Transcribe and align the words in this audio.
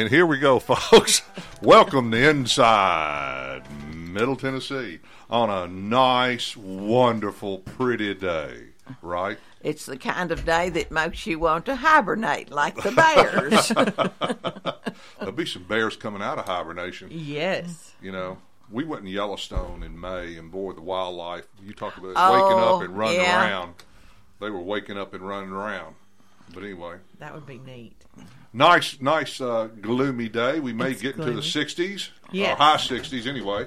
And 0.00 0.08
here 0.08 0.24
we 0.24 0.38
go, 0.38 0.58
folks. 0.60 1.20
Welcome 1.60 2.10
to 2.12 2.30
Inside 2.30 3.60
Middle 3.94 4.34
Tennessee 4.34 4.98
on 5.28 5.50
a 5.50 5.68
nice, 5.68 6.56
wonderful, 6.56 7.58
pretty 7.58 8.14
day, 8.14 8.68
right? 9.02 9.36
It's 9.60 9.84
the 9.84 9.98
kind 9.98 10.32
of 10.32 10.46
day 10.46 10.70
that 10.70 10.90
makes 10.90 11.26
you 11.26 11.38
want 11.38 11.66
to 11.66 11.76
hibernate 11.76 12.50
like 12.50 12.76
the 12.82 12.92
bears. 12.92 13.68
There'll 15.18 15.32
be 15.34 15.44
some 15.44 15.64
bears 15.64 15.98
coming 15.98 16.22
out 16.22 16.38
of 16.38 16.46
hibernation. 16.46 17.08
Yes. 17.12 17.92
You 18.00 18.12
know, 18.12 18.38
we 18.70 18.84
went 18.84 19.02
in 19.02 19.08
Yellowstone 19.08 19.82
in 19.82 20.00
May, 20.00 20.36
and 20.36 20.50
boy, 20.50 20.72
the 20.72 20.80
wildlife, 20.80 21.44
you 21.62 21.74
talk 21.74 21.98
about 21.98 22.14
Oh, 22.16 22.32
waking 22.32 22.58
up 22.58 22.80
and 22.88 22.96
running 22.98 23.20
yeah. 23.20 23.46
around. 23.50 23.74
They 24.40 24.48
were 24.48 24.62
waking 24.62 24.96
up 24.96 25.12
and 25.12 25.22
running 25.28 25.50
around. 25.50 25.94
But 26.54 26.62
anyway, 26.64 26.96
That 27.18 27.34
would 27.34 27.46
be 27.46 27.58
neat. 27.58 28.02
Nice, 28.52 29.00
nice, 29.00 29.40
uh, 29.40 29.68
gloomy 29.80 30.28
day. 30.28 30.60
We 30.60 30.72
may 30.72 30.92
It's 30.92 31.02
get 31.02 31.16
into 31.16 31.32
the 31.32 31.40
60s, 31.42 32.10
Yes. 32.32 32.52
or 32.54 32.56
high 32.62 32.76
60s 32.76 33.26
anyway. 33.26 33.66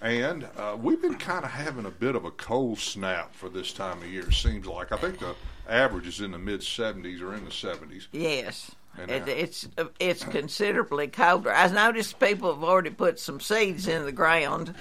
And 0.00 0.48
uh, 0.56 0.76
we've 0.80 1.00
been 1.00 1.14
kind 1.16 1.44
of 1.44 1.52
having 1.52 1.86
a 1.86 1.90
bit 1.90 2.16
of 2.16 2.24
a 2.24 2.32
cold 2.32 2.78
snap 2.80 3.34
for 3.36 3.48
this 3.48 3.72
time 3.72 3.98
of 3.98 4.08
year. 4.08 4.30
Seems 4.32 4.66
like 4.66 4.90
I 4.90 4.96
think 4.96 5.20
the 5.20 5.34
average 5.68 6.08
is 6.08 6.20
in 6.20 6.32
the 6.32 6.38
mid 6.38 6.60
70s 6.60 7.20
or 7.22 7.34
in 7.34 7.44
the 7.44 7.50
70s. 7.52 8.06
yes. 8.12 8.72
And, 8.98 9.10
uh, 9.10 9.24
it's 9.26 9.66
it's 10.00 10.22
considerably 10.22 11.08
colder. 11.08 11.50
I 11.50 11.66
noticed 11.68 12.20
people 12.20 12.52
have 12.52 12.62
already 12.62 12.90
put 12.90 13.18
some 13.18 13.40
seeds 13.40 13.88
in 13.88 14.04
the 14.04 14.12
ground. 14.12 14.74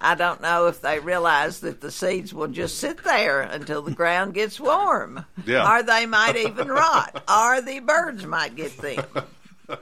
I 0.00 0.14
don't 0.14 0.42
know 0.42 0.66
if 0.66 0.80
they 0.80 0.98
realize 0.98 1.60
that 1.60 1.80
the 1.80 1.90
seeds 1.90 2.34
will 2.34 2.48
just 2.48 2.78
sit 2.78 3.02
there 3.02 3.40
until 3.40 3.82
the 3.82 3.92
ground 3.92 4.34
gets 4.34 4.60
warm. 4.60 5.24
Yeah. 5.46 5.70
Or 5.70 5.82
they 5.82 6.06
might 6.06 6.36
even 6.36 6.68
rot. 6.68 7.22
Or 7.28 7.60
the 7.62 7.80
birds 7.80 8.26
might 8.26 8.54
get 8.56 8.76
them. 8.78 9.04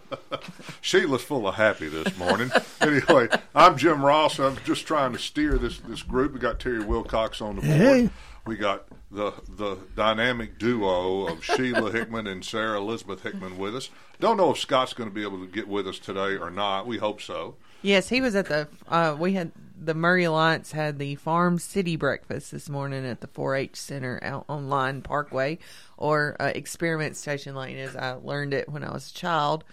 Sheila's 0.81 1.23
full 1.23 1.47
of 1.49 1.57
happy 1.57 1.89
this 1.89 2.17
morning. 2.17 2.51
anyway, 2.81 3.29
I'm 3.55 3.77
Jim 3.77 4.05
Ross. 4.05 4.39
I'm 4.39 4.57
just 4.65 4.87
trying 4.87 5.13
to 5.13 5.19
steer 5.19 5.59
this 5.59 5.79
this 5.81 6.03
group. 6.03 6.33
We 6.33 6.39
got 6.39 6.61
Terry 6.61 6.83
Wilcox 6.85 7.41
on 7.41 7.57
the 7.57 7.63
board. 7.63 7.77
Hey. 7.77 8.11
We 8.47 8.57
got 8.57 8.87
the 9.11 9.33
the 9.49 9.79
dynamic 9.97 10.59
duo 10.59 11.27
of 11.27 11.45
Sheila 11.45 11.91
Hickman 11.91 12.27
and 12.27 12.45
Sarah 12.45 12.79
Elizabeth 12.79 13.23
Hickman 13.23 13.59
with 13.59 13.77
us. 13.77 13.91
Don't 14.21 14.37
know 14.37 14.51
if 14.53 14.59
Scott's 14.59 14.93
going 14.93 15.09
to 15.09 15.15
be 15.15 15.23
able 15.23 15.41
to 15.41 15.47
get 15.47 15.69
with 15.69 15.87
us 15.89 15.99
today 15.99 16.37
or 16.37 16.51
not. 16.51 16.87
We 16.87 16.99
hope 16.99 17.21
so. 17.21 17.57
Yes, 17.85 18.09
he 18.09 18.21
was 18.23 18.35
at 18.35 18.47
the. 18.47 18.67
Uh, 18.89 19.15
we 19.19 19.35
had 19.35 19.53
the 19.79 19.93
Maury 19.95 20.25
Alliance 20.25 20.73
had 20.73 20.99
the 20.99 21.17
Farm 21.17 21.59
City 21.59 21.97
breakfast 21.97 22.51
this 22.51 22.71
morning 22.71 23.05
at 23.05 23.21
the 23.21 23.27
4-H 23.27 23.77
Center 23.77 24.19
out 24.23 24.47
on 24.49 24.71
Line 24.71 25.03
Parkway, 25.03 25.59
or 25.99 26.35
uh, 26.41 26.51
Experiment 26.55 27.15
Station 27.15 27.55
Lane, 27.55 27.77
as 27.77 27.95
I 27.95 28.13
learned 28.13 28.55
it 28.55 28.71
when 28.71 28.83
I 28.85 28.91
was 28.91 29.11
a 29.11 29.15
child. 29.15 29.65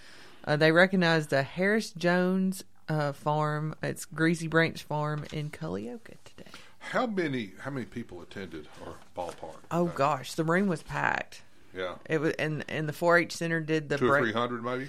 Uh, 0.43 0.57
they 0.57 0.73
recognized 0.73 1.29
the 1.29 1.41
Harris 1.43 1.91
Jones 1.91 2.65
uh, 2.89 3.13
farm. 3.13 3.75
It's 3.81 4.03
Greasy 4.03 4.47
Branch 4.49 4.83
Farm 4.83 5.23
in 5.31 5.49
Culleoka 5.49 6.15
today. 6.25 6.49
How 6.79 7.05
many 7.07 7.51
how 7.59 7.71
many 7.71 7.85
people 7.85 8.21
attended 8.21 8.67
our 8.85 8.95
ballpark? 9.15 9.55
Oh 9.71 9.85
gosh, 9.85 10.33
the 10.33 10.43
room 10.43 10.67
was 10.67 10.83
packed. 10.83 11.43
Yeah, 11.73 11.95
It 12.09 12.19
was, 12.19 12.33
and 12.33 12.65
and 12.67 12.89
the 12.89 12.93
4-H 12.93 13.31
Center 13.31 13.61
did 13.61 13.87
the 13.87 13.97
two 13.97 14.07
or 14.07 14.09
break- 14.09 14.23
three 14.23 14.33
hundred 14.33 14.63
maybe. 14.65 14.87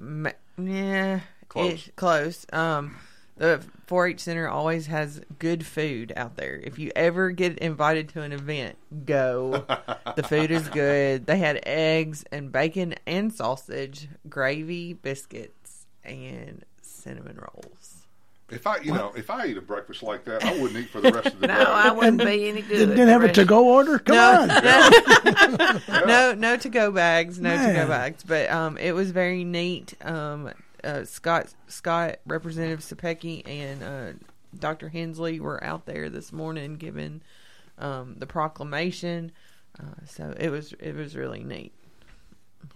Ma- 0.00 0.30
yeah, 0.60 1.20
Close. 1.48 1.72
ish, 1.72 1.90
close. 1.96 2.46
Um, 2.52 2.96
the 3.36 3.62
4-H 3.86 4.20
Center 4.20 4.48
always 4.48 4.86
has 4.88 5.20
good 5.38 5.64
food 5.64 6.12
out 6.16 6.36
there. 6.36 6.60
If 6.62 6.78
you 6.78 6.90
ever 6.94 7.30
get 7.30 7.58
invited 7.58 8.08
to 8.10 8.22
an 8.22 8.32
event, 8.32 8.76
go. 9.06 9.64
the 10.16 10.22
food 10.22 10.50
is 10.50 10.68
good. 10.68 11.26
They 11.26 11.38
had 11.38 11.60
eggs 11.64 12.24
and 12.32 12.52
bacon 12.52 12.96
and 13.06 13.32
sausage, 13.32 14.08
gravy, 14.28 14.92
biscuits, 14.92 15.86
and 16.04 16.64
cinnamon 16.82 17.38
rolls. 17.38 17.94
If 18.50 18.66
I 18.66 18.78
you 18.78 18.94
know 18.94 19.12
if 19.14 19.28
I 19.28 19.46
eat 19.48 19.58
a 19.58 19.60
breakfast 19.60 20.02
like 20.02 20.24
that, 20.24 20.42
I 20.42 20.58
wouldn't 20.58 20.80
eat 20.80 20.88
for 20.88 21.02
the 21.02 21.12
rest 21.12 21.34
of 21.34 21.40
the 21.40 21.46
No, 21.48 21.54
day. 21.54 21.64
No, 21.64 21.70
I 21.70 21.90
wouldn't 21.90 22.24
be 22.24 22.48
any 22.48 22.62
good. 22.62 22.68
Didn't, 22.68 22.90
didn't 22.96 23.08
have 23.08 23.22
a 23.22 23.32
to 23.34 23.44
go 23.44 23.68
order? 23.68 23.98
Come 23.98 24.16
on. 24.16 24.48
no, 26.06 26.32
no 26.32 26.56
to 26.56 26.68
go 26.70 26.90
bags, 26.90 27.38
no 27.38 27.54
to-go 27.54 27.86
bags. 27.86 28.24
But 28.26 28.50
um, 28.50 28.78
it 28.78 28.92
was 28.92 29.10
very 29.10 29.44
neat. 29.44 29.92
Um, 30.00 30.50
uh, 30.88 31.04
Scott, 31.04 31.52
Scott, 31.66 32.16
Representative 32.26 32.80
Cepicky, 32.80 33.46
and 33.46 33.82
uh, 33.82 34.12
Dr. 34.58 34.88
Hensley 34.88 35.38
were 35.40 35.62
out 35.62 35.86
there 35.86 36.08
this 36.08 36.32
morning 36.32 36.76
giving 36.76 37.20
um, 37.78 38.16
the 38.18 38.26
proclamation. 38.26 39.32
Uh, 39.78 39.84
so 40.06 40.34
it 40.38 40.48
was 40.50 40.72
it 40.80 40.94
was 40.94 41.14
really 41.14 41.44
neat. 41.44 41.72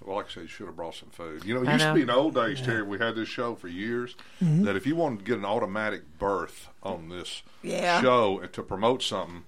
Well, 0.05 0.17
like 0.17 0.27
I 0.27 0.29
said, 0.31 0.43
you 0.43 0.49
should 0.49 0.67
have 0.67 0.77
brought 0.77 0.95
some 0.95 1.11
food. 1.11 1.45
You 1.45 1.55
know, 1.55 1.63
it 1.63 1.69
I 1.69 1.73
used 1.73 1.85
to 1.85 1.95
be 1.95 2.03
in 2.03 2.07
the 2.07 2.15
old 2.15 2.35
days, 2.35 2.61
Terry. 2.61 2.83
We 2.83 2.99
had 2.99 3.17
this 3.17 3.29
show 3.29 3.55
for 3.57 3.67
years. 3.69 4.15
Mm-hmm. 4.43 4.65
That 4.65 4.77
if 4.77 4.87
you 4.87 4.95
wanted 4.95 5.21
to 5.21 5.25
get 5.25 5.39
an 5.39 5.45
automatic 5.45 6.03
berth 6.19 6.69
on 6.83 7.09
this 7.09 7.43
Yeah. 7.63 8.01
show 8.01 8.39
and 8.41 8.53
to 8.53 8.63
promote 8.63 9.03
something, 9.03 9.45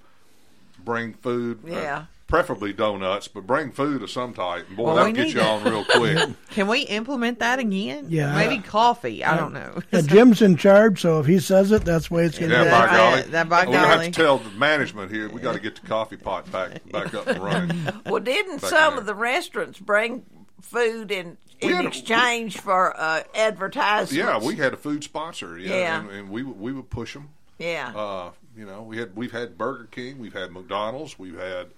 bring 0.84 1.14
food. 1.14 1.60
uh, 1.64 1.70
Yeah. 1.70 2.04
Preferably 2.26 2.72
donuts, 2.72 3.28
but 3.28 3.46
bring 3.46 3.70
food 3.70 4.02
of 4.02 4.10
some 4.10 4.32
type. 4.34 4.66
And 4.68 4.76
boy, 4.76 4.84
Well, 4.84 4.94
that'll 4.96 5.12
get 5.12 5.28
you 5.28 5.34
that. 5.34 5.46
on 5.46 5.64
real 5.64 5.84
quick. 5.84 6.28
Can 6.50 6.66
we 6.68 6.80
implement 6.82 7.38
that 7.40 7.58
again? 7.58 8.06
Yeah. 8.08 8.34
maybe 8.34 8.60
coffee. 8.62 9.22
I 9.24 9.36
don't 9.36 9.52
know. 9.52 9.80
Uh, 9.92 10.02
Jim's 10.06 10.40
in 10.42 10.56
charge, 10.56 11.00
so 11.02 11.20
if 11.20 11.26
he 11.26 11.38
says 11.38 11.70
it, 11.70 11.84
that's 11.84 12.08
the 12.08 12.14
way 12.14 12.24
it's 12.24 12.38
going 12.38 12.50
to 12.50 12.56
yeah, 12.56 12.64
be. 12.64 12.70
by 12.70 12.86
That- 12.86 12.96
golly. 12.96 13.22
that 13.30 13.48
by 13.48 13.64
golly. 13.66 13.76
We're 13.76 13.86
have 13.86 14.02
to 14.04 14.10
tell 14.10 14.38
the 14.38 14.50
management 14.50 15.12
here 15.12 15.28
we 15.28 15.40
got 15.40 15.52
to 15.52 15.60
get 15.60 15.76
the 15.76 15.86
coffee 15.86 16.16
pot 16.16 16.50
back 16.50 16.80
back 16.90 17.12
up 17.14 17.26
and 17.26 17.38
running. 17.42 17.78
Well, 18.06 18.20
didn't 18.20 18.60
Back 18.62 18.70
some 18.70 18.92
there. 18.92 19.00
of 19.00 19.06
the 19.06 19.14
restaurants 19.14 19.78
bring 19.78 20.24
food 20.60 21.10
in 21.10 21.36
in 21.60 21.70
had 21.70 21.84
a- 21.84 21.88
exchange 21.88 22.58
for 22.58 22.98
uh, 22.98 23.22
advertisements? 23.34 24.12
yeah, 24.12 24.38
we 24.38 24.56
had 24.56 24.72
a 24.74 24.76
food 24.76 25.04
sponsor. 25.04 25.58
Yeah, 25.58 25.76
Yeah. 25.76 26.00
And, 26.00 26.10
and 26.10 26.30
we 26.30 26.42
would- 26.42 26.58
we 26.58 26.72
would 26.72 26.90
push 26.90 27.12
them. 27.14 27.28
yeah. 27.58 27.92
Uh, 27.94 28.30
you 28.56 28.64
know, 28.64 28.82
we 28.82 28.96
had 28.98 29.14
we've 29.16 29.32
had 29.32 29.58
Burger 29.58 29.88
King, 29.90 30.18
we've 30.18 30.32
had 30.32 30.52
McDonald's, 30.52 31.18
we've 31.18 31.38
had 31.38 31.68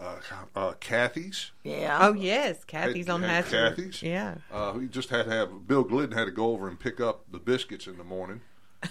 uh, 0.00 0.16
uh, 0.54 0.72
Kathy's. 0.80 1.52
yeah. 1.64 1.98
Oh 2.00 2.12
yes, 2.12 2.64
Kathy's 2.64 3.06
Had- 3.06 3.12
on 3.14 3.22
had 3.22 3.44
Hatcher. 3.44 3.68
Kathy's? 3.70 4.02
Yeah. 4.02 4.34
Uh, 4.52 4.72
we 4.76 4.86
just 4.88 5.08
had 5.10 5.24
to 5.26 5.30
have 5.32 5.66
Bill 5.66 5.84
Glidden 5.84 6.16
had 6.16 6.24
to 6.26 6.30
go 6.32 6.50
over 6.52 6.68
and 6.68 6.78
pick 6.78 7.00
up 7.00 7.24
the 7.30 7.38
biscuits 7.38 7.86
in 7.86 7.96
the 7.98 8.04
morning, 8.04 8.40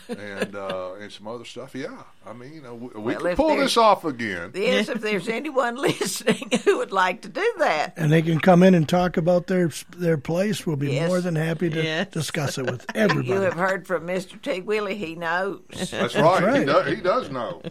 and 0.10 0.56
uh, 0.56 0.94
and 1.00 1.12
some 1.12 1.28
other 1.28 1.46
stuff. 1.46 1.76
Yeah, 1.76 2.02
I 2.26 2.34
mean, 2.34 2.54
you 2.56 2.62
know, 2.62 2.74
we, 2.74 2.88
we 3.02 3.16
can 3.16 3.36
pull 3.36 3.56
this 3.56 3.78
off 3.78 4.04
again. 4.04 4.52
Yes, 4.56 4.90
if 4.90 5.02
there's 5.02 5.30
anyone 5.30 5.76
listening 5.82 6.50
who 6.64 6.78
would 6.80 6.92
like 6.92 7.22
to 7.22 7.30
do 7.30 7.54
that. 7.60 7.94
And 7.98 8.12
they 8.12 8.22
can 8.24 8.40
come 8.40 8.64
in 8.64 8.74
and 8.74 8.90
talk 8.90 9.16
about 9.18 9.46
their 9.48 9.70
their 9.96 10.18
place. 10.18 10.66
We'll 10.66 10.76
be 10.76 10.94
Yes. 10.94 11.08
more 11.08 11.22
than 11.22 11.36
happy 11.36 11.70
to 11.70 11.84
Yes. 11.84 12.08
discuss 12.12 12.58
it 12.58 12.66
with 12.70 12.86
everybody. 12.96 13.28
You 13.28 13.42
have 13.42 13.54
heard 13.54 13.86
from 13.86 14.08
Mr. 14.08 14.42
T. 14.42 14.62
Willie, 14.62 14.98
he 14.98 15.14
knows. 15.16 15.62
That's 15.92 16.16
right. 16.16 16.40
He, 16.42 16.46
right. 16.46 16.66
does, 16.66 16.88
he 16.88 16.96
does 17.02 17.30
know. 17.30 17.62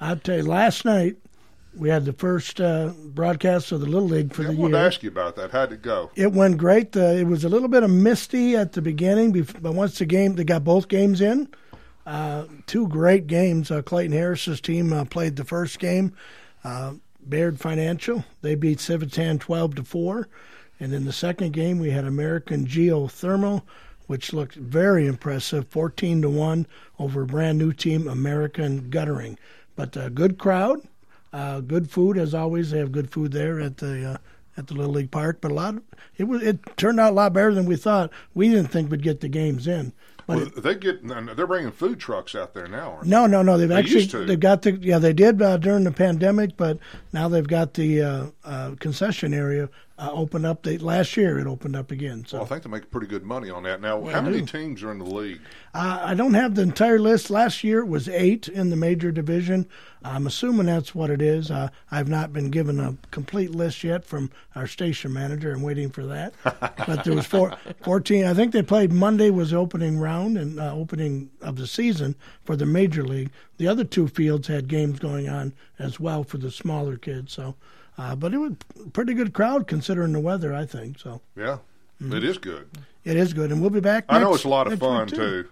I'll 0.00 0.16
tell 0.16 0.38
you, 0.38 0.44
last 0.44 0.84
night 0.86 1.16
we 1.76 1.88
had 1.88 2.04
the 2.04 2.12
first 2.12 2.60
uh, 2.60 2.92
broadcast 3.04 3.70
of 3.72 3.80
the 3.80 3.86
Little 3.86 4.08
League 4.08 4.32
for 4.34 4.42
I 4.42 4.46
the 4.46 4.52
wanted 4.56 4.72
to 4.72 4.78
year. 4.78 4.86
ask 4.86 5.02
you 5.02 5.08
about 5.10 5.36
that. 5.36 5.50
How'd 5.50 5.72
it 5.72 5.82
go? 5.82 6.10
It 6.16 6.32
went 6.32 6.58
great. 6.58 6.96
Uh, 6.96 7.00
it 7.00 7.26
was 7.26 7.44
a 7.44 7.48
little 7.48 7.68
bit 7.68 7.82
of 7.82 7.90
misty 7.90 8.56
at 8.56 8.72
the 8.72 8.82
beginning, 8.82 9.32
but 9.60 9.74
once 9.74 9.98
the 9.98 10.06
game, 10.06 10.34
they 10.34 10.44
got 10.44 10.64
both 10.64 10.88
games 10.88 11.20
in. 11.20 11.48
Uh, 12.06 12.46
two 12.66 12.88
great 12.88 13.26
games. 13.26 13.70
Uh, 13.70 13.82
Clayton 13.82 14.12
Harris's 14.16 14.60
team 14.60 14.92
uh, 14.92 15.04
played 15.04 15.36
the 15.36 15.44
first 15.44 15.78
game. 15.78 16.12
Uh, 16.64 16.94
Baird 17.22 17.60
Financial 17.60 18.24
they 18.42 18.54
beat 18.54 18.78
Civitan 18.78 19.38
twelve 19.38 19.74
to 19.76 19.84
four, 19.84 20.28
and 20.80 20.92
in 20.92 21.04
the 21.04 21.12
second 21.12 21.52
game 21.52 21.78
we 21.78 21.90
had 21.90 22.04
American 22.04 22.66
Geothermal, 22.66 23.62
which 24.06 24.32
looked 24.32 24.54
very 24.56 25.06
impressive, 25.06 25.68
fourteen 25.68 26.22
to 26.22 26.30
one 26.30 26.66
over 26.98 27.22
a 27.22 27.26
brand 27.26 27.58
new 27.58 27.72
team, 27.72 28.08
American 28.08 28.88
Guttering. 28.90 29.38
But 29.76 29.96
a 29.96 30.10
good 30.10 30.38
crowd, 30.38 30.80
uh, 31.32 31.60
good 31.60 31.90
food 31.90 32.18
as 32.18 32.34
always. 32.34 32.70
They 32.70 32.78
have 32.78 32.92
good 32.92 33.10
food 33.10 33.32
there 33.32 33.60
at 33.60 33.76
the 33.78 34.12
uh, 34.12 34.16
at 34.56 34.66
the 34.66 34.74
Little 34.74 34.92
League 34.92 35.10
Park. 35.10 35.38
But 35.40 35.50
a 35.50 35.54
lot, 35.54 35.74
of, 35.76 35.82
it 36.16 36.24
was 36.24 36.42
it 36.42 36.58
turned 36.76 37.00
out 37.00 37.12
a 37.12 37.14
lot 37.14 37.32
better 37.32 37.54
than 37.54 37.66
we 37.66 37.76
thought. 37.76 38.10
We 38.34 38.48
didn't 38.48 38.68
think 38.70 38.90
we'd 38.90 39.02
get 39.02 39.20
the 39.20 39.28
games 39.28 39.66
in. 39.66 39.92
But 40.26 40.36
Well, 40.36 40.46
it- 40.46 40.62
they 40.62 40.74
get 40.74 41.06
they're 41.36 41.46
bringing 41.46 41.72
food 41.72 41.98
trucks 41.98 42.34
out 42.34 42.54
there 42.54 42.66
now. 42.68 42.92
Aren't 42.92 43.06
no, 43.06 43.26
no, 43.26 43.42
no. 43.42 43.58
They've 43.58 43.68
They 43.68 43.76
actually 43.76 44.26
they've 44.26 44.38
got 44.38 44.62
the 44.62 44.72
yeah 44.72 44.98
they 44.98 45.12
did 45.12 45.40
uh, 45.40 45.56
during 45.56 45.84
the 45.84 45.92
pandemic, 45.92 46.56
but 46.56 46.78
now 47.12 47.28
they've 47.28 47.46
got 47.46 47.74
the 47.74 48.02
uh, 48.02 48.26
uh, 48.44 48.74
concession 48.80 49.32
area 49.34 49.68
uh, 50.00 50.10
opened 50.12 50.46
up. 50.46 50.62
They, 50.62 50.78
last 50.78 51.16
year 51.16 51.38
it 51.38 51.46
opened 51.46 51.76
up 51.76 51.90
again. 51.90 52.24
So 52.26 52.38
Well, 52.38 52.46
I 52.46 52.48
think 52.48 52.62
they 52.62 52.70
make 52.70 52.90
pretty 52.90 53.06
good 53.06 53.24
money 53.24 53.50
on 53.50 53.62
that. 53.64 53.80
Now, 53.80 54.02
how 54.06 54.22
many 54.22 54.42
teams 54.46 54.82
are 54.82 54.90
in 54.90 54.98
the 54.98 55.04
league? 55.04 55.40
Uh, 55.74 56.00
I 56.02 56.14
don't 56.14 56.34
have 56.34 56.54
the 56.54 56.62
entire 56.62 56.98
list. 56.98 57.30
Last 57.30 57.62
year 57.62 57.80
it 57.80 57.88
was 57.88 58.08
eight 58.08 58.48
in 58.48 58.70
the 58.70 58.76
major 58.76 59.12
division. 59.12 59.68
I'm 60.02 60.26
assuming 60.26 60.66
that's 60.66 60.94
what 60.94 61.10
it 61.10 61.20
is. 61.20 61.50
Uh, 61.50 61.68
I've 61.90 62.08
not 62.08 62.32
been 62.32 62.50
given 62.50 62.80
a 62.80 62.96
complete 63.10 63.50
list 63.50 63.84
yet 63.84 64.02
from 64.02 64.30
our 64.54 64.66
station 64.66 65.12
manager. 65.12 65.52
I'm 65.52 65.62
waiting 65.62 65.90
for 65.90 66.06
that. 66.06 66.32
but 66.44 67.04
there 67.04 67.14
was 67.14 67.26
four, 67.26 67.54
14. 67.82 68.24
I 68.24 68.32
think 68.32 68.52
they 68.52 68.62
played 68.62 68.92
Monday 68.92 69.28
was 69.28 69.50
the 69.50 69.58
opening 69.58 69.98
round 69.98 70.38
and 70.38 70.58
uh, 70.58 70.74
opening 70.74 71.30
of 71.42 71.56
the 71.56 71.66
season 71.66 72.16
for 72.42 72.56
the 72.56 72.64
major 72.64 73.04
league. 73.04 73.30
The 73.58 73.68
other 73.68 73.84
two 73.84 74.08
fields 74.08 74.48
had 74.48 74.68
games 74.68 74.98
going 74.98 75.28
on 75.28 75.52
as 75.78 76.00
well 76.00 76.24
for 76.24 76.38
the 76.38 76.50
smaller 76.50 76.96
kids. 76.96 77.34
So, 77.34 77.56
uh, 78.00 78.14
but 78.16 78.32
it 78.34 78.38
was 78.38 78.52
a 78.84 78.90
pretty 78.90 79.14
good 79.14 79.32
crowd 79.32 79.66
considering 79.66 80.12
the 80.12 80.20
weather. 80.20 80.54
I 80.54 80.64
think 80.66 80.98
so. 80.98 81.20
Yeah, 81.36 81.58
Mm-hmm. 82.02 82.14
it 82.16 82.24
is 82.24 82.38
good. 82.38 82.68
it 83.04 83.16
is 83.16 83.34
good, 83.34 83.52
and 83.52 83.60
we'll 83.60 83.68
be 83.70 83.80
back. 83.80 84.04
I 84.08 84.18
know 84.18 84.34
it's 84.34 84.44
a 84.44 84.48
lot 84.48 84.72
of 84.72 84.78
fun 84.78 85.06
week, 85.06 85.14
too. 85.14 85.48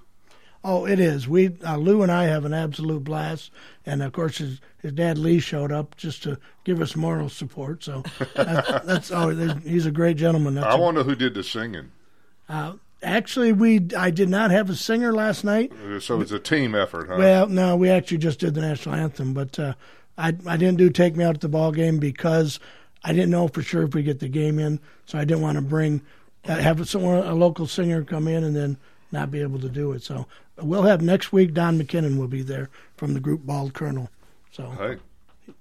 Oh, 0.65 0.87
it 0.87 0.99
is. 0.99 1.29
We 1.29 1.57
uh, 1.65 1.77
Lou 1.77 2.03
and 2.03 2.11
I 2.11 2.25
have 2.25 2.45
an 2.45 2.53
absolute 2.55 3.05
blast, 3.05 3.51
and 3.87 4.03
of 4.03 4.13
course 4.13 4.39
his 4.39 4.61
his 4.83 4.93
dad 4.93 5.17
Lee 5.19 5.39
showed 5.41 5.71
up 5.73 5.97
just 5.97 6.23
to 6.25 6.39
give 6.65 6.81
us 6.81 6.97
moral 6.97 7.29
support. 7.29 7.85
So 7.85 8.03
that's, 8.35 8.85
that's 8.87 9.13
oh, 9.13 9.29
he's 9.65 9.87
a 9.87 9.91
great 9.93 10.17
gentleman. 10.17 10.55
That's 10.55 10.67
I 10.67 10.77
a- 10.77 10.81
wonder 10.81 11.03
who 11.05 11.15
did 11.15 11.35
the 11.35 11.45
singing. 11.45 11.91
actually 13.03 13.53
we 13.53 13.81
I 13.97 14.11
did 14.11 14.29
not 14.29 14.51
have 14.51 14.71
a 14.71 14.75
singer 14.75 15.13
last 15.13 15.45
night. 15.45 15.71
Uh, 15.73 16.01
So 16.01 16.21
it's 16.21 16.33
a 16.33 16.39
team 16.41 16.75
effort, 16.75 17.09
huh? 17.09 17.17
Well, 17.19 17.47
no, 17.47 17.77
we 17.77 17.89
actually 17.91 18.19
just 18.19 18.41
did 18.41 18.55
the 18.55 18.61
national 18.63 18.95
anthem, 18.97 19.35
but 19.35 19.59
uh, 19.59 19.75
I 20.19 20.29
I 20.47 20.57
didn't 20.57 20.77
do 20.77 20.91
take 20.91 21.17
me 21.17 21.25
out 21.25 21.35
at 21.37 21.41
the 21.41 21.49
ball 21.49 21.73
game 21.73 21.99
because 21.99 22.59
I 23.05 23.13
didn't 23.13 23.31
know 23.31 23.49
for 23.49 23.63
sure 23.63 23.85
if 23.85 23.95
we 23.95 24.03
get 24.03 24.19
the 24.21 24.29
game 24.29 24.59
in, 24.59 24.81
so 25.07 25.19
I 25.19 25.25
didn't 25.25 25.43
want 25.43 25.57
to 25.57 25.63
bring 25.63 26.03
uh, 26.47 26.57
have 26.57 26.87
someone 26.89 27.19
a 27.27 27.35
local 27.35 27.67
singer 27.67 28.03
come 28.05 28.29
in 28.29 28.43
and 28.45 28.55
then 28.55 28.77
not 29.13 29.31
be 29.31 29.41
able 29.41 29.61
to 29.61 29.69
do 29.69 29.93
it. 29.93 30.03
So 30.03 30.27
we'll 30.61 30.83
have 30.83 31.01
next 31.01 31.33
week. 31.33 31.55
Don 31.55 31.79
McKinnon 31.81 32.19
will 32.19 32.29
be 32.29 32.43
there 32.43 32.69
from 32.97 33.15
the 33.15 33.21
group 33.21 33.47
Bald 33.47 33.73
Colonel. 33.75 34.11
So 34.51 34.65
hey, 34.71 34.97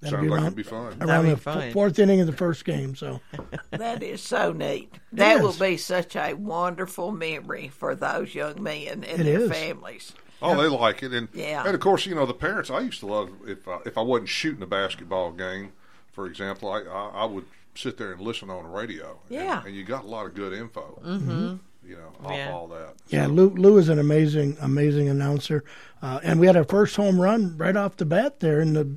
that'll 0.01 0.17
sounds 0.17 0.23
be 0.23 0.29
like 0.29 0.37
around, 0.39 0.45
it'd 0.47 0.55
be 0.55 0.63
fun. 0.63 0.89
That'd 0.99 1.09
around 1.09 1.23
be 1.25 1.29
the 1.31 1.37
fun. 1.37 1.61
f- 1.61 1.73
fourth 1.73 1.99
inning 1.99 2.19
of 2.21 2.27
the 2.27 2.33
first 2.33 2.65
game. 2.65 2.95
So 2.95 3.21
That 3.71 4.01
is 4.01 4.21
so 4.21 4.51
neat. 4.53 4.91
That 5.13 5.41
will 5.41 5.53
be 5.53 5.77
such 5.77 6.15
a 6.15 6.33
wonderful 6.33 7.11
memory 7.11 7.67
for 7.69 7.95
those 7.95 8.33
young 8.33 8.61
men 8.63 9.03
and 9.03 9.21
It 9.21 9.23
their 9.23 9.41
is. 9.41 9.51
families. 9.51 10.13
Oh, 10.41 10.55
they 10.61 10.67
like 10.67 11.01
it, 11.03 11.13
and 11.13 11.27
Yeah. 11.33 11.63
and 11.65 11.73
of 11.73 11.79
course, 11.81 12.05
you 12.05 12.13
know 12.15 12.25
the 12.25 12.33
parents. 12.33 12.69
I 12.69 12.81
used 12.81 12.99
to 12.99 13.07
love 13.07 13.29
if 13.47 13.67
I, 13.67 13.79
if 13.85 13.97
I 13.97 14.01
wasn't 14.01 14.29
shooting 14.29 14.61
a 14.61 14.67
basketball 14.67 15.31
game, 15.31 15.71
for 16.11 16.25
example, 16.27 16.71
I 16.71 16.81
I, 16.81 17.11
I 17.21 17.25
would 17.25 17.45
sit 17.75 17.97
there 17.97 18.11
and 18.11 18.21
listen 18.21 18.49
on 18.49 18.63
the 18.63 18.69
radio. 18.69 19.19
Yeah. 19.29 19.63
and, 19.65 19.75
you 19.75 19.83
got 19.83 20.03
a 20.03 20.07
lot 20.07 20.25
of 20.25 20.33
good 20.33 20.51
info. 20.53 20.99
Mm-hmm. 21.05 21.55
You 21.87 21.95
know, 21.95 22.11
off 22.25 22.31
Yeah. 22.31 22.51
all 22.51 22.67
that. 22.69 22.95
yeah, 23.07 23.27
Lou 23.27 23.49
Lou 23.51 23.77
is 23.77 23.87
an 23.89 23.97
amazing 23.99 24.57
amazing 24.61 25.07
announcer, 25.09 25.63
uh, 26.01 26.19
and 26.23 26.39
we 26.39 26.47
had 26.47 26.57
our 26.57 26.63
first 26.65 26.95
home 26.95 27.19
run 27.21 27.57
right 27.57 27.75
off 27.75 27.97
the 27.97 28.05
bat 28.05 28.39
there 28.41 28.59
in 28.59 28.73
the 28.73 28.89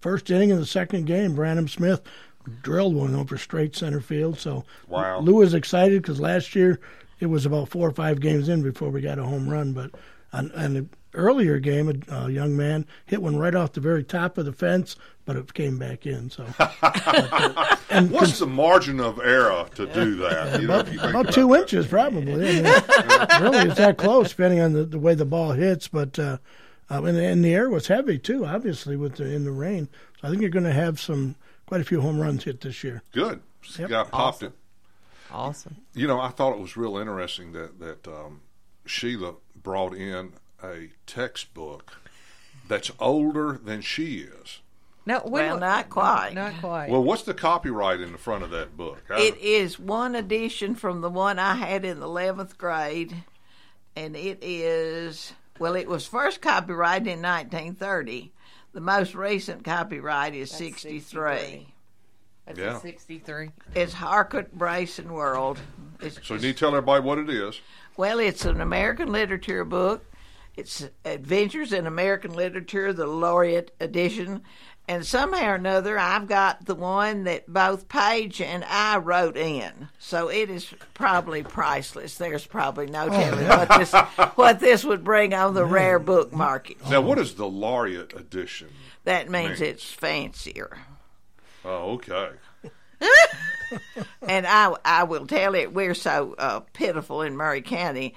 first 0.00 0.30
inning 0.30 0.50
of 0.52 0.58
the 0.58 0.66
second 0.66 1.04
game. 1.06 1.34
Brandon 1.34 1.68
Smith 1.68 2.02
drilled 2.62 2.94
one 2.94 3.14
over 3.14 3.38
straight 3.38 3.74
center 3.74 4.00
field. 4.00 4.38
So 4.38 4.64
Wow. 4.88 5.20
Lou 5.20 5.36
was 5.36 5.54
excited 5.54 6.02
because 6.02 6.20
last 6.20 6.54
year 6.54 6.78
it 7.20 7.26
was 7.26 7.46
about 7.46 7.68
four 7.70 7.88
or 7.88 7.92
five 7.92 8.20
games 8.20 8.48
in 8.50 8.62
before 8.62 8.90
we 8.90 9.00
got 9.00 9.18
a 9.18 9.24
home 9.24 9.48
run. 9.48 9.72
But 9.72 9.92
on, 10.34 10.52
on 10.52 10.74
the 10.74 10.86
earlier 11.14 11.58
game, 11.58 11.88
a, 11.88 12.14
a 12.14 12.30
young 12.30 12.56
man 12.56 12.86
hit 13.06 13.22
one 13.22 13.36
right 13.36 13.54
off 13.54 13.72
the 13.72 13.80
very 13.80 14.04
top 14.04 14.36
of 14.36 14.44
the 14.44 14.52
fence, 14.52 14.96
but 15.24 15.36
it 15.36 15.54
came 15.54 15.78
back 15.78 16.06
in. 16.06 16.30
So 16.30 16.44
and 17.90 18.10
What's 18.10 18.38
the 18.38 18.46
margin 18.46 19.00
of 19.00 19.18
error 19.20 19.66
to 19.76 19.86
do 19.86 20.16
that? 20.16 20.60
You 20.60 20.66
know, 20.66 20.80
if 20.80 20.92
you 20.92 20.98
think 20.98 21.10
about 21.10 21.22
about 21.22 21.34
two 21.34 21.48
that. 21.48 21.60
inches, 21.62 21.86
probably. 21.86 22.32
I 22.32 22.52
mean, 22.52 22.64
really, 23.42 23.68
it's 23.68 23.76
that 23.76 23.96
close, 23.96 24.30
depending 24.30 24.60
on 24.60 24.72
the, 24.72 24.84
the 24.84 24.98
way 24.98 25.14
the 25.14 25.24
ball 25.24 25.52
hits. 25.52 25.88
But 25.88 26.18
uh, 26.18 26.38
uh, 26.90 27.04
and, 27.04 27.16
and 27.16 27.44
the 27.44 27.54
air 27.54 27.70
was 27.70 27.86
heavy 27.86 28.18
too, 28.18 28.44
obviously, 28.44 28.96
with 28.96 29.16
the 29.16 29.24
in 29.24 29.44
the 29.44 29.52
rain. 29.52 29.88
So 30.20 30.28
I 30.28 30.30
think 30.30 30.42
you're 30.42 30.50
going 30.50 30.64
to 30.64 30.72
have 30.72 31.00
some 31.00 31.36
quite 31.66 31.80
a 31.80 31.84
few 31.84 32.00
home 32.00 32.20
runs 32.20 32.44
hit 32.44 32.60
this 32.60 32.84
year. 32.84 33.02
Good. 33.12 33.40
Yep. 33.78 33.88
Guy 33.88 34.04
popped 34.04 34.42
it. 34.42 34.52
Awesome. 35.30 35.76
You 35.94 36.06
know, 36.06 36.20
I 36.20 36.28
thought 36.28 36.52
it 36.52 36.60
was 36.60 36.76
real 36.76 36.98
interesting 36.98 37.52
that 37.52 37.78
that 37.80 38.08
um, 38.08 38.42
Sheila 38.86 39.34
brought 39.60 39.94
in 39.94 40.34
a 40.62 40.90
textbook 41.06 41.98
that's 42.68 42.90
older 42.98 43.58
than 43.62 43.80
she 43.80 44.18
is. 44.20 44.60
No, 45.06 45.20
we 45.24 45.32
Well, 45.32 45.58
don't- 45.60 45.90
quite. 45.90 46.32
Not 46.34 46.54
quite. 46.60 46.88
Well, 46.88 47.02
what's 47.02 47.24
the 47.24 47.34
copyright 47.34 48.00
in 48.00 48.12
the 48.12 48.18
front 48.18 48.42
of 48.42 48.50
that 48.50 48.76
book? 48.76 49.02
I- 49.10 49.20
It 49.20 49.36
is 49.38 49.78
one 49.78 50.14
edition 50.14 50.74
from 50.74 51.02
the 51.02 51.10
one 51.10 51.38
I 51.38 51.56
had 51.56 51.84
in 51.84 52.00
the 52.00 52.06
11th 52.06 52.56
grade, 52.56 53.22
and 53.94 54.16
it 54.16 54.38
is, 54.42 55.34
well, 55.58 55.74
it 55.76 55.88
was 55.88 56.06
first 56.06 56.40
copyrighted 56.40 57.06
in 57.06 57.20
1930. 57.20 58.32
The 58.72 58.80
most 58.80 59.14
recent 59.14 59.62
copyright 59.62 60.34
is 60.34 60.50
63. 60.50 61.68
That's 62.46 62.58
Yeah. 62.58 62.78
63. 62.78 63.50
It's 63.74 63.92
Harcourt 63.94 64.52
Brace 64.54 64.98
and 64.98 65.10
World. 65.12 65.60
It's 66.00 66.18
so 66.26 66.34
you 66.34 66.40
need 66.40 66.52
to 66.54 66.58
tell 66.58 66.68
everybody 66.70 67.02
what 67.02 67.18
it 67.18 67.30
is. 67.30 67.60
Well, 67.96 68.18
it's 68.18 68.44
an 68.44 68.60
American 68.60 69.12
literature 69.12 69.64
book. 69.64 70.04
It's 70.56 70.88
Adventures 71.04 71.72
in 71.72 71.86
American 71.86 72.32
Literature, 72.32 72.92
the 72.92 73.06
Laureate 73.06 73.72
edition. 73.80 74.42
And 74.86 75.06
somehow 75.06 75.52
or 75.52 75.54
another, 75.54 75.98
I've 75.98 76.28
got 76.28 76.66
the 76.66 76.74
one 76.74 77.24
that 77.24 77.46
both 77.46 77.88
Paige 77.88 78.40
and 78.40 78.64
I 78.64 78.98
wrote 78.98 79.36
in. 79.36 79.88
So 79.98 80.28
it 80.28 80.50
is 80.50 80.74
probably 80.92 81.42
priceless. 81.42 82.16
There's 82.16 82.46
probably 82.46 82.86
no 82.86 83.06
oh, 83.06 83.10
telling 83.10 83.48
what 83.48 83.68
this 83.78 83.92
what 84.34 84.60
this 84.60 84.84
would 84.84 85.02
bring 85.02 85.32
on 85.32 85.54
the 85.54 85.64
rare 85.64 85.98
book 85.98 86.32
market. 86.32 86.76
Now, 86.88 87.00
what 87.00 87.18
is 87.18 87.34
the 87.34 87.46
laureate 87.46 88.12
edition? 88.14 88.68
That 89.04 89.30
means 89.30 89.60
Man. 89.60 89.70
it's 89.70 89.90
fancier. 89.90 90.78
Oh, 91.64 91.92
okay. 91.92 92.30
and 94.22 94.46
I, 94.46 94.74
I 94.84 95.04
will 95.04 95.26
tell 95.26 95.54
it, 95.54 95.72
we're 95.72 95.94
so 95.94 96.34
uh, 96.38 96.60
pitiful 96.72 97.22
in 97.22 97.36
Maury 97.36 97.62
County. 97.62 98.14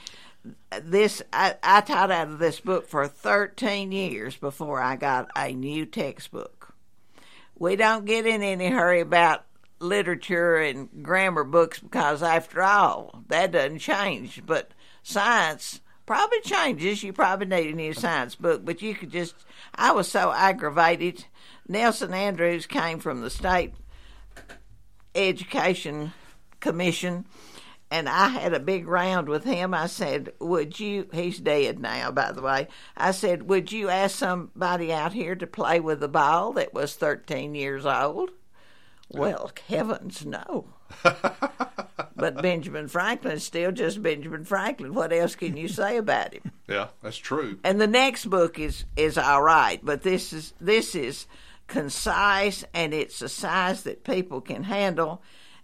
This 0.81 1.21
I, 1.33 1.55
I 1.61 1.81
taught 1.81 2.11
out 2.11 2.29
of 2.29 2.39
this 2.39 2.59
book 2.59 2.87
for 2.87 3.07
13 3.07 3.91
years 3.91 4.37
before 4.37 4.81
I 4.81 4.95
got 4.95 5.29
a 5.35 5.51
new 5.53 5.85
textbook. 5.85 6.73
We 7.57 7.75
don't 7.75 8.05
get 8.05 8.25
in 8.25 8.43
any 8.43 8.69
hurry 8.69 9.01
about 9.01 9.45
literature 9.79 10.57
and 10.57 10.89
grammar 11.03 11.43
books 11.43 11.79
because, 11.79 12.23
after 12.23 12.61
all, 12.61 13.23
that 13.27 13.51
doesn't 13.51 13.79
change. 13.79 14.43
But 14.45 14.71
science 15.03 15.81
probably 16.05 16.41
changes. 16.41 17.03
You 17.03 17.13
probably 17.13 17.47
need 17.47 17.73
a 17.73 17.75
new 17.75 17.93
science 17.93 18.35
book, 18.35 18.63
but 18.63 18.81
you 18.81 18.93
could 18.95 19.11
just. 19.11 19.35
I 19.75 19.91
was 19.91 20.09
so 20.09 20.31
aggravated. 20.31 21.25
Nelson 21.67 22.13
Andrews 22.13 22.65
came 22.65 22.99
from 22.99 23.21
the 23.21 23.29
state 23.29 23.73
education 25.17 26.13
commission 26.59 27.25
and 27.89 28.09
I 28.09 28.29
had 28.29 28.53
a 28.53 28.59
big 28.59 28.87
round 28.87 29.29
with 29.29 29.43
him. 29.43 29.73
I 29.73 29.87
said, 29.87 30.33
Would 30.39 30.79
you, 30.79 31.07
he's 31.13 31.39
dead 31.39 31.79
now, 31.79 32.11
by 32.11 32.31
the 32.31 32.41
way. 32.41 32.67
I 32.95 33.11
said, 33.11 33.43
Would 33.43 33.71
you 33.71 33.89
ask 33.89 34.15
somebody 34.15 34.91
out 34.91 35.13
here 35.13 35.35
to 35.35 35.47
play 35.47 35.79
with 35.79 36.03
a 36.03 36.09
ball 36.09 36.53
that 36.53 36.73
was 36.73 36.95
13 36.95 37.55
years 37.55 37.85
old? 37.85 38.31
Well, 39.09 39.51
heavens, 39.69 40.25
no. 40.25 40.73
but 42.15 42.41
Benjamin 42.41 42.89
Franklin's 42.89 43.45
still 43.45 43.71
just 43.71 44.03
Benjamin 44.03 44.43
Franklin. 44.43 44.93
What 44.93 45.13
else 45.13 45.35
can 45.35 45.55
you 45.55 45.67
say 45.67 45.97
about 45.97 46.33
him? 46.33 46.51
Yeah, 46.67 46.87
that's 47.01 47.15
true. 47.15 47.59
And 47.63 47.79
the 47.79 47.87
next 47.87 48.25
book 48.25 48.59
is 48.59 48.83
is 48.97 49.17
all 49.17 49.41
right, 49.41 49.79
but 49.81 50.01
this 50.01 50.33
is 50.33 50.53
this 50.59 50.95
is 50.95 51.25
concise 51.67 52.63
and 52.73 52.93
it's 52.93 53.21
a 53.21 53.29
size 53.29 53.83
that 53.83 54.03
people 54.03 54.41
can 54.41 54.63
handle. 54.63 55.21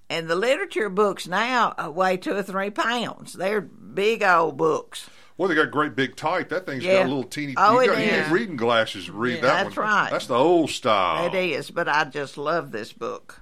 And 0.10 0.28
the 0.30 0.36
literature 0.36 0.90
books 0.90 1.28
now 1.28 1.74
uh, 1.78 1.90
weigh 1.90 2.18
two 2.18 2.36
or 2.36 2.44
three 2.44 2.70
pounds. 2.70 3.34
They're 3.34 3.62
big 3.62 4.22
old 4.22 4.58
books. 4.58 5.10
Well, 5.38 5.50
they 5.50 5.56
got 5.56 5.72
great 5.72 5.96
big 5.96 6.16
type. 6.16 6.50
That 6.50 6.66
thing's 6.68 6.84
got 6.84 7.06
a 7.06 7.08
little 7.08 7.24
teeny. 7.24 7.56
Oh, 7.58 7.80
you, 7.80 7.90
it 7.92 7.96
got, 7.96 8.06
you 8.06 8.12
need 8.12 8.28
reading 8.32 8.56
glasses 8.56 9.06
to 9.06 9.14
read 9.14 9.36
Yeah. 9.38 9.42
that 9.42 9.64
That's 9.64 9.78
one. 9.78 9.86
right. 9.88 10.10
That's 10.12 10.28
the 10.28 10.36
old 10.36 10.70
style. 10.70 11.26
It 11.26 11.34
is, 11.34 11.72
but 11.72 11.88
I 11.90 12.04
just 12.04 12.38
love 12.38 12.72
this 12.72 12.94
book. 12.94 13.42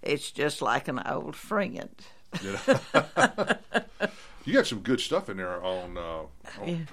It's 0.00 0.30
just 0.30 0.62
like 0.62 0.88
an 0.88 0.98
old 1.04 1.36
friend. 1.36 1.90
You 4.46 4.54
got 4.54 4.66
some 4.66 4.80
good 4.80 5.00
stuff 5.00 5.28
in 5.28 5.36
there 5.36 5.62
on 5.62 5.98
uh, 5.98 6.22
on, 6.62 6.88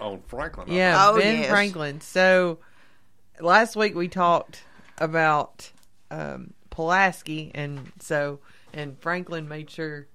on 0.00 0.20
Franklin. 0.28 0.70
I 0.70 0.74
Yeah, 0.74 1.06
Oh, 1.08 1.18
Ben 1.18 1.40
yes. 1.40 1.50
Franklin. 1.50 2.00
So 2.00 2.58
last 3.40 3.76
week 3.76 3.94
we 3.94 4.08
talked 4.08 4.62
about 4.98 5.70
um, 6.10 6.54
Pulaski, 6.70 7.50
and 7.54 7.92
so 8.00 8.40
and 8.72 8.98
Franklin 8.98 9.48
made 9.48 9.70
sure 9.70 10.06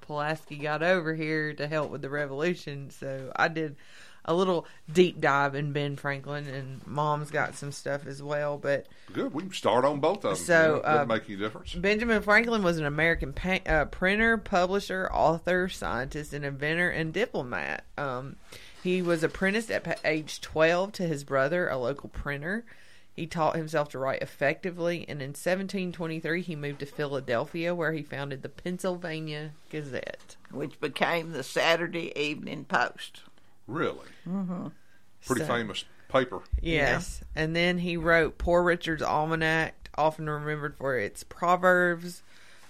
Pulaski 0.00 0.56
got 0.56 0.82
over 0.82 1.14
here 1.14 1.52
to 1.54 1.66
help 1.66 1.90
with 1.90 2.02
the 2.02 2.10
revolution. 2.10 2.90
So 2.90 3.32
I 3.36 3.48
did 3.48 3.76
a 4.24 4.34
little 4.34 4.66
deep 4.92 5.20
dive 5.20 5.54
in 5.54 5.72
Ben 5.72 5.96
Franklin, 5.96 6.46
and 6.46 6.86
Mom's 6.86 7.30
got 7.30 7.54
some 7.54 7.72
stuff 7.72 8.06
as 8.06 8.22
well. 8.22 8.58
But. 8.58 8.86
Good. 9.12 9.32
We 9.32 9.42
can 9.44 9.52
start 9.52 9.84
on 9.84 10.00
both 10.00 10.24
of 10.24 10.36
them. 10.36 10.46
So, 10.46 10.76
You 10.76 10.82
doesn't 10.82 11.00
uh, 11.00 11.06
make 11.06 11.28
any 11.28 11.36
difference. 11.38 11.74
Benjamin 11.74 12.22
Franklin 12.22 12.62
was 12.62 12.78
an 12.78 12.84
American 12.84 13.32
pa- 13.32 13.60
uh, 13.66 13.86
printer, 13.86 14.36
publisher, 14.36 15.08
author, 15.12 15.68
scientist, 15.68 16.32
and 16.32 16.44
inventor 16.44 16.90
and 16.90 17.12
diplomat. 17.12 17.84
Um, 17.96 18.36
he 18.82 19.02
was 19.02 19.22
apprenticed 19.22 19.70
at 19.70 20.00
age 20.04 20.40
12 20.40 20.92
to 20.92 21.02
his 21.06 21.24
brother, 21.24 21.68
a 21.68 21.76
local 21.76 22.08
printer. 22.08 22.64
He 23.14 23.26
taught 23.26 23.56
himself 23.56 23.88
to 23.90 23.98
write 23.98 24.22
effectively, 24.22 25.00
and 25.08 25.20
in 25.20 25.30
1723 25.30 26.42
he 26.42 26.56
moved 26.56 26.80
to 26.80 26.86
Philadelphia, 26.86 27.74
where 27.74 27.92
he 27.92 28.02
founded 28.02 28.42
the 28.42 28.48
Pennsylvania 28.48 29.50
Gazette. 29.70 30.36
which 30.50 30.80
became 30.80 31.32
the 31.32 31.42
Saturday 31.42 32.12
Evening 32.18 32.64
Post. 32.64 33.22
Really. 33.66 34.06
Mm-hmm. 34.26 34.68
Pretty 35.26 35.42
So- 35.42 35.46
famous 35.48 35.84
paper. 36.08 36.40
Yes. 36.62 37.22
And 37.36 37.54
then 37.54 37.78
he 37.78 37.96
wrote 37.96 38.38
Poor 38.38 38.62
Richard's 38.62 39.02
Almanac, 39.02 39.74
often 39.96 40.28
remembered 40.28 40.76
for 40.76 40.96
its 40.96 41.22
proverbs 41.24 42.22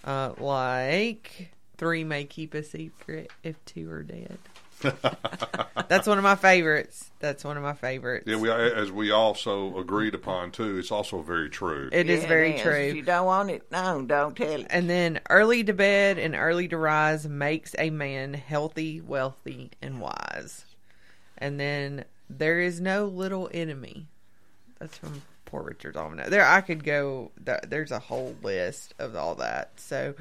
uh, 0.05 0.33
like 0.38 1.52
three 1.76 2.02
may 2.05 2.25
keep 2.25 2.55
a 2.55 2.62
secret 2.62 3.31
if 3.43 3.62
two 3.67 3.90
are 3.90 4.02
dead. 4.02 4.38
That's 5.89 6.07
one 6.07 6.19
of 6.19 6.25
my 6.25 6.37
favorites. 6.37 7.11
That's 7.19 7.45
one 7.45 7.57
of 7.57 7.63
my 7.63 7.75
favorites. 7.75 8.27
Yeah, 8.27 8.37
we 8.37 8.51
as 8.51 8.91
we 8.93 9.11
also 9.11 9.77
agreed 9.79 10.15
upon 10.15 10.53
too. 10.53 10.79
It's 10.79 10.91
also 10.91 11.21
very 11.21 11.51
true. 11.51 11.89
It 11.93 12.09
is 12.09 12.23
Yeah, 12.23 12.29
very 12.29 12.51
it 12.53 12.63
true. 12.63 12.73
If 12.73 12.97
you 12.97 13.03
don't 13.03 13.27
want 13.27 13.51
it 13.51 13.71
known, 13.71 14.07
don't 14.07 14.37
tell 14.37 14.61
it. 14.61 14.67
And 14.71 14.89
then 14.89 15.21
early 15.29 15.65
to 15.65 15.73
bed 15.73 16.19
and 16.19 16.35
early 16.35 16.69
to 16.69 16.77
rise 16.77 17.29
makes 17.29 17.75
a 17.79 17.91
man 17.91 18.35
healthy, 18.35 19.01
wealthy, 19.01 19.71
and 19.83 20.01
wise. 20.01 20.65
And 21.39 21.59
then 21.59 22.05
there 22.29 22.61
is 22.61 22.81
no 22.81 23.07
little 23.07 23.51
enemy. 23.53 24.07
That's 24.79 24.97
from 24.97 25.23
Poor 25.45 25.63
Richard's 25.63 25.97
Almanac. 25.97 26.29
There, 26.29 26.47
I 26.47 26.61
could 26.61 26.85
go. 26.85 27.33
There's 27.67 27.91
a 27.91 27.99
whole 27.99 28.37
list 28.43 28.95
of 28.99 29.17
all 29.17 29.35
that. 29.37 29.73
So, 29.81 30.15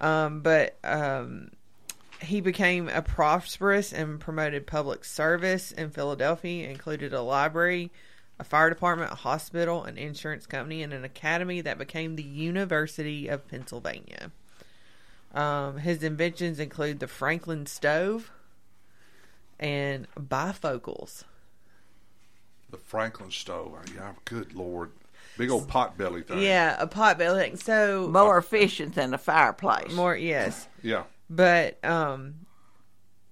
um, 0.00 0.40
but 0.40 0.76
um, 0.82 1.50
he 2.22 2.40
became 2.40 2.88
a 2.88 3.02
prosperous 3.02 3.92
and 3.92 4.18
promoted 4.20 4.66
public 4.66 5.04
service 5.04 5.72
in 5.72 5.90
Philadelphia. 5.90 6.68
Included 6.68 7.12
a 7.12 7.22
library, 7.22 7.90
a 8.38 8.44
fire 8.44 8.68
department, 8.70 9.12
a 9.12 9.16
hospital, 9.16 9.84
an 9.84 9.98
insurance 9.98 10.46
company, 10.46 10.82
and 10.82 10.92
an 10.92 11.04
academy 11.04 11.60
that 11.60 11.78
became 11.78 12.16
the 12.16 12.22
University 12.22 13.28
of 13.28 13.46
Pennsylvania. 13.48 14.30
Um, 15.34 15.78
his 15.78 16.02
inventions 16.02 16.60
include 16.60 17.00
the 17.00 17.08
Franklin 17.08 17.66
stove 17.66 18.30
and 19.58 20.06
bifocals. 20.18 21.24
The 22.70 22.76
Franklin 22.78 23.30
stove. 23.30 23.74
Yeah, 23.94 24.12
good 24.24 24.54
lord, 24.54 24.90
big 25.38 25.50
old 25.50 25.68
pot 25.68 25.96
belly 25.96 26.22
thing. 26.22 26.40
Yeah, 26.42 26.76
a 26.78 26.86
pot 26.86 27.18
belly. 27.18 27.42
thing. 27.42 27.56
So 27.56 28.08
More 28.12 28.38
efficient 28.38 28.94
than 28.94 29.14
a 29.14 29.18
fireplace. 29.18 29.92
more, 29.92 30.16
yes. 30.16 30.68
yeah. 30.82 31.04
But 31.34 31.82
um 31.84 32.34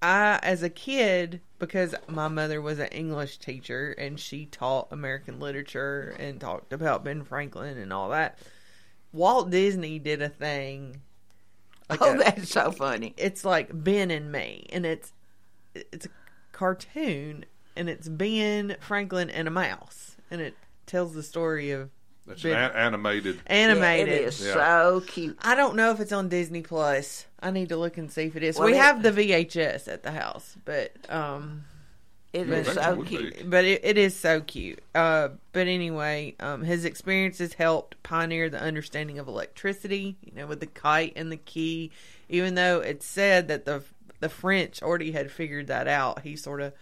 I 0.01 0.41
as 0.43 0.63
a 0.63 0.71
kid 0.71 1.43
because 1.59 1.95
my 2.09 2.29
mother 2.29 2.63
was 2.63 2.79
an 2.79 2.89
English 2.89 3.37
teacher 3.39 3.93
and 3.93 4.19
she 4.19 4.47
taught 4.47 4.89
American 4.91 5.39
literature 5.39 6.17
and 6.19 6.41
talked 6.41 6.73
about 6.73 7.05
Ben 7.05 7.23
Franklin 7.25 7.77
and 7.77 7.93
all 7.93 8.09
that. 8.09 8.39
Walt 9.13 9.51
Disney 9.51 9.99
did 9.99 10.23
a 10.23 10.31
thing 10.31 11.03
like 11.91 12.01
oh, 12.01 12.15
a- 12.15 12.19
that's 12.19 12.51
so 12.51 12.71
funny. 12.71 13.13
it's 13.19 13.45
like 13.45 13.69
Ben 13.73 14.11
and 14.11 14.33
me 14.33 14.67
and 14.73 14.87
it's 14.87 15.13
it's 15.75 16.07
a 16.07 16.11
cartoon 16.53 17.45
and 17.77 17.91
it's 17.91 18.09
Ben 18.09 18.77
Franklin 18.81 19.29
and 19.29 19.47
a 19.47 19.51
mouse 19.51 20.17
and 20.31 20.41
it 20.41 20.55
tells 20.87 21.13
the 21.13 21.23
story 21.23 21.71
of 21.71 21.91
It's 22.33 22.43
Ben- 22.43 22.57
an 22.71 22.77
animated. 22.77 23.41
animated. 23.47 24.09
Yeah, 24.09 24.15
it 24.15 24.23
is 24.25 24.47
Yeah. 24.47 24.55
so 24.55 25.03
cute. 25.07 25.39
I 25.43 25.55
don't 25.55 25.77
know 25.77 25.91
if 25.91 26.01
it's 26.01 26.13
on 26.13 26.29
Disney 26.29 26.63
Plus. 26.63 27.27
I 27.43 27.51
need 27.51 27.69
to 27.71 27.77
look 27.77 27.97
and 27.97 28.11
see 28.13 28.23
if 28.25 28.37
it 28.37 28.43
is. 28.43 28.59
Well, 28.59 28.67
we 28.67 28.75
it- 28.75 28.81
have 28.81 29.03
the 29.03 29.11
VHS 29.13 29.89
at 29.89 30.03
the 30.03 30.11
house, 30.13 30.57
but 30.65 30.93
um, 31.09 31.65
It 32.33 32.47
Yeah, 32.47 32.55
is 32.59 32.67
that 32.75 32.85
so 32.85 32.95
would 32.95 33.09
be. 33.09 33.17
cute. 33.17 33.51
but 33.51 33.65
it, 33.65 33.81
it 33.85 33.99
is 33.99 34.15
so 34.15 34.41
cute. 34.41 34.81
Uh, 34.95 35.31
but 35.53 35.67
anyway, 35.67 36.37
um, 36.39 36.63
his 36.63 36.85
experiences 36.85 37.55
helped 37.55 38.01
pioneer 38.05 38.49
the 38.49 38.61
understanding 38.61 39.19
of 39.19 39.27
electricity. 39.27 40.17
You 40.23 40.33
know, 40.37 40.47
with 40.47 40.61
the 40.61 40.67
kite 40.69 41.15
and 41.17 41.33
the 41.33 41.37
key. 41.37 41.91
Even 42.29 42.55
though 42.55 42.79
it's 42.79 43.05
said 43.05 43.49
that 43.49 43.65
the 43.65 43.83
the 44.21 44.29
French 44.29 44.81
already 44.81 45.11
had 45.11 45.33
figured 45.33 45.67
that 45.67 45.89
out, 45.89 46.23
he 46.23 46.37
sort 46.37 46.61
of 46.61 46.73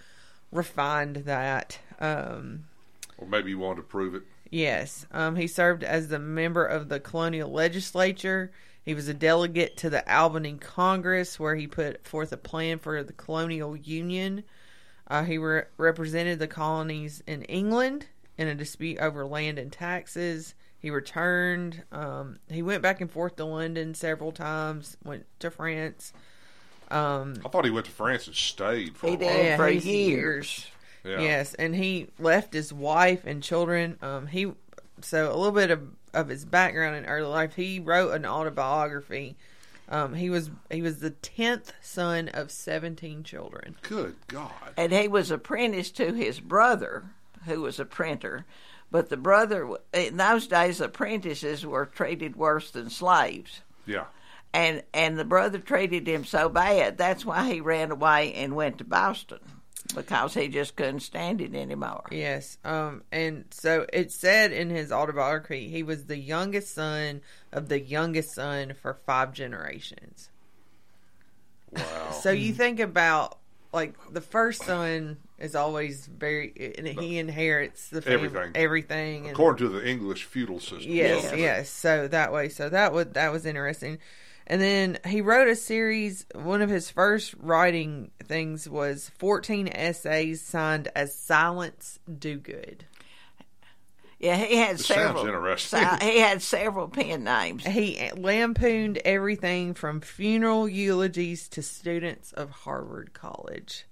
refined 0.53 1.17
that. 1.25 1.79
Um, 2.01 2.65
Or 3.17 3.27
maybe 3.27 3.49
you 3.51 3.59
wanted 3.59 3.77
to 3.77 3.83
prove 3.85 4.15
it. 4.15 4.23
Yes. 4.51 5.07
Um, 5.13 5.37
he 5.37 5.47
served 5.47 5.85
as 5.85 6.09
the 6.09 6.19
member 6.19 6.65
of 6.65 6.89
the 6.89 7.01
colonial 7.01 7.51
legislature. 7.51 8.51
He 8.85 8.95
was 8.95 9.09
a 9.09 9.15
delegate 9.15 9.77
to 9.79 9.91
the 9.91 10.11
Albany 10.13 10.55
Congress, 10.55 11.39
where 11.39 11.55
he 11.55 11.67
put 11.67 12.07
forth 12.07 12.33
a 12.33 12.39
plan 12.39 12.79
for 12.79 13.03
the 13.03 13.13
colonial 13.13 13.77
union. 13.77 14.45
Uh, 15.07 15.25
he 15.25 15.37
re- 15.39 15.65
represented 15.77 16.39
the 16.39 16.47
colonies 16.47 17.23
in 17.27 17.43
England 17.45 18.07
in 18.39 18.49
a 18.49 18.55
dispute 18.55 18.99
over 18.99 19.27
land 19.27 19.59
and 19.59 19.71
taxes. 19.73 20.55
He 20.79 20.91
returned. 20.91 21.83
Um, 21.93 22.39
he 22.49 22.63
went 22.63 22.83
back 22.83 23.01
and 23.01 23.11
forth 23.11 23.37
to 23.37 23.45
London 23.45 23.95
several 23.95 24.33
times. 24.33 24.97
Went 25.05 25.27
to 25.41 25.51
France. 25.51 26.13
Um, 26.91 27.35
I 27.45 27.49
thought 27.49 27.65
he 27.67 27.71
went 27.71 27.87
to 27.87 27.93
France 27.93 28.27
and 28.27 28.37
stayed 28.37 28.97
for 28.97 29.09
He 29.09 29.15
a 29.15 29.19
while. 29.19 29.29
did. 29.35 29.57
for 29.57 29.67
he's 29.69 29.85
years. 29.87 30.67
Yeah. 31.05 31.21
Yes, 31.21 31.55
and 31.55 31.75
he 31.75 32.09
left 32.19 32.53
his 32.53 32.73
wife 32.73 33.25
and 33.25 33.43
children. 33.43 33.99
Um, 34.03 34.27
he 34.27 34.53
so 35.01 35.33
a 35.33 35.37
little 35.37 35.53
bit 35.53 35.71
of, 35.71 35.89
of 36.13 36.29
his 36.29 36.45
background 36.45 36.97
in 36.97 37.07
early 37.07 37.29
life. 37.29 37.55
He 37.55 37.79
wrote 37.79 38.13
an 38.13 38.27
autobiography. 38.27 39.37
Um, 39.89 40.15
he 40.15 40.29
was 40.29 40.51
he 40.71 40.83
was 40.83 41.01
the 41.01 41.11
tenth 41.11 41.73
son 41.81 42.29
of 42.29 42.51
seventeen 42.51 43.23
children. 43.23 43.77
Good 43.83 44.17
God. 44.27 44.53
And 44.77 44.93
he 44.93 45.09
was 45.09 45.31
apprenticed 45.31 45.97
to 45.97 46.13
his 46.13 46.41
brother, 46.41 47.11
who 47.47 47.63
was 47.63 47.81
a 47.81 47.85
printer. 47.85 48.45
But 48.91 49.09
the 49.11 49.17
brother, 49.17 49.69
in 49.93 50.17
those 50.17 50.47
days, 50.47 50.81
apprentices 50.81 51.65
were 51.65 51.87
treated 51.87 52.37
worse 52.37 52.71
than 52.71 52.91
slaves. 52.91 53.63
Yeah. 53.87 54.07
And 54.53 54.83
and 54.93 55.19
the 55.19 55.25
brother 55.25 55.59
treated 55.59 56.07
him 56.07 56.25
so 56.25 56.49
bad, 56.49 56.99
that's 56.99 57.25
why 57.25 57.53
he 57.53 57.61
ran 57.61 57.91
away 57.91 58.35
and 58.35 58.57
went 58.57 58.79
to 58.79 58.85
Boston 58.85 59.41
because 59.95 60.35
he 60.35 60.49
just 60.49 60.77
couldn't 60.77 61.01
stand 61.01 61.41
it 61.41 61.55
anymore. 61.55 62.05
Yes, 62.11 62.59
um, 62.65 63.03
and 63.11 63.45
so 63.51 63.87
it 63.93 64.13
said 64.13 64.53
in 64.53 64.71
his 64.71 64.93
autobiography 64.93 65.69
he 65.69 65.83
was 65.83 66.07
the 66.07 66.19
youngest 66.19 66.75
son 66.75 67.21
of 67.53 67.69
the 67.69 67.81
youngest 67.81 68.35
son 68.35 68.75
for 68.81 68.95
five 69.07 69.33
generations. 69.33 70.31
Wow. 71.71 72.11
So 72.23 72.31
you 72.31 72.53
think 72.53 72.81
about 72.81 73.39
like 73.73 73.95
the 74.13 74.21
first 74.21 74.63
son 74.65 75.19
is 75.39 75.55
always 75.55 76.07
very, 76.07 76.75
and 76.79 76.87
he 76.89 77.19
inherits 77.19 77.91
the 77.91 78.03
fam- 78.03 78.15
Everything. 78.15 78.53
everything, 78.55 79.23
and 79.25 79.33
According 79.33 79.69
to 79.69 79.73
the 79.79 79.87
English 79.89 80.25
feudal 80.25 80.59
system. 80.59 80.91
Yes, 80.91 81.25
Yes. 81.25 81.35
yes. 81.37 81.71
So 81.71 82.09
that 82.09 82.33
way, 82.33 82.49
so 82.49 82.69
that 82.69 82.93
would 82.93 83.15
that 83.15 83.33
was 83.33 83.47
interesting. 83.47 83.99
And 84.51 84.61
then 84.63 84.99
he 85.07 85.21
wrote 85.21 85.47
a 85.49 85.55
series. 85.55 86.25
One 86.35 86.63
of 86.63 86.71
his 86.71 86.91
first 86.91 87.35
writing 87.39 88.11
things 88.25 88.67
was 88.69 89.11
fourteen 89.19 89.69
essays 89.69 90.41
signed 90.41 90.89
as 90.97 91.15
"Silence 91.15 91.99
Dogood." 92.11 92.81
Yeah, 94.19 94.37
he 94.37 94.57
had 94.57 94.79
This 94.79 94.87
several. 94.87 95.23
sounds 95.23 95.29
interesting. 95.29 95.81
so- 95.81 95.97
he 96.05 96.19
had 96.19 96.43
several 96.43 96.89
pen 96.89 97.23
names. 97.25 97.65
He 97.65 98.11
lampooned 98.17 98.99
everything 99.05 99.75
from 99.75 100.01
funeral 100.01 100.67
eulogies 100.69 101.47
to 101.51 101.63
students 101.63 102.33
of 102.33 102.51
Harvard 102.51 103.13
College. 103.13 103.85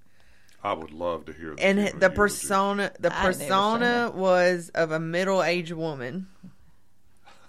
I 0.65 0.73
would 0.73 0.91
love 0.91 1.27
to 1.27 1.33
hear 1.33 1.55
the 1.55 1.63
And 1.63 1.79
funeral 1.79 1.99
the 2.01 2.07
eulogy. 2.07 2.17
persona, 2.17 2.93
the 2.99 3.13
I've 3.15 3.23
never 3.23 3.33
seen 3.35 3.49
persona 3.49 4.13
was 4.17 4.71
of 4.75 4.91
a 4.91 4.99
middle-aged 4.99 5.73
woman. 5.73 6.27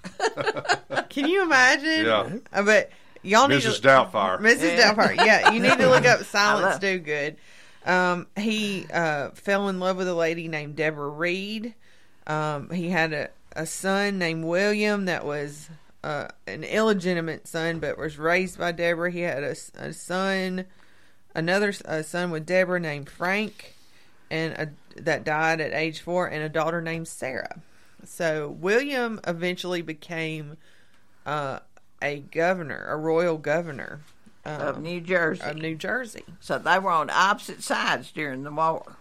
Can 1.18 1.30
you 1.30 1.42
imagine? 1.42 2.06
Yeah. 2.06 2.30
Uh, 2.54 2.64
but 2.64 2.92
y'all 3.24 3.48
need 3.48 3.62
Mrs. 3.64 3.82
to, 3.82 3.88
Doubtfire. 3.88 4.40
Mrs. 4.40 4.78
Yeah. 4.78 4.94
Doubtfire. 4.94 5.16
Yeah, 5.16 5.52
you 5.52 5.60
need 5.60 5.78
to 5.80 5.90
look 5.90 6.06
up 6.06 6.20
Silence 6.26 6.78
Dogood. 6.78 7.38
Um, 7.86 8.28
he 8.36 8.86
uh, 8.94 9.30
fell 9.32 9.68
in 9.70 9.80
love 9.80 9.98
with 9.98 10.08
a 10.08 10.14
lady 10.14 10.48
named 10.48 10.76
Deborah 10.76 11.10
Read. 11.10 11.74
Um, 12.28 12.70
he 12.70 12.90
had 12.90 13.14
a, 13.14 13.30
a 13.56 13.66
son 13.66 14.20
named 14.20 14.44
William 14.44 15.06
that 15.06 15.26
was 15.26 15.70
uh, 16.04 16.28
an 16.46 16.64
illegitimate 16.64 17.48
son, 17.48 17.80
but 17.80 17.98
was 17.98 18.20
raised 18.20 18.60
by 18.60 18.72
Deborah. 18.74 19.10
He 19.12 19.22
had 19.22 19.42
a 19.44 19.56
son, 19.94 20.66
another 21.34 21.70
s- 21.70 21.82
a 21.86 22.04
son 22.04 22.30
with 22.30 22.46
Deborah 22.46 22.80
named 22.80 23.10
Frank, 23.10 23.74
and 24.30 24.54
a, 24.54 25.02
that 25.02 25.24
died 25.24 25.62
at 25.62 25.74
age 25.74 26.02
four, 26.02 26.28
and 26.28 26.44
a 26.44 26.50
daughter 26.50 26.82
named 26.82 27.08
Sarah. 27.08 27.62
So 28.04 28.50
William 28.50 29.20
eventually 29.26 29.82
became 29.82 30.58
uh, 31.28 31.60
a 32.02 32.20
governor, 32.20 32.86
a 32.90 32.96
royal 32.98 33.38
governor 33.38 34.00
of 34.46 34.82
New 34.82 35.02
Jersey. 35.02 35.42
of 35.44 35.58
New 35.58 35.76
Jersey. 35.76 36.24
so 36.40 36.58
they 36.58 36.80
were 36.80 36.90
on 36.92 37.10
opposite 37.10 37.62
sides 37.62 38.12
during 38.12 38.44
the 38.44 38.52
war, 38.52 38.96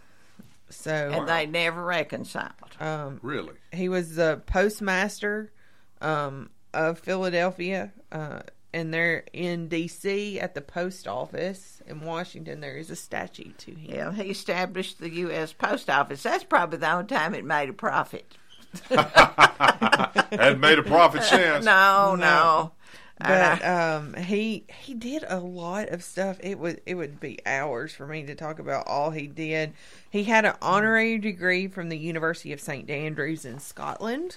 So 0.69 0.91
and 1.13 1.29
they 1.29 1.47
never 1.47 1.83
reconciled. 1.85 2.53
um, 2.81 3.21
Really? 3.23 3.55
he 3.73 3.89
was 3.89 4.17
the 4.17 4.43
postmaster 4.47 5.53
um, 6.01 6.51
of 6.75 6.99
Philadelphia, 6.99 7.93
uh, 8.11 8.41
and 8.75 8.93
they're 8.93 9.25
in 9.33 9.69
D.C. 9.69 10.41
at 10.41 10.55
the 10.55 10.61
post 10.61 11.07
office 11.07 11.81
in 11.87 12.01
Washington. 12.01 12.61
There 12.61 12.77
is 12.77 12.91
a 12.91 12.97
statue 12.97 13.53
to 13.59 13.71
him. 13.73 13.95
Yeah, 13.95 14.13
he 14.13 14.31
established 14.31 14.99
the 14.99 15.09
U.S. 15.11 15.53
Post 15.53 15.89
Office. 15.89 16.23
That's 16.25 16.45
probably 16.45 16.79
the 16.79 16.91
only 16.93 17.07
time 17.07 17.35
it 17.35 17.45
made 17.45 17.69
a 17.71 17.73
profit. 17.73 18.37
Hadn't 18.91 20.61
made 20.61 20.79
a 20.79 20.83
profit 20.83 21.23
since. 21.25 21.65
No, 21.65 22.15
no. 22.17 22.73
But 23.19 23.63
Uh, 23.63 23.99
um, 24.03 24.15
he 24.15 24.65
he 24.69 24.93
did 24.93 25.25
a 25.27 25.39
lot 25.41 25.89
of 25.89 26.03
stuff. 26.05 26.37
It 26.41 26.59
would 26.59 26.83
it 26.85 26.95
would 26.97 27.19
be 27.19 27.39
hours 27.47 27.95
for 27.95 28.07
me 28.07 28.25
to 28.25 28.35
talk 28.35 28.59
about 28.59 28.87
all 28.87 29.11
he 29.11 29.27
did. 29.27 29.73
He 30.11 30.25
had 30.25 30.45
an 30.45 30.55
honorary 30.61 31.17
degree 31.19 31.67
from 31.67 31.89
the 31.89 31.97
University 31.97 32.53
of 32.53 32.61
St 32.61 32.91
Andrews 32.91 33.45
in 33.47 33.59
Scotland. 33.59 34.37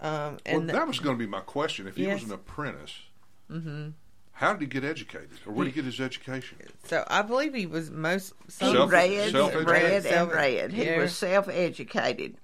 Um, 0.00 0.38
Well, 0.46 0.60
and 0.60 0.70
that 0.70 0.86
was 0.88 0.98
going 0.98 1.16
to 1.16 1.18
be 1.22 1.30
my 1.30 1.40
question. 1.40 1.86
If 1.86 1.96
he 1.96 2.04
Yes. 2.04 2.20
was 2.22 2.30
an 2.30 2.34
apprentice, 2.36 3.00
How 4.32 4.52
did 4.52 4.60
he 4.62 4.66
get 4.66 4.84
educated, 4.84 5.30
or 5.46 5.52
where 5.52 5.64
did 5.64 5.74
he 5.74 5.82
get 5.82 5.84
his 5.86 6.00
education? 6.00 6.56
So 6.84 7.04
I 7.08 7.20
believe 7.22 7.52
he 7.54 7.66
was 7.66 7.90
most. 7.90 8.32
He 8.46 8.52
Self- 8.72 8.90
read, 8.92 9.32
self-educated? 9.32 9.68
read, 9.68 10.06
and 10.06 10.30
read. 10.32 10.72
He 10.72 10.84
yeah. 10.86 10.98
was 10.98 11.14
self-educated. 11.14 12.36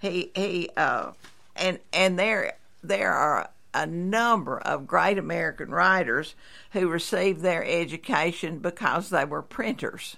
He 0.00 0.30
he 0.34 0.70
uh, 0.76 1.12
and 1.54 1.78
and 1.92 2.18
there 2.18 2.54
there 2.82 3.12
are 3.12 3.48
a 3.74 3.86
number 3.86 4.58
of 4.58 4.86
great 4.86 5.18
American 5.18 5.70
writers 5.70 6.34
who 6.72 6.88
received 6.88 7.40
their 7.42 7.64
education 7.64 8.58
because 8.58 9.10
they 9.10 9.24
were 9.24 9.42
printers. 9.42 10.16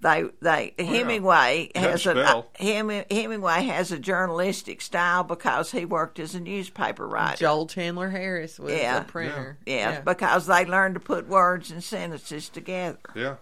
They 0.00 0.24
they 0.42 0.74
Hemingway 0.78 1.70
has 1.74 2.04
a 2.06 2.44
a 2.60 3.04
Hemingway 3.10 3.62
has 3.64 3.92
a 3.92 3.98
journalistic 3.98 4.82
style 4.82 5.24
because 5.24 5.70
he 5.72 5.84
worked 5.86 6.18
as 6.18 6.34
a 6.34 6.40
newspaper 6.40 7.08
writer. 7.08 7.38
Joel 7.38 7.66
Chandler 7.66 8.10
Harris 8.10 8.58
was 8.60 8.74
Yeah. 8.74 9.00
a 9.00 9.04
printer. 9.04 9.56
yeah, 9.64 10.00
because 10.02 10.46
they 10.46 10.66
learned 10.66 10.94
to 10.94 11.00
put 11.00 11.28
words 11.28 11.70
and 11.70 11.82
sentences 11.82 12.48
together. 12.50 12.98
Yeah. 13.14 13.36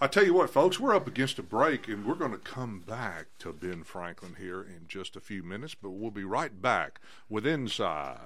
I 0.00 0.08
tell 0.08 0.24
you 0.24 0.34
what, 0.34 0.50
folks, 0.50 0.80
we're 0.80 0.94
up 0.94 1.06
against 1.06 1.38
a 1.38 1.42
break, 1.42 1.86
and 1.86 2.04
we're 2.04 2.16
going 2.16 2.32
to 2.32 2.38
come 2.38 2.80
back 2.80 3.26
to 3.38 3.52
Ben 3.52 3.84
Franklin 3.84 4.36
here 4.38 4.60
in 4.60 4.86
just 4.88 5.14
a 5.14 5.20
few 5.20 5.44
minutes, 5.44 5.74
but 5.74 5.90
we'll 5.90 6.10
be 6.10 6.24
right 6.24 6.60
back 6.60 7.00
with 7.28 7.46
Inside 7.46 8.18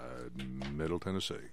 Middle 0.72 0.98
Tennessee. 0.98 1.52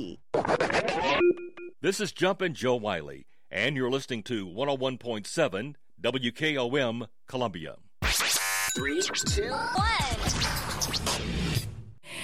This 1.81 1.99
is 1.99 2.11
Jumpin' 2.11 2.53
Joe 2.53 2.75
Wiley, 2.75 3.25
and 3.49 3.75
you're 3.75 3.89
listening 3.89 4.23
to 4.23 4.47
101.7 4.47 5.75
WKOM 6.01 7.07
Columbia. 7.27 7.75
Three, 8.75 9.01
two, 9.01 9.49
one. 9.49 10.40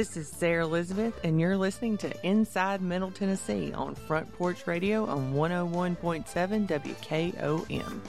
This 0.00 0.16
is 0.16 0.28
Sarah 0.28 0.64
Elizabeth, 0.64 1.12
and 1.24 1.38
you're 1.38 1.58
listening 1.58 1.98
to 1.98 2.26
Inside 2.26 2.80
Middle 2.80 3.10
Tennessee 3.10 3.74
on 3.74 3.94
Front 3.94 4.32
Porch 4.32 4.66
Radio 4.66 5.04
on 5.04 5.34
101.7 5.34 6.66
WKOM. 6.66 8.00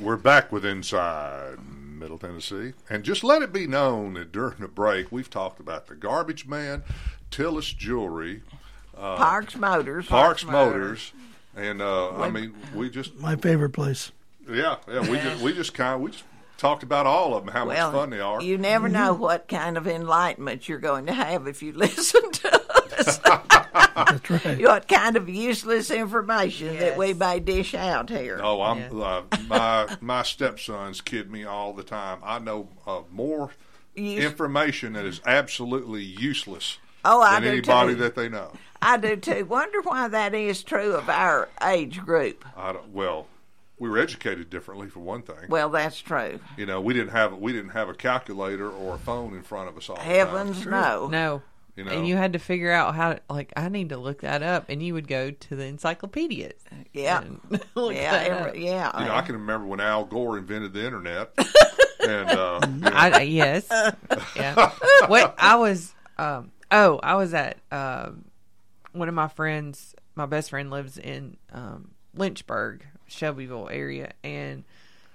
We're 0.00 0.16
back 0.16 0.50
with 0.50 0.64
Inside 0.64 1.58
Middle 1.70 2.18
Tennessee. 2.18 2.72
And 2.90 3.04
just 3.04 3.22
let 3.22 3.42
it 3.42 3.52
be 3.52 3.68
known 3.68 4.14
that 4.14 4.32
during 4.32 4.58
the 4.58 4.66
break, 4.66 5.12
we've 5.12 5.30
talked 5.30 5.60
about 5.60 5.86
the 5.86 5.94
Garbage 5.94 6.48
Man, 6.48 6.82
Tillis 7.30 7.72
Jewelry, 7.76 8.42
uh, 8.96 9.14
Parks 9.14 9.54
Motors. 9.54 10.06
Parks, 10.06 10.42
Parks 10.42 10.52
Motors. 10.52 11.12
And 11.54 11.80
uh, 11.80 12.10
I 12.16 12.28
mean, 12.28 12.56
we 12.74 12.90
just, 12.90 13.14
My 13.20 13.36
favorite 13.36 13.70
place. 13.70 14.10
yeah, 14.50 14.78
yeah, 14.88 15.08
we 15.08 15.16
just, 15.16 15.42
we 15.44 15.52
just 15.52 15.74
kind 15.74 15.94
of, 15.94 16.00
we 16.00 16.10
just 16.10 16.24
talked 16.64 16.82
about 16.82 17.06
all 17.06 17.34
of 17.34 17.44
them, 17.44 17.52
how 17.52 17.66
well, 17.66 17.92
much 17.92 18.00
fun 18.00 18.10
they 18.10 18.20
are. 18.20 18.40
You 18.40 18.56
never 18.56 18.88
know 18.88 19.12
what 19.12 19.48
kind 19.48 19.76
of 19.76 19.86
enlightenment 19.86 20.66
you're 20.66 20.78
going 20.78 21.06
to 21.06 21.12
have 21.12 21.46
if 21.46 21.62
you 21.62 21.72
listen 21.74 22.32
to 22.32 22.64
useless. 22.96 23.18
That's 23.18 24.30
right. 24.30 24.62
what 24.62 24.88
kind 24.88 25.16
of 25.16 25.28
useless 25.28 25.90
information 25.90 26.76
that 26.78 26.96
we 26.96 27.14
may 27.14 27.40
dish 27.40 27.74
out 27.74 28.10
here? 28.10 28.40
Oh, 28.42 28.62
I'm 28.62 29.00
uh, 29.00 29.22
my 29.46 29.96
my 30.00 30.22
stepsons 30.22 31.00
kid 31.00 31.30
me 31.30 31.44
all 31.44 31.72
the 31.72 31.82
time. 31.82 32.18
I 32.22 32.38
know 32.38 32.68
uh, 32.86 33.02
more 33.10 33.50
Use- 33.94 34.24
information 34.24 34.94
that 34.94 35.04
is 35.04 35.20
absolutely 35.26 36.02
useless 36.02 36.78
Oh, 37.04 37.20
I 37.20 37.38
do 37.40 37.48
anybody 37.48 37.94
too. 37.94 38.00
that 38.00 38.14
they 38.14 38.28
know. 38.30 38.52
I 38.80 38.96
do 38.96 39.16
too. 39.16 39.44
Wonder 39.44 39.82
why 39.82 40.08
that 40.08 40.34
is 40.34 40.62
true 40.62 40.94
of 40.94 41.10
our 41.10 41.50
age 41.62 42.00
group. 42.00 42.44
I 42.56 42.72
don't, 42.72 42.88
well, 42.94 43.26
we 43.84 43.90
were 43.90 43.98
educated 43.98 44.48
differently 44.48 44.88
for 44.88 45.00
one 45.00 45.20
thing. 45.20 45.36
Well, 45.50 45.68
that's 45.68 46.00
true. 46.00 46.40
You 46.56 46.64
know, 46.64 46.80
we 46.80 46.94
didn't 46.94 47.10
have 47.10 47.36
we 47.36 47.52
didn't 47.52 47.72
have 47.72 47.90
a 47.90 47.94
calculator 47.94 48.70
or 48.70 48.94
a 48.94 48.98
phone 48.98 49.34
in 49.34 49.42
front 49.42 49.68
of 49.68 49.76
us 49.76 49.90
all. 49.90 49.96
Heavens, 49.96 50.64
the 50.64 50.70
time. 50.70 50.80
no. 50.80 51.08
No. 51.08 51.42
You 51.76 51.84
know, 51.84 51.90
And 51.90 52.06
you 52.06 52.16
had 52.16 52.32
to 52.34 52.38
figure 52.38 52.70
out 52.70 52.94
how 52.94 53.14
to, 53.14 53.20
like, 53.28 53.52
I 53.56 53.68
need 53.68 53.88
to 53.88 53.96
look 53.96 54.20
that 54.20 54.44
up. 54.44 54.66
And 54.68 54.80
you 54.80 54.94
would 54.94 55.08
go 55.08 55.32
to 55.32 55.56
the 55.56 55.64
encyclopedias. 55.64 56.52
Yeah. 56.92 57.24
Yeah, 57.76 58.12
every- 58.28 58.64
yeah. 58.64 58.96
You 59.00 59.06
know, 59.06 59.14
I 59.14 59.22
can 59.22 59.34
remember 59.34 59.66
when 59.66 59.80
Al 59.80 60.04
Gore 60.04 60.38
invented 60.38 60.72
the 60.72 60.84
internet. 60.86 61.32
and 62.00 62.30
uh, 62.30 62.60
you 62.64 62.74
know, 62.76 62.90
I, 62.92 63.20
yes. 63.22 63.66
Yeah. 64.36 64.70
What 65.08 65.34
I 65.36 65.56
was, 65.56 65.92
um, 66.16 66.52
oh, 66.70 67.00
I 67.02 67.16
was 67.16 67.34
at 67.34 67.58
um, 67.72 68.24
one 68.92 69.08
of 69.08 69.14
my 69.14 69.26
friends. 69.28 69.94
My 70.14 70.26
best 70.26 70.50
friend 70.50 70.70
lives 70.70 70.96
in 70.96 71.36
um, 71.52 71.90
Lynchburg, 72.14 72.86
Shelbyville 73.06 73.68
area, 73.70 74.12
and 74.22 74.64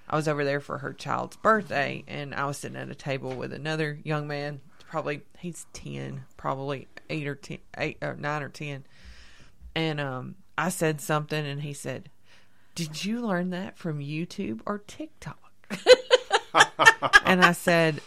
I 0.10 0.15
was 0.15 0.28
over 0.28 0.43
there 0.43 0.60
for 0.60 0.80
her 0.80 0.93
child's 0.93 1.38
birthday, 1.38 2.04
and 2.08 2.34
I 2.34 2.45
was 2.45 2.58
sitting 2.58 2.78
at 2.78 2.89
a 2.89 2.95
table 2.95 3.36
with 3.36 3.54
another 3.54 3.99
young 4.04 4.28
man. 4.28 4.62
Probably 4.89 5.21
he's 5.38 5.65
ten, 5.73 6.23
probably 6.38 6.88
eight 7.10 7.28
or 7.28 7.36
ten, 7.36 7.60
eight 7.78 7.97
or 8.02 8.15
nine 8.15 8.41
or 8.41 8.49
ten, 8.49 8.86
and 9.75 9.99
um, 9.99 10.36
I 10.58 10.69
said 10.69 10.99
something, 11.02 11.45
and 11.45 11.62
he 11.62 11.73
said, 11.73 12.10
"Did 12.75 13.06
you 13.06 13.21
learn 13.21 13.52
that 13.52 13.78
from 13.78 13.99
YouTube 13.99 14.62
or 14.65 14.80
TikTok?" 14.80 15.38
and 17.25 17.43
I 17.43 17.52
said, 17.52 18.02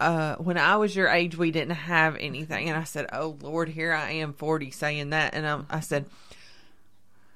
uh, 0.00 0.36
when 0.36 0.56
I 0.58 0.76
was 0.76 0.94
your 0.94 1.08
age, 1.08 1.36
we 1.36 1.50
didn't 1.50 1.74
have 1.74 2.16
anything. 2.16 2.68
And 2.68 2.78
I 2.78 2.84
said, 2.84 3.06
oh, 3.12 3.36
Lord, 3.40 3.68
here 3.68 3.92
I 3.92 4.12
am, 4.12 4.32
40, 4.32 4.70
saying 4.70 5.10
that. 5.10 5.34
And 5.34 5.44
um, 5.44 5.66
I 5.70 5.80
said, 5.80 6.06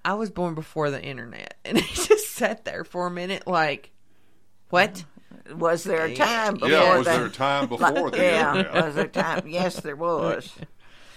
I 0.05 0.15
was 0.15 0.31
born 0.31 0.55
before 0.55 0.91
the 0.91 1.03
internet. 1.03 1.55
And 1.65 1.79
he 1.81 1.95
just 1.95 2.31
sat 2.33 2.65
there 2.65 2.85
for 2.85 3.07
a 3.07 3.11
minute 3.11 3.47
like, 3.47 3.91
what? 4.71 5.05
Was 5.55 5.85
there 5.85 6.05
a 6.05 6.15
time 6.15 6.55
before 6.55 6.69
Yeah, 6.71 6.97
was 6.97 7.07
that? 7.07 7.17
there 7.17 7.27
a 7.27 7.31
time 7.31 7.69
before 7.69 8.11
the 8.11 8.17
yeah, 8.19 8.57
internet? 8.57 8.85
was 8.85 8.95
there 8.95 9.05
a 9.05 9.09
time? 9.09 9.49
Yes, 9.49 9.81
there 9.81 9.97
was. 9.97 10.53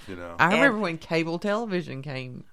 you 0.08 0.16
know. 0.16 0.36
I 0.40 0.54
remember 0.54 0.80
when 0.80 0.98
cable 0.98 1.38
television 1.40 2.02
came 2.02 2.44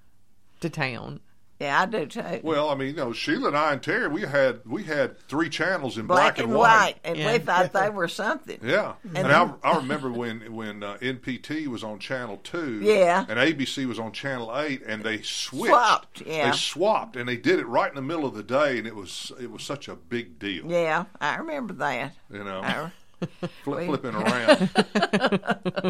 to 0.61 0.69
town. 0.69 1.19
Yeah, 1.59 1.81
I 1.81 1.85
do 1.85 2.05
too. 2.07 2.41
Well, 2.43 2.69
I 2.69 2.75
mean, 2.75 2.89
you 2.89 2.95
know, 2.95 3.13
Sheila 3.13 3.49
and 3.49 3.57
I 3.57 3.71
and 3.73 3.81
Terry, 3.81 4.07
we 4.09 4.21
had 4.23 4.59
we 4.65 4.83
had 4.83 5.17
three 5.29 5.49
channels 5.49 5.97
in 5.97 6.07
Black, 6.07 6.35
black, 6.35 6.39
and 6.45 6.53
white, 6.53 6.95
and 7.05 7.17
we 7.17 7.37
thought 7.37 7.71
they 7.71 7.89
were 7.91 8.07
something. 8.09 8.59
Yeah, 8.61 8.93
And 9.03 9.17
and, 9.19 9.29
then- 9.29 9.53
I, 9.63 9.71
I 9.71 9.77
remember 9.77 10.11
when 10.11 10.53
when 10.53 10.83
uh, 10.83 10.97
NPT 10.97 11.67
was 11.67 11.83
on 11.83 11.99
channel 11.99 12.37
two, 12.43 12.81
Yeah. 12.81 13.25
and 13.29 13.39
ABC 13.39 13.85
was 13.85 13.99
on 13.99 14.11
channel 14.11 14.51
eight, 14.59 14.81
and 14.85 15.03
they 15.03 15.21
switched. 15.21 15.67
Swapped, 15.73 16.21
yeah. 16.25 16.51
They 16.51 16.57
swapped, 16.57 17.15
and 17.15 17.29
they 17.29 17.37
did 17.37 17.59
it 17.59 17.67
right 17.67 17.87
in 17.89 17.95
the 17.95 18.01
middle 18.01 18.25
of 18.25 18.33
the 18.33 18.43
day, 18.43 18.77
and 18.79 18.85
it 18.87 18.95
was 18.95 19.31
it 19.39 19.49
was 19.51 19.63
such 19.63 19.87
a 19.87 19.95
big 19.95 20.39
deal. 20.39 20.65
Yeah, 20.69 21.05
I 21.21 21.37
remember 21.37 21.73
that. 21.75 22.13
You 22.29 22.43
know, 22.43 22.61
I- 22.61 22.91
Flip, 23.63 23.85
flipping 23.85 24.15
around. 24.15 24.57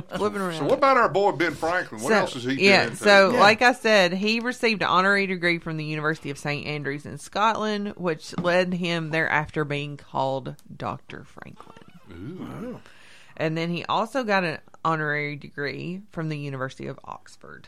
Flipping 0.09 0.41
around. 0.41 0.57
So, 0.59 0.65
what 0.65 0.77
about 0.77 0.97
our 0.97 1.09
boy 1.09 1.31
Ben 1.33 1.53
Franklin? 1.55 2.01
What 2.01 2.09
So- 2.09 2.15
else 2.15 2.35
is 2.35 2.43
he 2.43 2.65
yeah, 2.67 2.93
so 2.93 3.33
like 3.37 3.61
I 3.61 3.73
said, 3.73 4.13
he 4.13 4.39
received 4.39 4.81
an 4.81 4.87
honorary 4.89 5.27
degree 5.27 5.59
from 5.59 5.77
the 5.77 5.85
University 5.85 6.29
of 6.29 6.37
St 6.37 6.65
Andrews 6.67 7.05
in 7.05 7.17
Scotland, 7.17 7.93
which 7.97 8.37
led 8.37 8.73
him 8.73 9.09
thereafter 9.09 9.65
being 9.65 9.97
called 9.97 10.55
Dr. 10.75 11.23
Franklin. 11.25 11.77
Ooh. 12.11 12.79
And 13.35 13.57
then 13.57 13.69
he 13.69 13.83
also 13.85 14.23
got 14.23 14.43
an 14.43 14.59
honorary 14.85 15.35
degree 15.35 16.01
from 16.11 16.29
the 16.29 16.37
University 16.37 16.87
of 16.87 16.99
Oxford. 17.03 17.67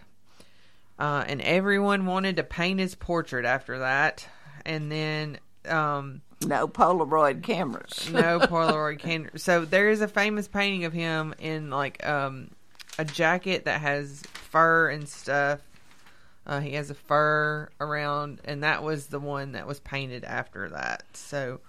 Uh, 0.99 1.23
and 1.27 1.41
everyone 1.41 2.05
wanted 2.05 2.35
to 2.37 2.43
paint 2.43 2.79
his 2.79 2.95
portrait 2.95 3.45
after 3.45 3.79
that. 3.79 4.27
And 4.65 4.91
then 4.91 5.39
um, 5.67 6.21
no 6.45 6.67
Polaroid 6.67 7.43
cameras. 7.43 8.09
no 8.11 8.39
Polaroid 8.39 8.99
camera. 8.99 9.37
So 9.37 9.65
there 9.65 9.89
is 9.89 10.01
a 10.01 10.07
famous 10.07 10.47
painting 10.47 10.85
of 10.85 10.93
him 10.93 11.33
in 11.39 11.69
like 11.69 12.05
um, 12.05 12.51
a 12.97 13.05
jacket 13.05 13.65
that 13.65 13.81
has 13.81 14.21
fur 14.33 14.89
and 14.89 15.07
stuff. 15.09 15.59
Uh, 16.47 16.59
he 16.59 16.73
has 16.73 16.89
a 16.91 16.95
fur 16.95 17.69
around, 17.81 18.39
and 18.45 18.63
that 18.63 18.83
was 18.83 19.07
the 19.07 19.19
one 19.19 19.53
that 19.53 19.65
was 19.65 19.79
painted 19.79 20.23
after 20.23 20.69
that. 20.69 21.03
So 21.13 21.59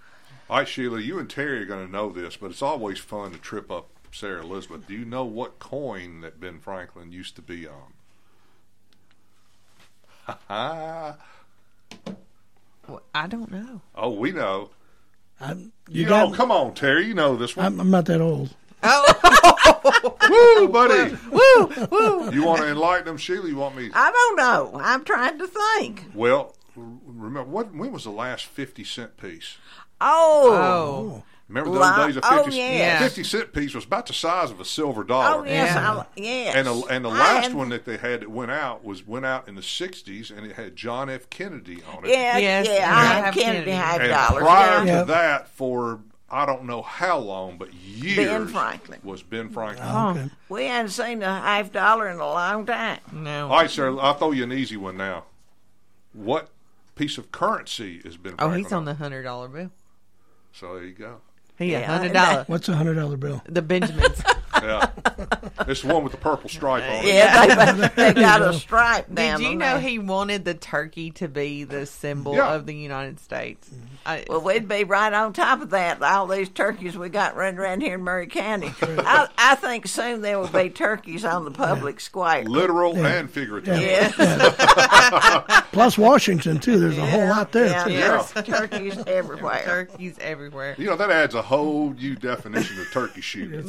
All 0.49 0.57
right, 0.57 0.67
Sheila, 0.67 0.99
you 0.99 1.17
and 1.19 1.27
Terry 1.29 1.61
are 1.61 1.65
going 1.65 1.85
to 1.85 1.91
know 1.91 2.11
this, 2.11 2.37
but 2.37 2.51
it's 2.51 2.61
always 2.61 2.99
fun 2.99 3.31
to 3.31 3.37
trip 3.39 3.71
up 3.71 3.89
Sarah 4.11 4.41
Elizabeth. 4.43 4.87
Do 4.87 4.93
you 4.93 5.03
know 5.05 5.25
what 5.25 5.57
coin 5.59 6.21
that 6.21 6.39
Ben 6.39 6.59
Franklin 6.59 7.11
used 7.11 7.35
to 7.37 7.41
be 7.41 7.67
on? 7.67 7.93
Ha 10.27 10.37
ha. 10.49 11.17
Wh- 12.89 12.97
I 13.13 13.27
don't 13.27 13.51
know. 13.51 13.81
Oh, 13.95 14.11
we 14.11 14.31
know. 14.31 14.69
I'm, 15.39 15.71
You, 15.89 16.03
you 16.03 16.05
know, 16.09 16.31
come 16.31 16.51
on, 16.51 16.73
Terry. 16.73 17.05
You 17.05 17.13
know 17.13 17.35
this 17.35 17.55
one. 17.55 17.65
I'm, 17.65 17.79
I'm 17.79 17.91
not 17.91 18.05
that 18.05 18.21
old. 18.21 18.55
Oh. 18.83 19.13
Woo, 20.29 20.67
buddy. 20.69 21.15
woo, 21.31 21.87
woo. 21.91 22.31
You 22.31 22.43
want 22.43 22.61
to 22.61 22.67
enlighten 22.69 23.05
them, 23.05 23.17
Sheila? 23.17 23.47
You 23.47 23.55
want 23.55 23.75
me? 23.75 23.89
I 23.93 24.11
don't 24.11 24.35
know. 24.37 24.79
I'm 24.83 25.03
trying 25.03 25.37
to 25.39 25.47
think. 25.47 26.05
Well, 26.13 26.55
remember 26.75 27.49
what? 27.49 27.73
When 27.73 27.91
was 27.91 28.03
the 28.03 28.09
last 28.11 28.45
fifty 28.45 28.83
cent 28.83 29.17
piece? 29.17 29.57
Oh, 30.01 30.53
Oh, 30.53 31.23
Remember 31.49 31.69
those 31.71 31.79
La- 31.79 32.05
days 32.07 32.17
of 32.17 32.23
oh, 32.25 32.43
fifty? 32.43 32.57
yes. 32.57 33.01
Fifty 33.01 33.23
cent 33.23 33.53
piece 33.53 33.73
was 33.73 33.85
about 33.85 34.05
the 34.05 34.13
size 34.13 34.51
of 34.51 34.59
a 34.59 34.65
silver 34.65 35.01
oh 35.01 35.05
dollar. 35.05 35.45
yes, 35.47 35.73
Yeah. 35.75 36.03
Yes. 36.17 36.55
And 36.55 36.67
the, 36.67 36.73
and 36.89 37.05
the 37.05 37.09
last 37.09 37.47
had- 37.47 37.53
one 37.55 37.69
that 37.69 37.85
they 37.85 37.95
had 37.97 38.19
that 38.21 38.29
went 38.29 38.51
out 38.51 38.83
was 38.83 39.07
went 39.07 39.25
out 39.25 39.47
in 39.47 39.55
the 39.55 39.61
'60s, 39.61 40.29
and 40.35 40.45
it 40.45 40.57
had 40.57 40.75
John 40.75 41.09
F. 41.09 41.29
Kennedy 41.29 41.81
on 41.95 42.03
it. 42.03 42.09
Yeah, 42.11 42.37
Yes, 42.37 42.67
yeah. 42.67 42.91
I 42.93 42.99
I 43.01 43.05
have 43.21 43.33
Kennedy 43.33 43.71
Kennedy. 43.71 43.71
half 43.71 43.99
and 44.01 44.09
dollars. 44.09 44.43
prior 44.43 44.85
yeah. 44.85 44.99
to 44.99 45.05
that, 45.05 45.47
for 45.47 46.01
I 46.29 46.45
don't 46.45 46.65
know 46.65 46.81
how 46.81 47.17
long, 47.19 47.57
but 47.57 47.73
years, 47.73 48.17
ben 48.17 48.47
Franklin. 48.49 48.99
was 49.01 49.23
Ben 49.23 49.49
Franklin. 49.49 49.87
Oh, 49.89 50.09
okay. 50.09 50.29
We 50.49 50.65
hadn't 50.65 50.91
seen 50.91 51.23
a 51.23 51.39
half 51.39 51.71
dollar 51.71 52.09
in 52.09 52.17
a 52.19 52.25
long 52.27 52.65
time. 52.65 52.99
no. 53.13 53.47
All 53.47 53.55
right, 53.55 53.69
sir. 53.69 53.97
I'll 53.97 54.15
throw 54.15 54.31
you 54.31 54.43
an 54.43 54.51
easy 54.51 54.75
one 54.75 54.97
now. 54.97 55.23
What 56.11 56.49
piece 56.95 57.17
of 57.17 57.31
currency 57.31 58.01
has 58.03 58.17
Ben? 58.17 58.33
Oh, 58.33 58.35
Franklin 58.49 58.63
he's 58.63 58.73
on 58.73 58.83
the 58.83 58.95
hundred 58.95 59.23
dollar 59.23 59.47
bill. 59.47 59.71
So 60.51 60.75
there 60.75 60.83
you 60.83 60.93
go. 60.93 61.21
He 61.57 61.71
Yeah, 61.71 61.85
hundred 61.85 62.05
and 62.05 62.13
dollar. 62.13 62.43
What's 62.47 62.69
a 62.69 62.75
hundred 62.75 62.95
dollar 62.95 63.17
bill? 63.17 63.41
The 63.47 63.61
Benjamins. 63.61 64.21
Yeah, 64.63 64.89
it's 65.67 65.81
the 65.81 65.93
one 65.93 66.03
with 66.03 66.11
the 66.13 66.17
purple 66.17 66.49
stripe 66.49 66.83
on 66.83 67.05
it. 67.05 67.13
Yeah, 67.13 67.73
they, 67.73 67.87
they 68.11 68.13
got 68.21 68.41
a 68.41 68.53
stripe 68.53 69.13
down. 69.13 69.39
Did 69.39 69.45
you 69.45 69.51
on 69.53 69.57
know 69.59 69.65
there. 69.73 69.79
he 69.79 69.99
wanted 69.99 70.45
the 70.45 70.53
turkey 70.53 71.11
to 71.11 71.27
be 71.27 71.63
the 71.63 71.85
symbol 71.85 72.35
Yeah. 72.35 72.53
of 72.53 72.65
the 72.65 72.73
United 72.75 73.19
States? 73.19 73.69
Mm-hmm. 73.69 73.83
I, 74.05 74.25
Well, 74.29 74.41
we'd 74.41 74.67
be 74.67 74.83
right 74.83 75.11
on 75.11 75.33
top 75.33 75.61
of 75.61 75.71
that. 75.71 76.01
All 76.01 76.27
these 76.27 76.49
turkeys 76.49 76.97
we 76.97 77.09
got 77.09 77.35
running 77.35 77.59
around 77.59 77.81
here 77.81 77.95
in 77.95 78.03
Maury 78.03 78.27
County. 78.27 78.73
I, 78.81 79.27
I 79.37 79.55
think 79.55 79.87
soon 79.87 80.21
there 80.21 80.39
will 80.39 80.47
be 80.47 80.69
turkeys 80.69 81.25
on 81.25 81.43
the 81.45 81.51
public 81.51 81.99
square. 81.99 82.43
Literal 82.43 82.95
and 83.05 83.29
figurative. 83.29 83.79
Yeah, 83.81 84.11
Plus 85.71 85.97
Washington 85.97 86.59
too. 86.59 86.79
There's 86.79 86.97
a 86.97 87.05
whole 87.05 87.27
lot 87.27 87.51
there. 87.51 87.67
yeah, 87.67 87.83
too. 87.85 87.93
there's 87.93 88.31
turkeys 88.47 88.97
everywhere. 89.07 89.63
turkeys 89.65 90.17
everywhere. 90.19 90.75
You 90.77 90.85
know 90.87 90.95
that 90.95 91.11
adds 91.11 91.35
a 91.35 91.41
whole 91.41 91.91
new 91.93 92.15
definition 92.15 92.79
of 92.79 92.89
turkey 92.91 93.21
shooting. 93.21 93.61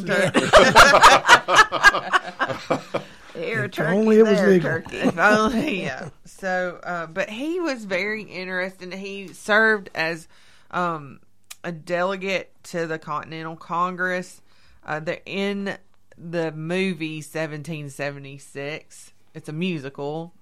Here, 3.34 3.64
If 3.66 3.70
turkey, 3.72 3.96
only 3.96 4.18
it 4.18 4.22
was 4.24 4.38
there, 4.38 4.48
legal. 4.48 4.70
turkey. 4.70 4.96
If 4.96 5.16
only, 5.18 5.82
yeah. 5.82 6.08
So, 6.24 6.80
uh, 6.82 7.06
but 7.06 7.30
he 7.30 7.60
was 7.60 7.84
very 7.84 8.22
interesting. 8.22 8.90
He 8.90 9.28
served 9.28 9.90
as 9.94 10.26
um, 10.72 11.20
a 11.62 11.70
delegate 11.70 12.50
to 12.64 12.86
the 12.88 12.98
Continental 12.98 13.54
Congress. 13.54 14.40
Uh, 14.84 14.98
they're 15.00 15.20
in 15.24 15.76
the 16.16 16.50
movie 16.52 17.18
1776. 17.18 19.12
It's 19.34 19.48
a 19.48 19.52
musical. 19.52 20.32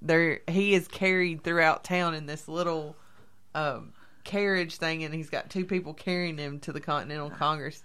There, 0.00 0.40
he 0.48 0.72
is 0.74 0.88
carried 0.88 1.44
throughout 1.44 1.84
town 1.84 2.14
in 2.14 2.24
this 2.26 2.48
little 2.48 2.96
um, 3.54 3.92
carriage 4.24 4.76
thing, 4.76 5.04
and 5.04 5.12
he's 5.14 5.28
got 5.30 5.50
two 5.50 5.66
people 5.66 5.92
carrying 5.92 6.38
him 6.38 6.60
to 6.60 6.72
the 6.72 6.80
Continental 6.80 7.28
Congress. 7.30 7.82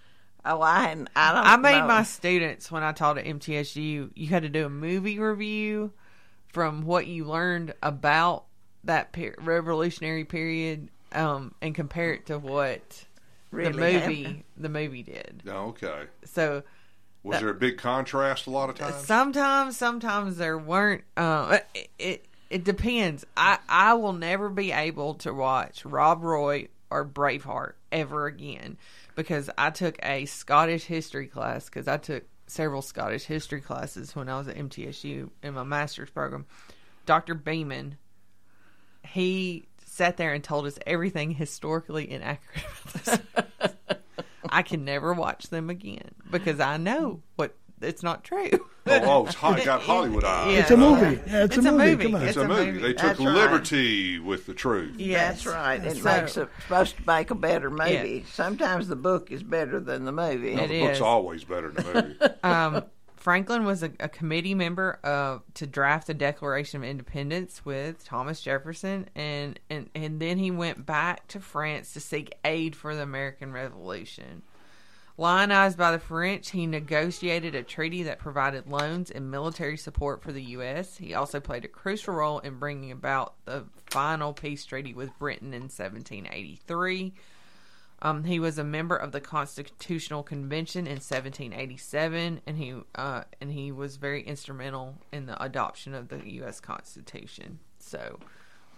Oh, 0.48 0.62
I 0.62 0.82
hadn't. 0.84 1.10
I 1.16 1.34
don't. 1.34 1.46
I 1.46 1.58
made 1.58 1.80
know. 1.80 1.88
my 1.88 2.04
students 2.04 2.72
when 2.72 2.84
I 2.84 2.92
taught 2.94 3.18
at 3.18 3.26
MTSU. 3.26 4.12
You 4.16 4.28
had 4.28 4.44
to 4.44 4.50
do 4.50 4.66
a 4.66 4.70
movie 4.70 5.20
review 5.20 5.92
from 6.54 6.84
what 6.86 7.08
you 7.08 7.26
learned 7.26 7.74
about 7.84 8.46
that 8.86 9.12
per- 9.12 9.36
revolutionary 9.40 10.24
period, 10.24 10.90
um, 11.12 11.54
and 11.62 11.76
compare 11.76 12.14
it 12.14 12.28
to 12.28 12.40
what 12.40 13.06
Really 13.52 13.72
the 13.72 13.78
movie 13.78 14.24
happened. 14.24 14.44
the 14.58 14.70
movie 14.70 15.04
did. 15.04 15.44
Oh, 15.48 15.68
okay. 15.70 16.04
So 16.24 16.64
Was 17.24 17.40
there 17.40 17.50
a 17.50 17.54
big 17.54 17.78
contrast 17.78 18.48
a 18.48 18.50
lot 18.50 18.70
of 18.70 18.76
times? 18.76 18.96
Sometimes, 19.06 19.76
sometimes 19.78 20.38
there 20.38 20.58
weren't. 20.58 21.04
Uh, 21.16 21.60
it, 21.76 21.90
it 22.00 22.26
it 22.50 22.64
depends. 22.64 23.26
I 23.36 23.60
I 23.68 23.94
will 23.96 24.14
never 24.14 24.50
be 24.50 24.72
able 24.72 25.16
to 25.16 25.34
watch 25.34 25.84
Rob 25.84 26.24
Roy 26.24 26.70
or 26.90 27.04
Braveheart 27.06 27.74
ever 27.92 28.28
again 28.28 28.78
because 29.18 29.50
I 29.58 29.72
took 29.72 29.98
a 30.04 30.26
Scottish 30.26 30.86
history 30.86 31.26
class 31.26 31.66
because 31.66 31.88
I 31.88 31.98
took 31.98 32.24
several 32.46 32.84
Scottish 32.84 33.24
history 33.24 33.60
classes 33.60 34.16
when 34.16 34.30
I 34.30 34.38
was 34.38 34.48
at 34.48 34.56
MTSU 34.56 35.32
in 35.42 35.54
my 35.56 35.64
master's 35.64 36.12
program. 36.12 36.46
Dr. 37.08 37.34
Beeman, 37.34 37.98
he 39.04 39.68
sat 39.84 40.18
there 40.18 40.34
and 40.34 40.44
told 40.44 40.68
us 40.68 40.78
everything 40.86 41.32
historically 41.32 42.10
inaccurate. 42.10 43.22
I 44.50 44.62
can 44.62 44.86
never 44.86 45.14
watch 45.14 45.48
them 45.48 45.72
again 45.72 46.12
because 46.30 46.60
I 46.60 46.78
know 46.78 47.24
what 47.38 47.56
it's 47.82 48.04
not 48.04 48.24
true. 48.24 48.50
Oh, 48.90 49.02
oh 49.04 49.26
it's 49.26 49.36
hot, 49.36 49.64
got 49.64 49.82
Hollywood 49.82 50.24
eyes. 50.24 50.60
It's 50.60 50.72
a 50.72 50.78
movie. 50.78 51.20
Yeah, 51.28 51.44
it's, 51.44 51.58
It's 51.58 51.66
a 51.66 51.70
a 51.70 51.72
movie. 51.72 51.92
movie. 51.92 52.04
Come 52.06 52.16
on. 52.16 52.24
It's, 52.24 52.38
a 52.38 52.48
movie. 52.48 52.80
They 52.80 52.94
took 52.94 53.02
That's 53.02 53.20
right. 53.20 53.34
liberty 53.34 54.20
with 54.20 54.46
the 54.46 54.54
truth. 54.54 54.98
That's 54.98 55.46
right. 55.46 55.84
It 55.84 55.98
So- 55.98 56.04
makes 56.04 56.38
it 56.38 56.50
supposed 56.62 56.96
to 56.98 57.04
make 57.06 57.30
a 57.30 57.36
better 57.36 57.70
movie. 57.70 58.26
Sometimes 58.32 58.88
the 58.88 58.96
book 58.96 59.32
is 59.32 59.44
better 59.44 59.80
than 59.80 60.06
the 60.06 60.12
movie. 60.12 60.56
No, 60.56 60.68
the 60.68 60.82
book's 60.82 61.02
always 61.02 61.44
better 61.44 61.70
than 61.70 61.86
the 61.86 62.04
movie. 62.04 62.36
um, 62.44 62.84
Franklin 63.18 63.66
was 63.66 63.84
a, 63.84 63.92
a 64.00 64.08
committee 64.08 64.54
member 64.54 65.00
of 65.04 65.42
to 65.56 65.68
draft 65.68 66.08
the 66.08 66.14
Declaration 66.14 66.82
of 66.82 66.88
Independence 66.90 67.66
with 67.66 68.06
Thomas 68.06 68.40
Jefferson, 68.40 69.10
and, 69.16 69.60
and 69.70 69.90
and 69.94 70.22
then 70.22 70.38
he 70.38 70.50
went 70.50 70.86
back 70.86 71.28
to 71.30 71.42
France 71.42 71.92
to 71.94 72.00
seek 72.00 72.34
aid 72.46 72.74
for 72.74 72.96
the 72.96 73.02
American 73.02 73.52
Revolution. 73.52 74.44
Lionized 75.20 75.80
by 75.80 75.92
the 75.92 76.00
French, 76.00 76.52
he 76.52 76.68
negotiated 76.68 77.56
a 77.56 77.64
treaty 77.64 78.04
that 78.04 78.20
provided 78.20 78.68
loans 78.68 79.10
and 79.10 79.32
military 79.32 79.76
support 79.76 80.22
for 80.22 80.32
the 80.32 80.44
U.S. 80.44 80.98
He 80.98 81.16
also 81.16 81.40
played 81.40 81.66
a 81.66 81.68
crucial 81.68 82.14
role 82.14 82.38
in 82.40 82.60
bringing 82.60 82.92
about 82.92 83.34
the 83.46 83.66
final 83.88 84.32
peace 84.32 84.64
treaty 84.64 84.94
with 84.94 85.18
Britain 85.18 85.56
in 85.56 85.64
1783. 85.64 87.14
Um, 88.04 88.26
he 88.26 88.40
was 88.40 88.60
a 88.60 88.64
member 88.64 88.96
of 88.96 89.12
the 89.12 89.20
Constitutional 89.20 90.22
Convention 90.22 90.86
in 90.86 90.98
1787, 90.98 92.42
and 92.46 92.58
he 92.58 92.76
uh, 92.94 93.24
and 93.42 93.52
he 93.52 93.72
was 93.72 93.98
very 93.98 94.22
instrumental 94.22 95.00
in 95.12 95.26
the 95.26 95.42
adoption 95.44 95.96
of 95.96 96.10
the 96.10 96.22
U.S. 96.34 96.60
Constitution. 96.60 97.58
So, 97.80 98.20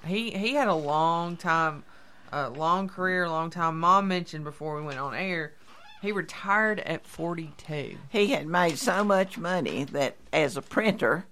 he 0.06 0.32
he 0.32 0.54
had 0.54 0.70
a 0.70 0.74
long 0.74 1.36
time, 1.36 1.84
a 2.32 2.50
long 2.50 2.88
career, 2.88 3.28
long 3.28 3.50
time. 3.50 3.78
Mom 3.78 4.08
mentioned 4.08 4.46
before 4.46 4.78
we 4.78 4.84
went 4.84 5.00
on 5.00 5.14
air, 5.14 5.52
he 6.02 6.12
retired 6.12 6.80
at 6.80 7.06
42. 7.06 7.98
He 8.10 8.28
had 8.28 8.48
made 8.48 8.78
so 8.78 9.04
much 9.04 9.38
money 9.38 9.84
that 9.86 10.16
as 10.32 10.58
a 10.58 10.62
printer 10.62 11.26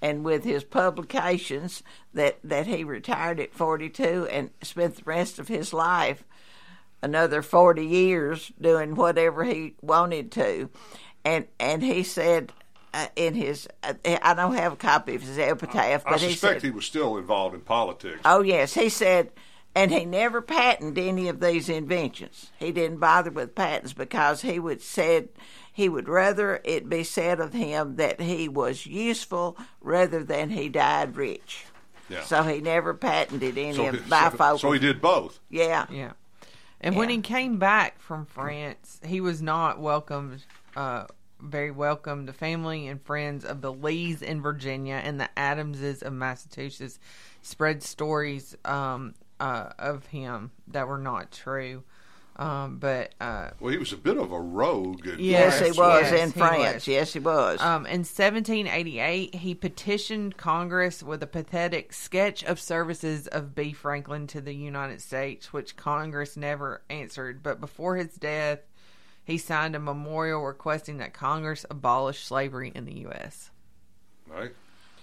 and 0.00 0.24
with 0.24 0.44
his 0.44 0.64
publications 0.64 1.82
that, 2.14 2.38
that 2.42 2.66
he 2.66 2.84
retired 2.84 3.40
at 3.40 3.54
42 3.54 4.28
and 4.30 4.50
spent 4.62 4.96
the 4.96 5.02
rest 5.04 5.38
of 5.38 5.48
his 5.48 5.72
life 5.72 6.24
another 7.02 7.42
40 7.42 7.84
years 7.84 8.52
doing 8.60 8.94
whatever 8.94 9.44
he 9.44 9.74
wanted 9.82 10.30
to. 10.32 10.70
And 11.24 11.46
and 11.60 11.82
he 11.82 12.02
said 12.02 12.52
uh, 12.94 13.06
in 13.14 13.34
his 13.34 13.68
uh, 13.82 13.94
I 14.04 14.34
don't 14.34 14.54
have 14.54 14.72
a 14.72 14.76
copy 14.76 15.14
of 15.14 15.22
his 15.22 15.38
epitaph, 15.38 16.04
I 16.06 16.10
but 16.10 16.20
he 16.20 16.30
suspect 16.30 16.60
said 16.60 16.62
he 16.62 16.70
was 16.70 16.84
still 16.84 17.16
involved 17.16 17.54
in 17.54 17.60
politics. 17.60 18.20
Oh 18.24 18.42
yes, 18.42 18.74
he 18.74 18.88
said, 18.88 19.30
and 19.74 19.90
he 19.90 20.04
never 20.04 20.42
patented 20.42 20.98
any 21.02 21.28
of 21.28 21.40
these 21.40 21.68
inventions. 21.68 22.50
He 22.58 22.72
didn't 22.72 22.98
bother 22.98 23.30
with 23.30 23.54
patents 23.54 23.92
because 23.92 24.42
he 24.42 24.58
would 24.58 24.82
said 24.82 25.28
he 25.72 25.88
would 25.88 26.08
rather 26.08 26.60
it 26.64 26.88
be 26.88 27.02
said 27.04 27.40
of 27.40 27.52
him 27.54 27.96
that 27.96 28.20
he 28.20 28.48
was 28.48 28.84
useful 28.86 29.56
rather 29.80 30.22
than 30.22 30.50
he 30.50 30.68
died 30.68 31.16
rich. 31.16 31.64
Yeah. 32.08 32.22
So 32.24 32.42
he 32.42 32.60
never 32.60 32.92
patented 32.92 33.56
any 33.56 33.72
So 33.74 33.86
of 33.86 33.94
he- 33.94 34.00
so- 34.00 34.06
bifocal. 34.06 34.60
so 34.60 34.72
he 34.72 34.78
did 34.78 35.00
both. 35.00 35.38
Yeah. 35.48 35.86
Yeah. 35.90 36.12
And 36.80 36.96
when 36.96 37.08
he 37.08 37.20
came 37.20 37.58
back 37.58 38.00
from 38.00 38.26
France, 38.26 39.00
he 39.04 39.20
was 39.20 39.40
not 39.40 39.78
welcomed, 39.78 40.42
uh, 40.76 41.04
very 41.40 41.70
welcome. 41.70 42.26
The 42.26 42.32
family 42.32 42.88
and 42.88 43.00
friends 43.00 43.44
of 43.44 43.60
the 43.60 43.72
Lees 43.72 44.20
in 44.20 44.42
Virginia 44.42 44.96
and 45.02 45.20
the 45.20 45.30
Adamses 45.38 46.02
of 46.02 46.12
Massachusetts 46.12 46.98
spread 47.40 47.82
stories 47.84 48.56
um, 48.64 49.14
uh, 49.42 49.72
of 49.78 50.06
him 50.06 50.52
that 50.68 50.86
were 50.88 50.98
not 50.98 51.32
true. 51.32 51.82
Um, 52.36 52.78
but 52.78 53.12
uh, 53.20 53.50
Well, 53.60 53.72
he 53.72 53.78
was 53.78 53.92
a 53.92 53.96
bit 53.98 54.16
of 54.16 54.32
a 54.32 54.40
rogue. 54.40 55.06
in 55.06 55.18
Yes, 55.18 55.58
he 55.58 55.64
France, 55.66 55.76
was 55.76 56.02
wasn't 56.04 56.20
in 56.20 56.30
he 56.32 56.38
France. 56.38 56.74
was. 56.74 56.88
Yes, 56.88 57.12
he 57.12 57.18
was. 57.18 57.60
Um, 57.60 57.84
in 57.84 58.00
1788, 58.04 59.34
he 59.34 59.54
petitioned 59.54 60.38
Congress 60.38 61.02
with 61.02 61.22
a 61.22 61.26
pathetic 61.26 61.92
sketch 61.92 62.42
of 62.44 62.58
services 62.58 63.26
of 63.28 63.54
B. 63.54 63.72
Franklin 63.74 64.26
to 64.28 64.40
the 64.40 64.54
United 64.54 65.02
States, 65.02 65.52
which 65.52 65.76
Congress 65.76 66.36
never 66.36 66.80
answered. 66.88 67.42
But 67.42 67.60
before 67.60 67.96
his 67.96 68.14
death, 68.14 68.60
he 69.24 69.36
signed 69.36 69.76
a 69.76 69.78
memorial 69.80 70.42
requesting 70.42 70.96
that 70.98 71.12
Congress 71.12 71.66
abolish 71.68 72.24
slavery 72.24 72.72
in 72.74 72.86
the 72.86 73.00
U.S. 73.00 73.50
Right. 74.26 74.52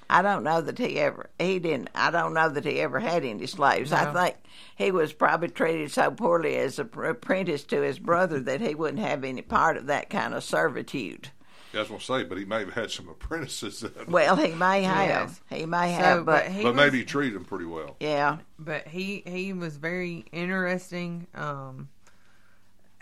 I 0.10 0.22
don't 0.24 0.44
know 0.44 0.60
that 0.62 0.78
he 0.80 1.00
ever 1.00 1.30
he 1.38 1.60
didn't. 1.60 1.90
I 1.94 2.10
don't 2.12 2.34
know 2.34 2.50
that 2.50 2.66
he 2.66 2.80
ever 2.82 3.00
had 3.00 3.24
any 3.24 3.46
slaves. 3.46 3.92
I 3.94 4.12
think 4.12 4.36
he 4.76 4.92
was 4.92 5.14
probably 5.14 5.50
treated 5.50 5.92
so 5.92 6.10
poorly 6.12 6.56
as 6.58 6.80
a 6.80 6.86
pr- 6.86 7.06
apprentice 7.06 7.64
to 7.66 7.82
his 7.82 8.00
brother 8.00 8.40
that 8.42 8.62
he 8.62 8.74
wouldn't 8.76 9.04
have 9.04 9.24
any 9.24 9.42
part 9.44 9.78
of 9.78 9.86
that 9.88 10.10
kind 10.10 10.34
of 10.34 10.44
servitude. 10.44 11.30
Yeah, 11.72 11.82
I 11.82 11.84
was 11.84 11.90
going 11.90 12.00
to 12.00 12.06
say, 12.08 12.24
but 12.24 12.40
he 12.40 12.46
may 12.46 12.62
have 12.62 12.74
had 12.74 12.90
some 12.90 13.08
apprentices. 13.10 13.82
That, 13.82 14.08
Well, 14.10 14.36
he 14.36 14.54
may 14.54 14.82
have. 14.82 15.40
Yes. 15.52 15.60
He 15.60 15.68
may 15.68 15.92
So, 15.96 16.02
have, 16.04 16.26
but, 16.26 16.46
but 16.48 16.56
but 16.56 16.64
was- 16.64 16.76
maybe 16.76 16.98
he 16.98 17.06
treated 17.06 17.36
them 17.36 17.46
pretty 17.46 17.66
well. 17.66 17.96
yeah. 18.00 18.38
but 18.58 18.88
he 18.88 19.22
he 19.28 19.54
was 19.54 19.78
very 19.78 20.26
interesting. 20.32 21.28
Um, 21.36 21.90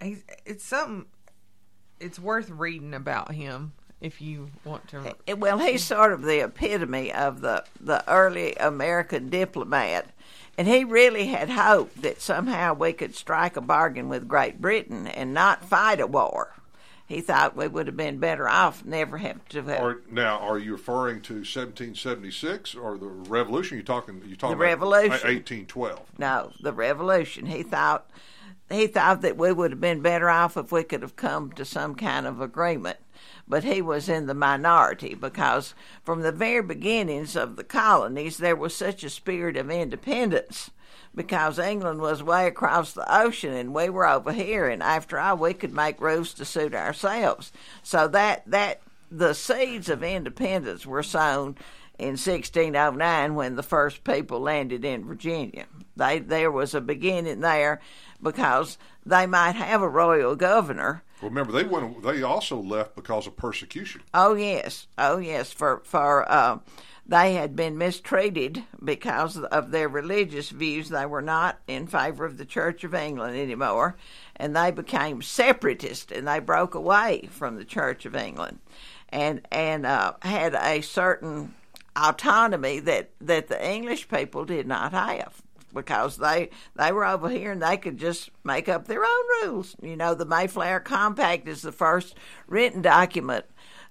he's 0.01 0.23
it's 0.45 0.65
something. 0.65 1.05
It's 2.01 2.19
worth 2.19 2.49
reading 2.49 2.93
about 2.93 3.31
him 3.31 3.71
if 4.01 4.21
you 4.21 4.49
want 4.63 4.87
to. 4.89 5.15
Eh, 5.27 5.33
Well, 5.33 5.59
he's 5.59 5.83
sort 5.83 6.13
of 6.13 6.21
the 6.21 6.43
epitome 6.43 7.11
of 7.11 7.41
the 7.41 7.63
the 7.79 8.07
early 8.09 8.55
American 8.55 9.29
diplomat, 9.29 10.07
and 10.57 10.67
he 10.67 10.83
really 10.83 11.27
had 11.27 11.49
hoped 11.49 12.01
that 12.01 12.21
somehow 12.21 12.73
we 12.73 12.93
could 12.93 13.15
strike 13.15 13.55
a 13.57 13.61
bargain 13.61 14.09
with 14.09 14.27
Great 14.27 14.61
Britain 14.61 15.07
and 15.07 15.33
not 15.33 15.65
fight 15.65 15.99
a 15.99 16.07
war. 16.07 16.53
He 17.07 17.21
thought 17.21 17.55
we 17.55 17.69
would 17.69 17.87
have 17.87 17.95
been 17.95 18.17
better 18.17 18.49
off 18.49 18.83
never 18.83 19.17
have 19.19 19.47
to 19.49 19.63
have 19.63 19.79
Or 19.81 20.01
now, 20.11 20.39
are 20.39 20.57
you 20.57 20.73
referring 20.73 21.21
to 21.21 21.35
1776 21.35 22.75
or 22.75 22.97
the 22.97 23.07
Revolution? 23.07 23.77
You 23.77 23.83
talking? 23.83 24.21
You 24.25 24.35
talking 24.35 24.57
The 24.57 24.63
Revolution. 24.63 25.11
1812. 25.11 26.01
No, 26.17 26.51
the 26.59 26.73
revolution. 26.73 27.45
He 27.45 27.63
thought 27.63 28.09
he 28.69 28.87
thought 28.87 29.21
that 29.21 29.37
we 29.37 29.53
would 29.53 29.71
have 29.71 29.79
been 29.79 30.01
better 30.01 30.29
off 30.29 30.57
if 30.57 30.69
we 30.73 30.83
could 30.83 31.01
have 31.01 31.15
come 31.15 31.53
to 31.53 31.63
some 31.63 31.95
kind 31.95 32.27
of 32.27 32.41
agreement. 32.41 32.97
But 33.47 33.63
he 33.63 33.81
was 33.81 34.09
in 34.09 34.25
the 34.25 34.33
minority 34.33 35.13
because 35.13 35.73
from 36.03 36.21
the 36.21 36.31
very 36.31 36.61
beginnings 36.61 37.35
of 37.35 37.55
the 37.55 37.63
colonies 37.63 38.37
there 38.37 38.55
was 38.55 38.75
such 38.75 39.03
a 39.03 39.09
spirit 39.09 39.55
of 39.55 39.71
independence 39.71 40.71
because 41.15 41.57
England 41.57 41.99
was 41.99 42.21
way 42.21 42.45
across 42.45 42.93
the 42.93 43.05
ocean 43.13 43.53
and 43.53 43.73
we 43.73 43.89
were 43.89 44.07
over 44.07 44.31
here 44.31 44.67
and 44.67 44.83
after 44.83 45.17
all 45.17 45.37
we 45.37 45.53
could 45.53 45.73
make 45.73 45.99
rules 45.99 46.33
to 46.35 46.45
suit 46.45 46.75
ourselves. 46.75 47.51
So 47.83 48.07
that 48.09 48.43
that 48.45 48.81
the 49.09 49.33
seeds 49.33 49.89
of 49.89 50.03
independence 50.03 50.85
were 50.85 51.03
sown 51.03 51.55
in 51.97 52.09
1609 52.09 53.35
when 53.35 53.55
the 53.55 53.63
first 53.63 54.03
people 54.03 54.39
landed 54.39 54.85
in 54.85 55.05
Virginia. 55.05 55.65
They 55.95 56.19
there 56.19 56.51
was 56.51 56.75
a 56.75 56.81
beginning 56.81 57.39
there 57.39 57.81
because 58.21 58.77
they 59.05 59.25
might 59.25 59.55
have 59.55 59.81
a 59.81 59.89
royal 59.89 60.35
governor. 60.35 61.03
Well, 61.21 61.29
remember 61.29 61.51
they 61.51 61.63
went. 61.63 62.03
They 62.03 62.21
also 62.21 62.57
left 62.59 62.95
because 62.95 63.25
of 63.25 63.35
persecution. 63.35 64.01
Oh 64.13 64.35
yes, 64.35 64.87
oh 64.97 65.17
yes, 65.17 65.51
for 65.51 65.81
for 65.83 66.31
uh, 66.31 66.59
they 67.07 67.33
had 67.33 67.55
been 67.55 67.77
mistreated 67.77 68.63
because 68.83 69.37
of 69.37 69.71
their 69.71 69.89
religious 69.89 70.51
views. 70.51 70.89
They 70.89 71.05
were 71.05 71.21
not 71.21 71.59
in 71.67 71.87
favor 71.87 72.25
of 72.25 72.37
the 72.37 72.45
Church 72.45 72.83
of 72.83 72.93
England 72.93 73.35
anymore, 73.35 73.95
and 74.35 74.55
they 74.55 74.71
became 74.71 75.21
separatist 75.21 76.11
and 76.11 76.27
they 76.27 76.39
broke 76.39 76.75
away 76.75 77.29
from 77.31 77.55
the 77.55 77.65
Church 77.65 78.05
of 78.05 78.15
England, 78.15 78.59
and 79.09 79.41
and 79.51 79.87
uh, 79.87 80.13
had 80.21 80.53
a 80.53 80.81
certain 80.81 81.55
autonomy 81.95 82.79
that 82.81 83.09
that 83.21 83.47
the 83.47 83.67
English 83.67 84.07
people 84.07 84.45
did 84.45 84.67
not 84.67 84.91
have 84.91 85.41
because 85.77 86.17
they 86.17 86.49
they 86.75 86.91
were 86.91 87.05
over 87.05 87.29
here 87.29 87.51
and 87.51 87.61
they 87.61 87.77
could 87.77 87.97
just 87.97 88.29
make 88.43 88.67
up 88.67 88.87
their 88.87 89.05
own 89.05 89.25
rules. 89.43 89.75
You 89.81 89.95
know, 89.95 90.13
the 90.13 90.25
Mayflower 90.25 90.81
Compact 90.81 91.47
is 91.47 91.61
the 91.61 91.71
first 91.71 92.15
written 92.47 92.81
document 92.81 93.45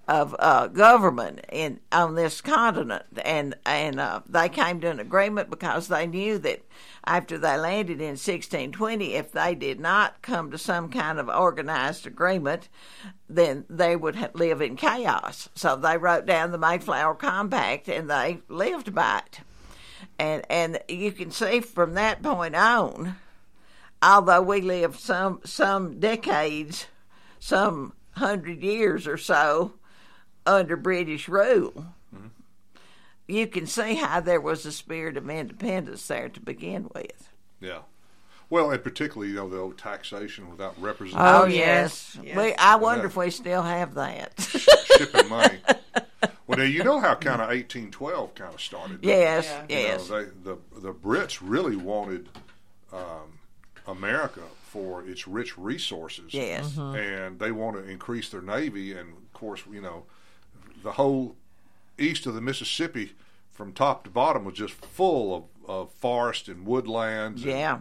of 0.08 0.36
uh, 0.38 0.68
government 0.68 1.40
in 1.50 1.80
on 1.90 2.14
this 2.14 2.40
continent, 2.40 3.04
and 3.24 3.56
and 3.64 3.98
uh, 3.98 4.20
they 4.28 4.48
came 4.48 4.80
to 4.80 4.90
an 4.90 5.00
agreement 5.00 5.50
because 5.50 5.88
they 5.88 6.06
knew 6.06 6.38
that 6.38 6.62
after 7.04 7.38
they 7.38 7.56
landed 7.56 8.00
in 8.00 8.10
1620, 8.10 9.14
if 9.14 9.32
they 9.32 9.54
did 9.54 9.80
not 9.80 10.22
come 10.22 10.50
to 10.50 10.58
some 10.58 10.90
kind 10.90 11.18
of 11.18 11.28
organized 11.28 12.06
agreement, 12.06 12.68
then 13.28 13.64
they 13.68 13.96
would 13.96 14.30
live 14.34 14.60
in 14.60 14.76
chaos. 14.76 15.48
So 15.54 15.76
they 15.76 15.96
wrote 15.96 16.26
down 16.26 16.52
the 16.52 16.58
Mayflower 16.58 17.14
Compact, 17.14 17.88
and 17.88 18.08
they 18.08 18.40
lived 18.48 18.94
by 18.94 19.22
it. 19.26 19.40
And 20.18 20.44
and 20.50 20.78
you 20.88 21.12
can 21.12 21.30
see 21.30 21.60
from 21.60 21.94
that 21.94 22.22
point 22.22 22.54
on, 22.54 23.16
although 24.02 24.42
we 24.42 24.60
lived 24.60 24.98
some 24.98 25.40
some 25.44 25.98
decades, 26.00 26.86
some 27.38 27.92
hundred 28.12 28.62
years 28.62 29.06
or 29.06 29.18
so 29.18 29.74
under 30.46 30.76
British 30.76 31.28
rule, 31.28 31.86
you 33.26 33.46
can 33.46 33.66
see 33.66 33.94
how 33.96 34.20
there 34.20 34.40
was 34.40 34.64
a 34.64 34.72
spirit 34.72 35.16
of 35.16 35.28
independence 35.28 36.06
there 36.06 36.28
to 36.28 36.40
begin 36.40 36.88
with. 36.94 37.30
Yeah. 37.60 37.80
Well, 38.48 38.70
and 38.70 38.82
particularly, 38.82 39.32
you 39.32 39.38
know, 39.38 39.48
the 39.48 39.58
old 39.58 39.76
taxation 39.76 40.48
without 40.48 40.80
representation. 40.80 41.26
Oh, 41.26 41.42
oh 41.42 41.46
yes, 41.46 42.16
we, 42.22 42.54
I 42.54 42.76
wonder 42.76 43.06
if 43.06 43.16
we 43.16 43.30
still 43.30 43.62
have 43.62 43.94
that. 43.94 44.34
shipping 44.96 45.28
money. 45.28 45.58
Well, 46.56 46.66
now 46.66 46.70
you 46.72 46.84
know 46.84 47.00
how 47.00 47.14
kind 47.14 47.40
of 47.42 47.48
1812 47.48 48.34
kind 48.34 48.54
of 48.54 48.60
started. 48.60 49.00
don't 49.02 49.10
you? 49.10 49.16
Yes, 49.16 49.46
You 49.68 49.76
know, 49.76 49.82
yes. 49.82 50.08
they, 50.08 50.24
the 50.42 50.58
the 50.80 50.92
Brits 50.92 51.38
really 51.42 51.76
wanted 51.76 52.28
um, 52.92 53.38
America 53.86 54.40
for 54.62 55.06
its 55.06 55.26
rich 55.28 55.56
resources. 55.58 56.32
Yes. 56.34 56.74
Mhm. 56.74 56.96
and 57.26 57.38
they 57.38 57.52
want 57.52 57.76
to 57.76 57.84
increase 57.88 58.28
their 58.28 58.42
navy, 58.42 58.92
and 58.92 59.10
of 59.12 59.32
course, 59.32 59.62
you 59.70 59.80
know, 59.80 60.04
the 60.82 60.92
whole 60.92 61.36
east 61.98 62.26
of 62.26 62.34
the 62.34 62.40
Mississippi, 62.40 63.12
from 63.52 63.72
top 63.72 64.04
to 64.04 64.10
bottom, 64.10 64.44
was 64.44 64.54
just 64.54 64.74
full 64.74 65.34
of, 65.34 65.44
of 65.68 65.92
forest 65.92 66.48
and 66.48 66.66
woodlands. 66.66 67.42
and- 67.42 67.50
Yeah. 67.50 67.78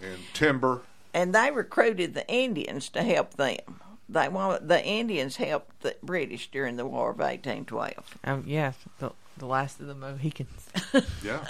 and 0.00 0.18
timber. 0.34 0.82
and 1.14 1.34
they 1.34 1.50
recruited 1.50 2.14
the 2.14 2.26
Indians 2.28 2.88
to 2.88 3.02
help 3.02 3.34
them. 3.34 3.80
They 4.12 4.28
wanted 4.28 4.68
the 4.68 4.84
Indians 4.84 5.36
helped 5.36 5.80
the 5.82 5.96
British 6.02 6.50
during 6.50 6.76
the 6.76 6.84
War 6.86 7.10
of 7.10 7.18
1812. 7.18 8.18
Oh 8.26 8.42
yes, 8.46 8.76
the 8.98 9.10
the 9.38 9.46
last 9.46 9.80
of 9.80 9.86
the 9.86 9.94
Mohicans. 9.94 10.68
Yeah. 11.24 11.44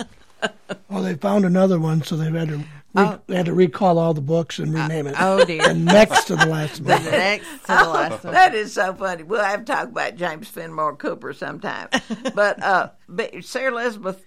Well, 0.88 1.05
they 1.05 1.14
found 1.14 1.44
another 1.44 1.79
one, 1.79 2.03
so 2.03 2.16
they 2.16 2.25
had 2.31 2.48
to 2.48 2.57
re- 2.59 2.66
Oh. 2.96 3.20
they 3.29 3.37
had 3.37 3.46
to 3.46 3.55
recall 3.55 3.96
all 3.98 4.12
the 4.12 4.20
books 4.20 4.59
and 4.59 4.75
rename 4.75 5.07
it. 5.07 5.14
oh, 5.18 5.44
dear. 5.44 5.62
And 5.70 5.85
next 5.85 6.25
to 6.25 6.37
the 6.37 6.46
last 6.46 6.85
The 6.85 6.92
one. 6.94 7.05
next 7.05 7.46
to 7.48 7.66
the 7.68 7.75
last 7.88 8.25
one. 8.25 8.33
That 8.35 8.53
is 8.55 8.72
so 8.75 8.92
funny. 8.92 9.22
We'll 9.22 9.42
have 9.44 9.61
to 9.64 9.72
talk 9.72 9.88
about 9.88 10.16
James 10.16 10.48
Fenimore 10.48 10.96
Cooper 10.96 11.33
sometime. 11.33 11.88
but, 12.35 12.61
uh, 12.62 12.90
but 13.09 13.44
Sarah 13.44 13.72
Elizabeth 13.72 14.25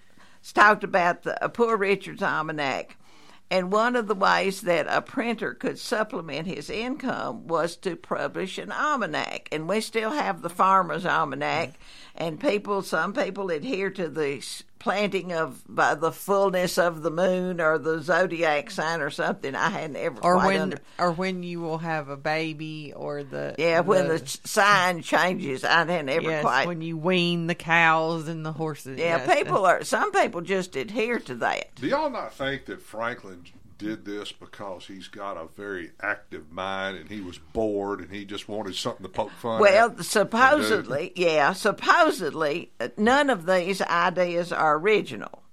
talked 0.53 0.83
about 0.85 1.23
the 1.23 1.43
uh, 1.43 1.47
Poor 1.49 1.75
Richard's 1.77 2.23
Almanac. 2.23 2.97
And 3.55 3.71
one 3.71 3.95
of 3.95 4.07
the 4.07 4.15
ways 4.15 4.59
that 4.63 4.85
a 4.89 5.01
printer 5.01 5.53
could 5.53 5.79
supplement 5.79 6.45
his 6.45 6.69
income 6.69 7.47
was 7.47 7.77
to 7.77 7.95
publish 7.95 8.57
an 8.57 8.69
almanac. 8.69 9.47
And 9.49 9.65
we 9.65 9.79
still 9.79 10.11
have 10.11 10.41
the 10.41 10.49
Farmer's 10.49 11.05
Almanac. 11.05 11.75
And 12.15 12.37
people, 12.37 12.81
some 12.81 13.13
people 13.13 13.49
adhere 13.51 13.89
to 13.91 14.09
the 14.09 14.39
s- 14.39 14.63
planting 14.85 15.33
of 15.33 15.63
by 15.67 15.95
the 15.95 16.11
fullness 16.11 16.77
of 16.77 17.01
the 17.01 17.09
moon 17.09 17.59
or 17.59 17.79
the 17.79 17.99
zodiac 18.03 18.69
sign 18.69 19.01
or 19.01 19.09
something. 19.09 19.55
I 19.55 19.71
hadn't 19.71 19.95
ever 19.95 20.19
Or 20.21 20.35
quite 20.35 20.45
when, 20.45 20.61
under, 20.61 20.77
or 20.99 21.11
when 21.11 21.41
you 21.41 21.59
will 21.59 21.79
have 21.79 22.07
a 22.09 22.15
baby, 22.15 22.93
or 22.95 23.23
the 23.23 23.55
yeah, 23.57 23.79
when 23.79 24.07
the 24.07 24.21
sign 24.43 25.01
changes, 25.01 25.63
I 25.63 25.85
didn't 25.85 26.09
ever 26.09 26.29
yes, 26.29 26.43
quite. 26.43 26.67
when 26.67 26.81
you 26.83 26.97
wean 26.97 27.47
the 27.47 27.55
cows 27.55 28.27
and 28.27 28.45
the 28.45 28.51
horses. 28.51 28.99
yeah, 28.99 29.25
yes. 29.25 29.35
people 29.39 29.65
are. 29.65 29.83
Some 29.83 30.11
people 30.11 30.41
just 30.41 30.75
adhere 30.75 31.17
to 31.21 31.33
that. 31.37 31.73
Do 31.73 31.87
y'all 31.87 32.11
not 32.11 32.35
think 32.35 32.65
that 32.65 32.79
Franklin 32.79 33.41
did 33.77 34.05
this 34.05 34.31
because 34.31 34.87
he's 34.87 35.07
got 35.07 35.37
a 35.37 35.47
very 35.55 35.91
active 36.01 36.51
mind 36.51 36.97
and 36.97 37.09
he 37.09 37.21
was 37.21 37.37
bored 37.37 37.99
and 37.99 38.11
he 38.11 38.25
just 38.25 38.47
wanted 38.47 38.75
something 38.75 39.03
to 39.03 39.09
poke 39.09 39.31
fun 39.31 39.59
Well, 39.59 39.91
at? 39.91 40.05
supposedly, 40.05 41.11
yeah, 41.15 41.53
supposedly, 41.53 42.71
uh, 42.79 42.89
none 42.97 43.29
of 43.29 43.45
these 43.45 43.81
ideas 43.81 44.51
are 44.51 44.77
original. 44.77 45.43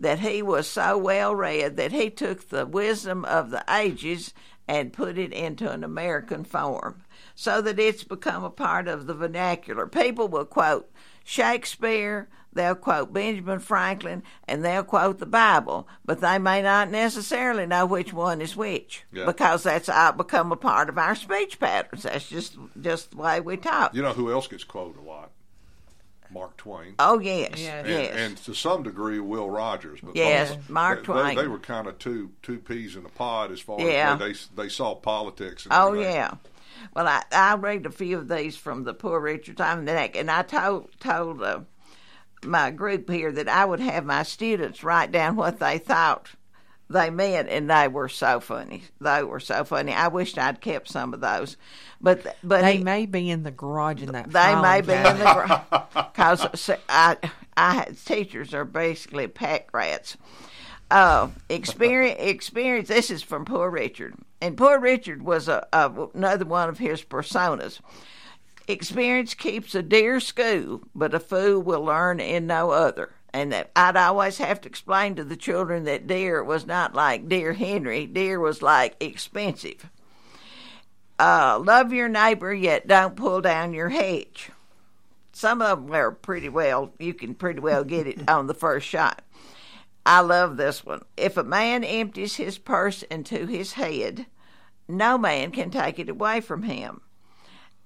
That 0.00 0.20
he 0.20 0.42
was 0.42 0.68
so 0.68 0.96
well 0.96 1.34
read 1.34 1.76
that 1.76 1.90
he 1.90 2.08
took 2.08 2.48
the 2.50 2.64
wisdom 2.66 3.24
of 3.24 3.50
the 3.50 3.64
ages 3.68 4.32
and 4.68 4.92
put 4.92 5.18
it 5.18 5.32
into 5.32 5.68
an 5.68 5.82
American 5.82 6.44
form 6.44 7.02
so 7.34 7.60
that 7.62 7.80
it's 7.80 8.04
become 8.04 8.44
a 8.44 8.50
part 8.50 8.86
of 8.86 9.06
the 9.06 9.14
vernacular. 9.14 9.88
People 9.88 10.28
will 10.28 10.44
quote 10.44 10.88
Shakespeare, 11.24 12.28
they'll 12.58 12.74
quote 12.74 13.12
Benjamin 13.12 13.60
Franklin, 13.60 14.22
and 14.46 14.62
they'll 14.64 14.82
quote 14.84 15.18
the 15.18 15.26
Bible, 15.26 15.88
but 16.04 16.20
they 16.20 16.38
may 16.38 16.60
not 16.60 16.90
necessarily 16.90 17.64
know 17.64 17.86
which 17.86 18.12
one 18.12 18.40
is 18.42 18.54
which 18.56 19.04
Yeah. 19.12 19.24
because 19.24 19.62
that's 19.62 19.88
become 20.16 20.52
a 20.52 20.56
part 20.56 20.88
of 20.90 20.98
our 20.98 21.14
speech 21.14 21.58
patterns. 21.58 22.02
That's 22.02 22.28
just 22.28 22.56
just 22.80 23.12
the 23.12 23.16
way 23.16 23.40
we 23.40 23.56
talk. 23.56 23.94
You 23.94 24.02
know 24.02 24.12
who 24.12 24.30
else 24.30 24.46
gets 24.48 24.64
quoted 24.64 24.98
a 24.98 25.02
lot? 25.02 25.30
Mark 26.30 26.58
Twain. 26.58 26.94
Oh 26.98 27.18
yes, 27.18 27.52
Yes. 27.56 27.86
And, 27.86 27.88
yes. 27.88 28.14
and 28.14 28.36
to 28.44 28.54
some 28.54 28.82
degree, 28.82 29.18
Will 29.18 29.48
Rogers. 29.48 30.00
But 30.02 30.14
Yes, 30.14 30.54
both- 30.54 30.68
Mark 30.68 30.98
they, 30.98 31.04
Twain. 31.06 31.36
They, 31.36 31.42
they 31.42 31.48
were 31.48 31.58
kind 31.58 31.86
of 31.86 31.98
two 31.98 32.32
two 32.42 32.58
peas 32.58 32.96
in 32.96 33.06
a 33.06 33.08
pod 33.08 33.50
as 33.50 33.60
far 33.60 33.80
Yeah. 33.80 34.12
as 34.12 34.18
they, 34.18 34.32
they 34.32 34.64
they 34.64 34.68
saw 34.68 34.94
politics. 34.94 35.64
And 35.64 35.72
Oh 35.72 35.88
everything. 35.88 36.12
yeah. 36.12 36.34
Well, 36.94 37.08
I 37.08 37.22
I 37.32 37.54
read 37.54 37.86
a 37.86 37.90
few 37.90 38.18
of 38.18 38.28
these 38.28 38.56
from 38.58 38.84
the 38.84 38.92
Poor 38.92 39.18
Richard's 39.20 39.60
Almanac, 39.60 40.16
and 40.16 40.30
I 40.30 40.42
told 40.42 40.90
told 41.00 41.42
uh, 41.42 41.60
my 42.44 42.70
group 42.70 43.08
here 43.10 43.32
that 43.32 43.48
I 43.48 43.64
would 43.64 43.80
have 43.80 44.04
my 44.04 44.22
students 44.22 44.84
write 44.84 45.12
down 45.12 45.36
what 45.36 45.58
they 45.58 45.78
thought 45.78 46.28
they 46.90 47.10
meant, 47.10 47.48
and 47.48 47.70
they 47.70 47.86
were 47.88 48.08
so 48.08 48.40
funny. 48.40 48.84
They 49.00 49.22
were 49.22 49.40
so 49.40 49.64
funny. 49.64 49.92
I 49.92 50.08
wished 50.08 50.38
I'd 50.38 50.60
kept 50.60 50.88
some 50.88 51.12
of 51.12 51.20
those, 51.20 51.56
but 52.00 52.36
but 52.42 52.62
they 52.62 52.78
he- 52.78 52.84
may 52.84 53.04
be 53.06 53.30
in 53.30 53.42
the 53.42 53.50
garage 53.50 54.02
in 54.02 54.12
that. 54.12 54.30
they 54.30 54.54
may 54.54 54.80
be 54.80 54.94
in 54.94 55.18
the 55.18 55.24
garage 55.24 55.84
because 55.94 56.70
I 56.88 57.16
I 57.56 57.88
teachers 58.06 58.54
are 58.54 58.64
basically 58.64 59.26
pack 59.26 59.68
rats. 59.74 60.16
Uh, 60.90 61.28
experience 61.50 62.16
experience. 62.22 62.88
This 62.88 63.10
is 63.10 63.22
from 63.22 63.44
Poor 63.44 63.68
Richard, 63.68 64.14
and 64.40 64.56
Poor 64.56 64.78
Richard 64.80 65.22
was 65.22 65.48
a, 65.48 65.66
a 65.72 65.92
another 66.14 66.46
one 66.46 66.70
of 66.70 66.78
his 66.78 67.02
personas. 67.02 67.80
Experience 68.68 69.32
keeps 69.32 69.74
a 69.74 69.82
dear 69.82 70.20
school, 70.20 70.82
but 70.94 71.14
a 71.14 71.20
fool 71.20 71.62
will 71.62 71.82
learn 71.82 72.20
in 72.20 72.46
no 72.46 72.70
other. 72.70 73.14
And 73.32 73.50
that 73.50 73.70
I'd 73.74 73.96
always 73.96 74.36
have 74.38 74.60
to 74.60 74.68
explain 74.68 75.14
to 75.14 75.24
the 75.24 75.36
children 75.36 75.84
that 75.84 76.06
dear 76.06 76.44
was 76.44 76.66
not 76.66 76.94
like 76.94 77.30
dear 77.30 77.54
Henry. 77.54 78.06
Dear 78.06 78.38
was 78.38 78.60
like 78.60 78.94
expensive. 79.00 79.88
Uh, 81.18 81.58
love 81.64 81.94
your 81.94 82.08
neighbor, 82.08 82.52
yet 82.52 82.86
don't 82.86 83.16
pull 83.16 83.40
down 83.40 83.72
your 83.72 83.88
hedge. 83.88 84.50
Some 85.32 85.62
of 85.62 85.86
them 85.86 85.94
are 85.94 86.10
pretty 86.10 86.50
well, 86.50 86.92
you 86.98 87.14
can 87.14 87.34
pretty 87.34 87.60
well 87.60 87.84
get 87.84 88.06
it 88.06 88.28
on 88.28 88.48
the 88.48 88.54
first 88.54 88.86
shot. 88.86 89.22
I 90.04 90.20
love 90.20 90.58
this 90.58 90.84
one. 90.84 91.04
If 91.16 91.38
a 91.38 91.44
man 91.44 91.84
empties 91.84 92.36
his 92.36 92.58
purse 92.58 93.02
into 93.04 93.46
his 93.46 93.74
head, 93.74 94.26
no 94.86 95.16
man 95.16 95.52
can 95.52 95.70
take 95.70 95.98
it 95.98 96.08
away 96.10 96.40
from 96.40 96.64
him. 96.64 97.00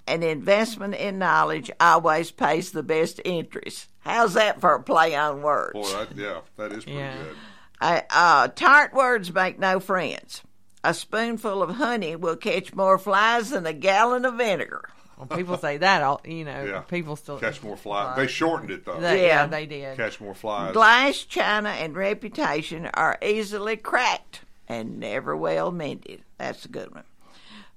An 0.07 0.23
investment 0.23 0.95
in 0.95 1.19
knowledge 1.19 1.71
always 1.81 2.31
pays 2.31 2.73
the 2.73 2.83
best 2.83 3.21
interest. 3.25 3.89
How's 4.01 4.35
that 4.35 4.61
for 4.61 4.75
a 4.75 4.83
play 4.83 5.15
on 5.15 5.43
words? 5.43 5.73
Boy, 5.75 5.93
that, 5.93 6.17
yeah, 6.17 6.41
that 6.57 6.73
is 6.73 6.85
pretty 6.85 6.99
Yeah. 6.99 7.15
good. 7.23 7.37
I, 7.81 8.03
uh, 8.11 8.49
tart 8.49 8.93
words 8.95 9.33
make 9.33 9.59
no 9.59 9.79
friends. 9.81 10.43
A 10.85 10.93
spoonful 10.95 11.63
of 11.63 11.77
honey 11.77 12.17
will 12.17 12.37
catch 12.37 12.75
more 12.75 12.99
flies 12.99 13.51
than 13.51 13.65
a 13.67 13.73
gallon 13.73 14.25
of 14.25 14.35
vinegar. 14.35 14.89
Well, 15.17 15.27
people 15.39 15.57
say 15.57 15.77
that, 15.77 16.03
all 16.03 16.21
you 16.25 16.45
know. 16.45 16.65
Yeah. 16.65 16.81
People 16.81 17.15
still 17.15 17.39
Catch 17.39 17.63
more 17.63 17.77
flies. 17.77 18.17
They 18.17 18.27
shortened 18.27 18.73
it 18.73 18.85
though. 18.85 18.99
They- 18.99 19.27
yeah, 19.29 19.47
they 19.47 19.67
did. 19.67 19.97
Catch 19.97 20.21
more 20.21 20.35
flies. 20.35 20.73
Glass, 20.73 21.19
china, 21.19 21.69
and 21.69 21.95
reputation 21.95 22.87
are 22.95 23.19
easily 23.23 23.77
cracked 23.77 24.41
and 24.69 24.99
never 24.99 25.37
well 25.37 25.71
mended. 25.71 26.23
That's 26.39 26.65
a 26.65 26.69
good 26.69 26.93
one. 26.93 27.05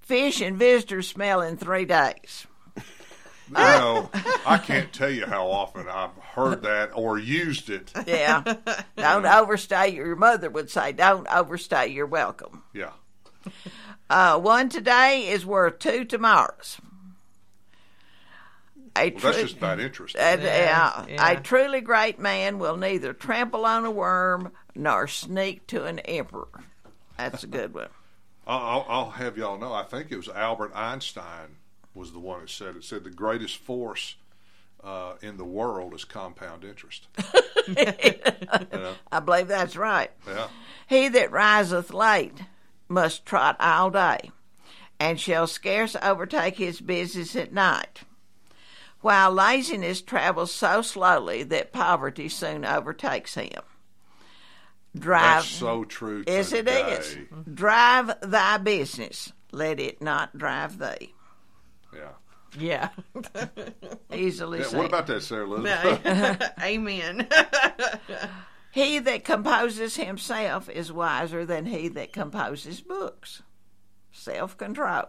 Fish 0.05 0.39
and 0.39 0.55
visitors 0.55 1.07
smell 1.07 1.41
in 1.41 1.57
three 1.57 1.85
days. 1.85 2.45
You 3.47 3.53
know, 3.53 4.09
I 4.45 4.57
can't 4.57 4.91
tell 4.93 5.09
you 5.09 5.25
how 5.25 5.47
often 5.47 5.87
I've 5.87 6.15
heard 6.17 6.63
that 6.63 6.91
or 6.95 7.19
used 7.19 7.69
it. 7.69 7.91
Yeah. 8.07 8.41
don't 8.95 9.25
overstay. 9.25 9.89
Your 9.89 10.15
mother 10.15 10.49
would 10.49 10.69
say, 10.69 10.91
don't 10.93 11.27
overstay 11.27 11.87
your 11.87 12.05
welcome. 12.07 12.63
Yeah. 12.73 12.91
Uh, 14.09 14.39
one 14.39 14.69
today 14.69 15.27
is 15.27 15.45
worth 15.45 15.79
two 15.79 16.05
tomorrows. 16.05 16.79
A 18.97 19.11
Well, 19.11 19.19
that's 19.19 19.41
just 19.41 19.61
not 19.61 19.79
interesting. 19.79 20.21
Uh, 20.21 20.37
yeah, 20.41 21.05
yeah. 21.07 21.31
A 21.31 21.39
truly 21.41 21.81
great 21.81 22.17
man 22.19 22.59
will 22.59 22.77
neither 22.77 23.11
trample 23.13 23.65
on 23.65 23.85
a 23.85 23.91
worm 23.91 24.51
nor 24.73 25.07
sneak 25.07 25.67
to 25.67 25.85
an 25.85 25.99
emperor. 25.99 26.47
That's 27.17 27.43
a 27.43 27.47
good 27.47 27.73
one. 27.73 27.89
I'll, 28.47 28.59
I'll, 28.59 28.85
I'll 28.87 29.09
have 29.11 29.37
y'all 29.37 29.57
know. 29.57 29.73
I 29.73 29.83
think 29.83 30.11
it 30.11 30.17
was 30.17 30.29
Albert 30.29 30.71
Einstein 30.75 31.57
was 31.93 32.11
the 32.11 32.19
one 32.19 32.41
that 32.41 32.49
said 32.49 32.75
it. 32.75 32.83
Said 32.83 33.03
the 33.03 33.09
greatest 33.09 33.57
force 33.57 34.15
uh, 34.83 35.13
in 35.21 35.37
the 35.37 35.45
world 35.45 35.93
is 35.93 36.05
compound 36.05 36.63
interest. 36.63 37.07
I 39.11 39.19
believe 39.23 39.47
that's 39.47 39.75
right. 39.75 40.11
Yeah. 40.27 40.47
He 40.87 41.09
that 41.09 41.31
riseth 41.31 41.93
late 41.93 42.43
must 42.87 43.25
trot 43.25 43.55
all 43.59 43.89
day, 43.89 44.31
and 44.99 45.19
shall 45.19 45.47
scarce 45.47 45.95
overtake 46.01 46.57
his 46.57 46.81
business 46.81 47.35
at 47.35 47.51
night. 47.51 48.01
While 49.01 49.31
laziness 49.31 50.01
travels 50.01 50.51
so 50.51 50.81
slowly 50.81 51.43
that 51.43 51.71
poverty 51.71 52.29
soon 52.29 52.65
overtakes 52.65 53.35
him. 53.35 53.61
Drive 54.97 55.43
That's 55.43 55.47
so 55.47 55.83
true. 55.83 56.23
Yes, 56.25 56.51
it 56.53 56.57
today. 56.65 56.81
is. 56.93 57.17
Drive 57.53 58.13
thy 58.21 58.57
business, 58.57 59.33
let 59.51 59.79
it 59.79 60.01
not 60.01 60.37
drive 60.37 60.77
thee. 60.77 61.13
Yeah. 61.93 62.09
Yeah. 62.57 62.89
Easily 64.13 64.59
Yeah, 64.59 64.65
said. 64.65 64.77
what 64.77 64.85
about 64.87 65.07
that, 65.07 65.21
Sarah 65.21 65.45
Elizabeth? 65.45 66.51
Amen. 66.61 67.27
He 68.71 68.99
that 68.99 69.23
composes 69.23 69.95
himself 69.95 70.67
is 70.67 70.91
wiser 70.91 71.45
than 71.45 71.65
he 71.65 71.87
that 71.87 72.11
composes 72.11 72.81
books. 72.81 73.41
Self 74.11 74.57
control. 74.57 75.05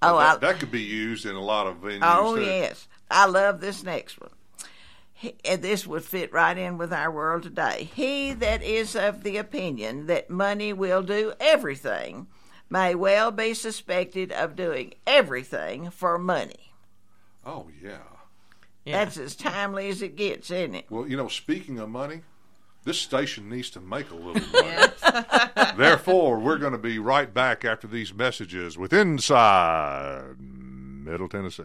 Oh, 0.00 0.18
that, 0.18 0.36
I, 0.36 0.38
that 0.38 0.58
could 0.58 0.70
be 0.70 0.80
used 0.80 1.26
in 1.26 1.34
a 1.34 1.40
lot 1.42 1.66
of 1.66 1.82
venues. 1.82 1.98
oh 2.02 2.36
too. 2.36 2.42
yes. 2.44 2.88
I 3.10 3.26
love 3.26 3.60
this 3.60 3.82
next 3.84 4.18
one. 4.18 4.30
He, 5.18 5.34
and 5.46 5.62
this 5.62 5.86
would 5.86 6.04
fit 6.04 6.30
right 6.30 6.56
in 6.56 6.76
with 6.76 6.92
our 6.92 7.10
world 7.10 7.42
today. 7.42 7.88
He 7.94 8.34
that 8.34 8.62
is 8.62 8.94
of 8.94 9.22
the 9.22 9.38
opinion 9.38 10.06
that 10.08 10.28
money 10.28 10.74
will 10.74 11.02
do 11.02 11.32
everything 11.40 12.26
may 12.68 12.94
well 12.94 13.30
be 13.30 13.54
suspected 13.54 14.30
of 14.30 14.56
doing 14.56 14.92
everything 15.06 15.90
for 15.90 16.18
money. 16.18 16.74
Oh 17.46 17.68
yeah. 17.82 17.98
That's 18.84 19.16
as 19.16 19.34
timely 19.34 19.88
as 19.88 20.02
it 20.02 20.16
gets, 20.16 20.50
isn't 20.50 20.74
it? 20.74 20.86
Well, 20.90 21.08
you 21.08 21.16
know, 21.16 21.28
speaking 21.28 21.78
of 21.78 21.88
money, 21.88 22.20
this 22.84 23.00
station 23.00 23.48
needs 23.48 23.70
to 23.70 23.80
make 23.80 24.10
a 24.10 24.14
little 24.14 24.34
money. 24.52 25.72
Therefore, 25.76 26.38
we're 26.38 26.58
going 26.58 26.72
to 26.72 26.78
be 26.78 26.98
right 26.98 27.32
back 27.32 27.64
after 27.64 27.88
these 27.88 28.14
messages 28.14 28.78
with 28.78 28.92
Inside 28.92 30.36
Middle 30.38 31.28
Tennessee. 31.28 31.64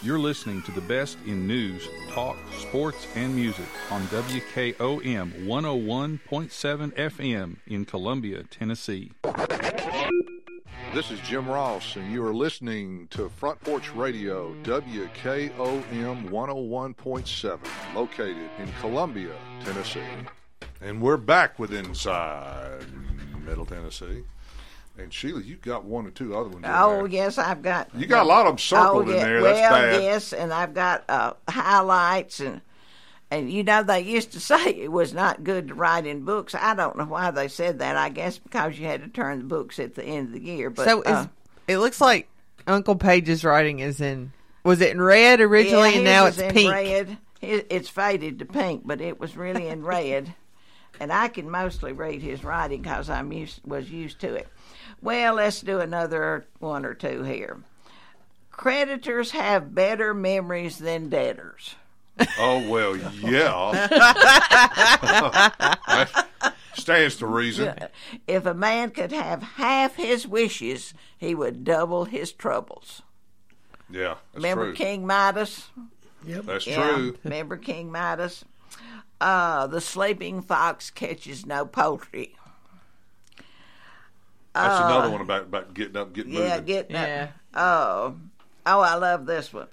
You're 0.00 0.20
listening 0.20 0.62
to 0.62 0.70
the 0.70 0.80
best 0.82 1.18
in 1.26 1.48
news, 1.48 1.88
talk, 2.10 2.36
sports, 2.56 3.08
and 3.16 3.34
music 3.34 3.66
on 3.90 4.00
WKOM 4.02 5.44
101.7 5.44 6.92
FM 6.92 7.56
in 7.66 7.84
Columbia, 7.84 8.44
Tennessee. 8.44 9.10
This 10.94 11.10
is 11.10 11.18
Jim 11.20 11.48
Ross, 11.48 11.96
and 11.96 12.12
you 12.12 12.24
are 12.24 12.32
listening 12.32 13.08
to 13.08 13.28
Front 13.28 13.60
Porch 13.62 13.92
Radio, 13.92 14.54
WKOM 14.62 16.30
101.7, 16.30 17.58
located 17.96 18.50
in 18.60 18.72
Columbia, 18.80 19.34
Tennessee. 19.64 20.00
And 20.80 21.02
we're 21.02 21.16
back 21.16 21.58
with 21.58 21.74
Inside 21.74 22.84
Middle 23.44 23.66
Tennessee. 23.66 24.22
And 24.98 25.12
Sheila, 25.14 25.40
you 25.42 25.56
got 25.56 25.84
one 25.84 26.06
or 26.06 26.10
two 26.10 26.34
other 26.36 26.48
ones. 26.48 26.64
in 26.64 26.70
Oh 26.70 26.98
there. 26.98 27.06
yes, 27.06 27.38
I've 27.38 27.62
got. 27.62 27.88
You 27.94 28.06
got 28.06 28.24
a 28.24 28.28
lot 28.28 28.46
of 28.46 28.52
'em 28.52 28.58
circled 28.58 29.08
oh, 29.08 29.10
in 29.10 29.16
yeah. 29.16 29.24
there. 29.24 29.42
Well, 29.42 29.54
That's 29.54 29.70
bad. 29.70 30.02
yes, 30.02 30.32
and 30.32 30.52
I've 30.52 30.74
got 30.74 31.04
uh, 31.08 31.34
highlights 31.48 32.40
and 32.40 32.60
and 33.30 33.52
you 33.52 33.62
know 33.62 33.82
they 33.82 34.00
used 34.00 34.32
to 34.32 34.40
say 34.52 34.70
it 34.70 34.90
was 34.90 35.14
not 35.14 35.44
good 35.44 35.68
to 35.68 35.74
write 35.74 36.06
in 36.06 36.24
books. 36.24 36.54
I 36.54 36.74
don't 36.74 36.96
know 36.96 37.04
why 37.04 37.30
they 37.30 37.48
said 37.48 37.78
that. 37.78 37.96
I 37.96 38.08
guess 38.08 38.38
because 38.38 38.78
you 38.78 38.86
had 38.86 39.02
to 39.02 39.08
turn 39.08 39.38
the 39.38 39.44
books 39.44 39.78
at 39.78 39.94
the 39.94 40.04
end 40.04 40.28
of 40.28 40.32
the 40.32 40.42
year. 40.42 40.68
But 40.70 40.84
so 40.86 41.02
uh, 41.04 41.26
it 41.68 41.78
looks 41.78 42.00
like 42.00 42.28
Uncle 42.66 42.96
Page's 42.96 43.44
writing 43.44 43.78
is 43.78 44.00
in. 44.00 44.32
Was 44.64 44.80
it 44.80 44.90
in 44.90 45.00
red 45.00 45.40
originally, 45.40 45.90
Yeah, 45.90 45.96
and 45.96 46.04
now 46.04 46.26
it's 46.26 46.38
in 46.38 46.52
pink? 46.52 46.72
Red. 46.72 47.18
It's 47.40 47.88
faded 47.88 48.40
to 48.40 48.44
pink, 48.44 48.82
but 48.84 49.00
it 49.00 49.20
was 49.20 49.36
really 49.36 49.68
in 49.68 49.84
red. 49.84 50.34
And 50.98 51.12
I 51.12 51.28
can 51.28 51.48
mostly 51.48 51.92
read 51.92 52.20
his 52.20 52.42
writing 52.42 52.82
because 52.82 53.08
I'm 53.08 53.32
used 53.32 53.60
was 53.64 53.88
used 53.88 54.18
to 54.20 54.34
it. 54.34 54.48
Well, 55.00 55.34
let's 55.34 55.60
do 55.60 55.80
another 55.80 56.46
one 56.58 56.84
or 56.84 56.94
two 56.94 57.22
here. 57.22 57.58
Creditors 58.50 59.30
have 59.32 59.74
better 59.74 60.12
memories 60.12 60.78
than 60.78 61.08
debtors. 61.08 61.76
Oh 62.38 62.68
well, 62.68 62.96
yeah. 62.96 63.86
That 65.86 66.54
stands 66.74 67.16
to 67.16 67.26
reason. 67.26 67.74
If 68.26 68.46
a 68.46 68.54
man 68.54 68.90
could 68.90 69.12
have 69.12 69.42
half 69.42 69.94
his 69.96 70.26
wishes, 70.26 70.94
he 71.16 71.34
would 71.34 71.64
double 71.64 72.04
his 72.06 72.32
troubles. 72.32 73.02
Yeah, 73.90 74.16
that's 74.32 74.34
Remember 74.34 74.64
true. 74.66 74.74
King 74.74 75.06
Midas? 75.06 75.68
Yep. 76.26 76.44
That's 76.44 76.66
Yeah, 76.66 76.90
true. 76.94 77.18
Remember 77.24 77.56
King 77.56 77.90
Midas? 77.92 78.44
Uh, 79.20 79.66
the 79.66 79.80
sleeping 79.80 80.42
fox 80.42 80.90
catches 80.90 81.46
no 81.46 81.64
poultry. 81.66 82.34
That's 84.62 84.80
Uh, 84.80 84.84
another 84.84 85.10
one 85.10 85.20
about 85.20 85.42
about 85.42 85.74
getting 85.74 85.96
up, 85.96 86.12
getting 86.12 86.32
Yeah, 86.32 86.58
moving. 86.60 86.64
getting 86.64 86.96
up. 86.96 87.30
Oh, 87.54 88.16
oh, 88.66 88.80
I 88.80 88.94
love 88.94 89.26
this 89.26 89.52
one. 89.52 89.68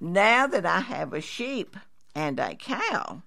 Now 0.00 0.46
that 0.46 0.66
I 0.66 0.80
have 0.80 1.12
a 1.14 1.20
sheep 1.20 1.76
and 2.14 2.38
a 2.38 2.54
cow, 2.54 3.22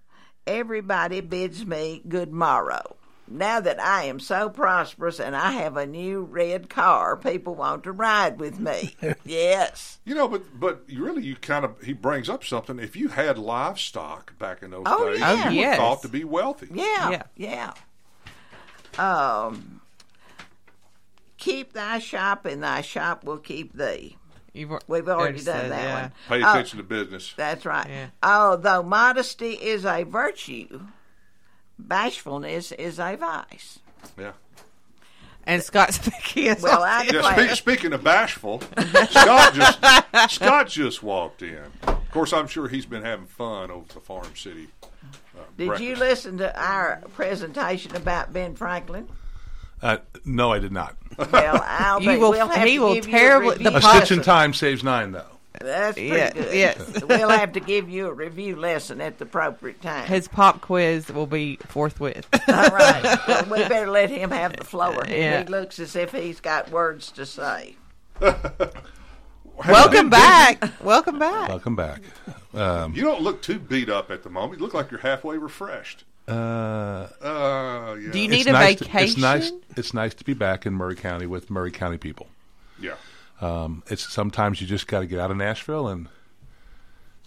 everybody 0.45 1.21
bids 1.21 1.65
me 1.65 2.03
good 2.07 2.31
morrow. 2.31 2.95
Now 3.31 3.59
that 3.59 3.79
I 3.79 4.05
am 4.05 4.19
so 4.19 4.49
prosperous 4.49 5.19
and 5.19 5.35
I 5.35 5.51
have 5.51 5.77
a 5.77 5.85
new 5.85 6.21
red 6.23 6.67
car, 6.69 7.15
people 7.15 7.53
want 7.53 7.83
to 7.83 7.91
ride 7.91 8.39
with 8.39 8.59
me. 8.59 8.95
yes. 9.25 9.99
You 10.03 10.15
know, 10.15 10.27
but 10.27 10.59
but 10.59 10.83
you 10.87 11.03
really, 11.05 11.23
you 11.23 11.35
kind 11.35 11.63
of 11.65 11.79
he 11.81 11.93
brings 11.93 12.29
up 12.29 12.43
something. 12.43 12.79
If 12.79 12.95
you 12.95 13.09
had 13.09 13.37
livestock 13.37 14.37
back 14.39 14.63
in 14.63 14.71
those 14.71 14.83
Oh, 14.87 15.09
days, 15.11 15.19
yeah. 15.19 15.33
you 15.35 15.43
Oh, 15.43 15.45
were 15.47 15.51
yes. 15.53 15.77
thought 15.77 16.01
to 16.03 16.09
be 16.09 16.23
wealthy. 16.23 16.69
Yeah, 16.73 17.23
yeah. 17.35 17.73
Um, 18.97 19.78
keep 21.39 21.73
thy 21.73 21.99
shop, 21.99 22.45
and 22.45 22.61
thy 22.61 22.81
shop 22.81 23.23
will 23.23 23.37
keep 23.37 23.73
thee. 23.73 24.17
You've, 24.53 24.71
We've 24.87 25.07
already 25.07 25.09
already 25.09 25.37
done 25.43 25.43
said, 25.61 25.71
that 25.71 25.83
yeah. 25.83 26.01
one. 26.01 26.11
Pay 26.27 26.43
Oh, 26.45 26.51
attention 26.51 26.77
to 26.77 26.83
business. 26.83 27.33
That's 27.37 27.65
right. 27.65 27.87
Yeah. 27.87 28.07
Although 28.21 28.83
modesty 28.83 29.51
is 29.53 29.85
a 29.85 30.03
virtue, 30.03 30.81
bashfulness 31.77 32.71
is 32.73 32.99
a 32.99 33.15
vice. 33.15 33.79
Yeah. 34.17 34.31
And 35.45 35.63
Scott's 35.63 35.97
Cepicky 35.99 36.55
is 36.55 36.61
Well, 36.61 36.83
I. 36.83 37.07
Yeah, 37.11 37.47
spe- 37.53 37.57
speaking 37.57 37.93
of 37.93 38.03
bashful, 38.03 38.61
Scott 39.09 39.53
just 39.53 39.79
Scott 40.35 40.67
just 40.67 41.01
walked 41.03 41.41
in. 41.41 41.63
Of 41.87 42.11
course, 42.11 42.33
I'm 42.33 42.47
sure 42.47 42.67
he's 42.67 42.85
been 42.85 43.03
having 43.03 43.25
fun 43.27 43.71
over 43.71 43.91
the 43.93 43.99
Farm 43.99 44.35
City. 44.35 44.67
Uh, 45.03 45.41
Did 45.57 45.79
you 45.79 45.95
listen 45.95 46.37
to 46.39 46.59
our 46.61 47.01
presentation 47.15 47.95
about 47.95 48.33
Ben 48.33 48.55
Franklin? 48.55 49.07
Uh, 49.81 49.97
no, 50.25 50.51
I 50.51 50.59
did 50.59 50.71
not. 50.71 50.95
Well, 51.31 51.63
I'll 51.65 52.01
You 52.01 52.09
be, 52.11 52.17
will- 52.17 52.31
we'll 52.31 52.47
have 52.47 52.67
he 52.67 52.75
to 52.75 52.79
will 52.81 52.93
give 52.95 53.07
you 53.07 53.15
a 53.15 53.19
terribly- 53.19 53.49
review. 53.57 53.69
the 53.71 53.77
A 53.77 53.81
stitch 53.81 54.11
in 54.11 54.21
time 54.21 54.53
saves 54.53 54.83
nine, 54.83 55.11
though. 55.11 55.25
That's 55.61 55.95
pretty 55.95 56.09
Yeah, 56.09 56.31
good. 56.31 56.53
yes. 56.55 57.03
we'll 57.09 57.29
have 57.29 57.51
to 57.53 57.59
give 57.59 57.89
you 57.89 58.07
a 58.07 58.13
review 58.13 58.55
lesson 58.55 59.01
at 59.01 59.17
the 59.17 59.25
appropriate 59.25 59.81
time. 59.81 60.07
His 60.07 60.27
pop 60.27 60.61
quiz 60.61 61.09
will 61.09 61.25
be 61.27 61.57
forthwith. 61.67 62.27
All 62.47 62.53
right. 62.69 63.17
Well, 63.27 63.45
we 63.45 63.67
better 63.67 63.89
let 63.89 64.09
him 64.09 64.31
have 64.31 64.55
the 64.55 64.63
floor. 64.63 65.03
Yeah. 65.07 65.41
He 65.43 65.49
looks 65.49 65.79
as 65.79 65.95
if 65.95 66.11
he's 66.13 66.39
got 66.39 66.69
words 66.71 67.11
to 67.13 67.25
say. 67.25 67.75
Welcome 69.67 70.09
back. 70.09 70.63
Welcome 70.83 71.19
back. 71.19 71.49
Welcome 71.49 71.75
back. 71.75 72.01
Um, 72.53 72.93
You 72.95 73.01
don't 73.03 73.21
look 73.21 73.41
too 73.41 73.59
beat 73.59 73.89
up 73.89 74.09
at 74.11 74.23
the 74.23 74.29
moment. 74.29 74.59
You 74.59 74.65
look 74.65 74.73
like 74.73 74.89
you're 74.91 75.01
halfway 75.01 75.37
refreshed. 75.37 76.05
Uh, 76.29 77.07
Uh, 77.21 77.95
yeah. 77.99 78.11
Do 78.11 78.19
you 78.19 78.27
need 78.27 78.41
it's 78.41 78.47
a 78.47 78.51
nice 78.51 78.77
to- 78.77 78.85
vacation? 78.85 79.09
it's 79.09 79.17
nice. 79.17 79.51
It's 79.75 79.93
nice 79.93 80.13
to 80.15 80.23
be 80.23 80.33
back 80.33 80.65
in 80.65 80.73
Maury 80.73 80.95
County 80.95 81.25
with 81.25 81.49
Maury 81.49 81.71
County 81.71 81.97
people. 81.97 82.27
Yeah. 82.79 82.95
Um, 83.41 83.83
it's 83.87 84.11
sometimes 84.11 84.61
you 84.61 84.67
just 84.67 84.87
got 84.87 84.99
to 84.99 85.05
get 85.05 85.19
out 85.19 85.31
of 85.31 85.37
Nashville 85.37 85.87
and 85.87 86.07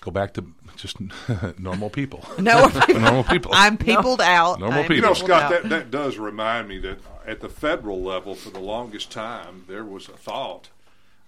go 0.01 0.11
back 0.11 0.35
to 0.35 0.45
just 0.77 0.97
normal 1.59 1.91
people. 1.91 2.25
No, 2.39 2.69
normal 2.89 3.25
people. 3.25 3.51
I'm 3.55 3.77
peopled 3.77 4.21
out. 4.21 4.61
Normal 4.61 4.81
I'm 4.81 4.83
people. 4.85 4.97
You 4.97 5.03
know, 5.03 5.15
Scott, 5.15 5.51
that, 5.51 5.69
that 5.71 5.91
does 5.91 6.19
remind 6.19 6.69
me 6.69 6.79
that 6.79 6.99
at 7.27 7.41
the 7.41 7.49
federal 7.49 8.03
level, 8.03 8.35
for 8.35 8.51
the 8.51 8.61
longest 8.61 9.11
time, 9.11 9.65
there 9.69 9.85
was 9.85 10.09
a 10.09 10.13
thought 10.17 10.69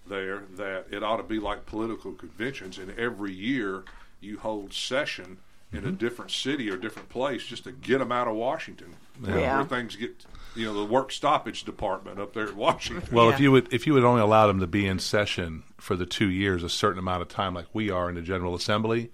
there 0.07 0.43
that 0.57 0.85
it 0.91 1.03
ought 1.03 1.17
to 1.17 1.23
be 1.23 1.39
like 1.39 1.65
political 1.65 2.11
conventions, 2.11 2.77
and 2.77 2.91
every 2.99 3.33
year 3.33 3.83
you 4.21 4.37
hold 4.39 4.71
session 4.73 5.37
in 5.71 5.85
a 5.85 5.91
different 5.91 6.31
city 6.31 6.69
or 6.69 6.77
different 6.77 7.09
place 7.09 7.43
just 7.45 7.63
to 7.65 7.71
get 7.71 7.97
them 7.99 8.11
out 8.11 8.27
of 8.27 8.35
Washington, 8.35 8.95
where- 9.19 9.39
Yeah. 9.39 9.57
where 9.57 9.65
things 9.65 9.95
get, 9.97 10.25
you 10.55 10.65
know, 10.65 10.73
the 10.73 10.85
work 10.85 11.11
stoppage 11.11 11.63
department 11.65 12.19
up 12.19 12.33
there 12.33 12.47
at 12.47 12.55
Washington. 12.55 13.13
Well, 13.13 13.29
if 13.29 13.39
you 13.39 13.51
would 13.51 13.73
if 13.73 13.85
you 13.85 13.93
would 13.93 14.03
only 14.05 14.21
allow 14.21 14.47
them 14.47 14.59
to 14.61 14.67
be 14.67 14.87
in 14.87 14.99
session 14.99 15.63
for 15.77 15.95
the 15.97 16.05
two 16.05 16.29
years, 16.29 16.63
a 16.63 16.69
certain 16.69 16.99
amount 16.99 17.21
of 17.23 17.27
time, 17.27 17.53
like 17.53 17.65
we 17.73 17.89
are 17.89 18.07
in 18.09 18.15
the 18.15 18.21
General 18.21 18.55
Assembly, 18.55 19.11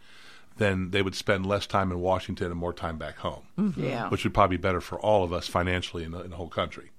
then 0.58 0.92
they 0.92 1.02
would 1.02 1.16
spend 1.16 1.46
less 1.46 1.66
time 1.66 1.92
in 1.92 2.00
Washington 2.00 2.52
and 2.52 2.60
more 2.60 2.74
time 2.74 2.98
back 2.98 3.18
home, 3.18 3.74
Yeah. 3.76 4.10
which 4.10 4.24
would 4.24 4.34
probably 4.34 4.58
be 4.58 4.62
better 4.62 4.82
for 4.82 5.00
all 5.00 5.24
of 5.24 5.34
us 5.34 5.48
financially 5.48 6.04
in 6.04 6.12
the, 6.12 6.22
in 6.22 6.30
the 6.30 6.36
whole 6.36 6.50
country. 6.50 6.92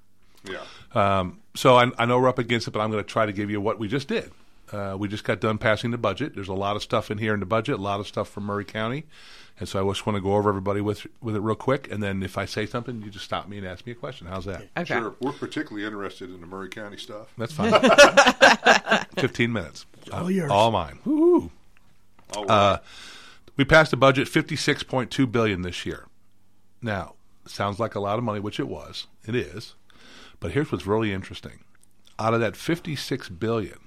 yeah. 0.44 0.59
Um, 0.94 1.38
so 1.55 1.76
I, 1.76 1.90
I 1.98 2.05
know 2.07 2.18
we're 2.18 2.28
up 2.28 2.38
against 2.40 2.66
it, 2.66 2.72
but 2.72 2.80
I'm 2.80 2.90
going 2.90 3.05
to 3.05 3.09
try 3.09 3.26
to 3.26 3.32
give 3.32 3.48
you 3.50 3.61
what 3.61 3.78
we 3.78 3.86
just 3.86 4.09
did. 4.09 4.32
Uh, 4.72 4.96
we 4.98 5.06
just 5.06 5.24
got 5.24 5.40
done 5.40 5.58
passing 5.58 5.90
the 5.90 5.98
budget. 5.98 6.34
There's 6.34 6.48
a 6.48 6.54
lot 6.54 6.76
of 6.76 6.82
stuff 6.82 7.10
in 7.10 7.18
here 7.18 7.34
in 7.34 7.40
the 7.40 7.46
budget, 7.46 7.78
a 7.78 7.82
lot 7.82 8.00
of 8.00 8.06
stuff 8.06 8.28
from 8.28 8.44
Maury 8.44 8.64
County, 8.64 9.04
and 9.60 9.68
so 9.68 9.84
I 9.86 9.90
just 9.92 10.06
want 10.06 10.16
to 10.16 10.20
go 10.22 10.34
over 10.34 10.48
everybody 10.48 10.80
with 10.80 11.06
with 11.20 11.36
it 11.36 11.40
real 11.40 11.54
quick. 11.56 11.90
And 11.92 12.02
then 12.02 12.22
if 12.22 12.38
I 12.38 12.46
say 12.46 12.64
something, 12.64 13.02
you 13.02 13.10
just 13.10 13.24
stop 13.26 13.48
me 13.48 13.58
and 13.58 13.66
ask 13.66 13.84
me 13.84 13.92
a 13.92 13.94
question. 13.94 14.26
How's 14.28 14.46
that? 14.46 14.68
Okay. 14.76 14.84
Sure. 14.94 15.14
We're 15.20 15.32
particularly 15.32 15.86
interested 15.86 16.30
in 16.30 16.40
the 16.40 16.46
Maury 16.46 16.70
County 16.70 16.96
stuff. 16.96 17.32
That's 17.36 17.52
fine. 17.52 17.72
Fifteen 19.18 19.52
minutes. 19.52 19.84
All 20.12 20.30
yours. 20.30 20.50
All 20.50 20.70
mine. 20.70 20.98
Woo. 21.04 21.50
All 22.34 22.50
Uh, 22.50 22.78
we 23.56 23.64
passed 23.64 23.92
a 23.92 23.96
budget 23.96 24.26
fifty 24.28 24.56
six 24.56 24.82
point 24.82 25.10
two 25.10 25.26
billion 25.26 25.62
this 25.62 25.84
year. 25.84 26.06
Now, 26.80 27.14
sounds 27.46 27.78
like 27.78 27.94
a 27.94 28.00
lot 28.00 28.18
of 28.18 28.24
money, 28.24 28.40
which 28.40 28.58
it 28.58 28.68
was. 28.68 29.06
It 29.26 29.34
is. 29.34 29.74
But 30.40 30.52
here's 30.52 30.72
what's 30.72 30.86
really 30.86 31.12
interesting. 31.12 31.60
Out 32.18 32.34
of 32.34 32.40
that 32.40 32.56
fifty 32.56 32.96
six 32.96 33.28
billion, 33.28 33.78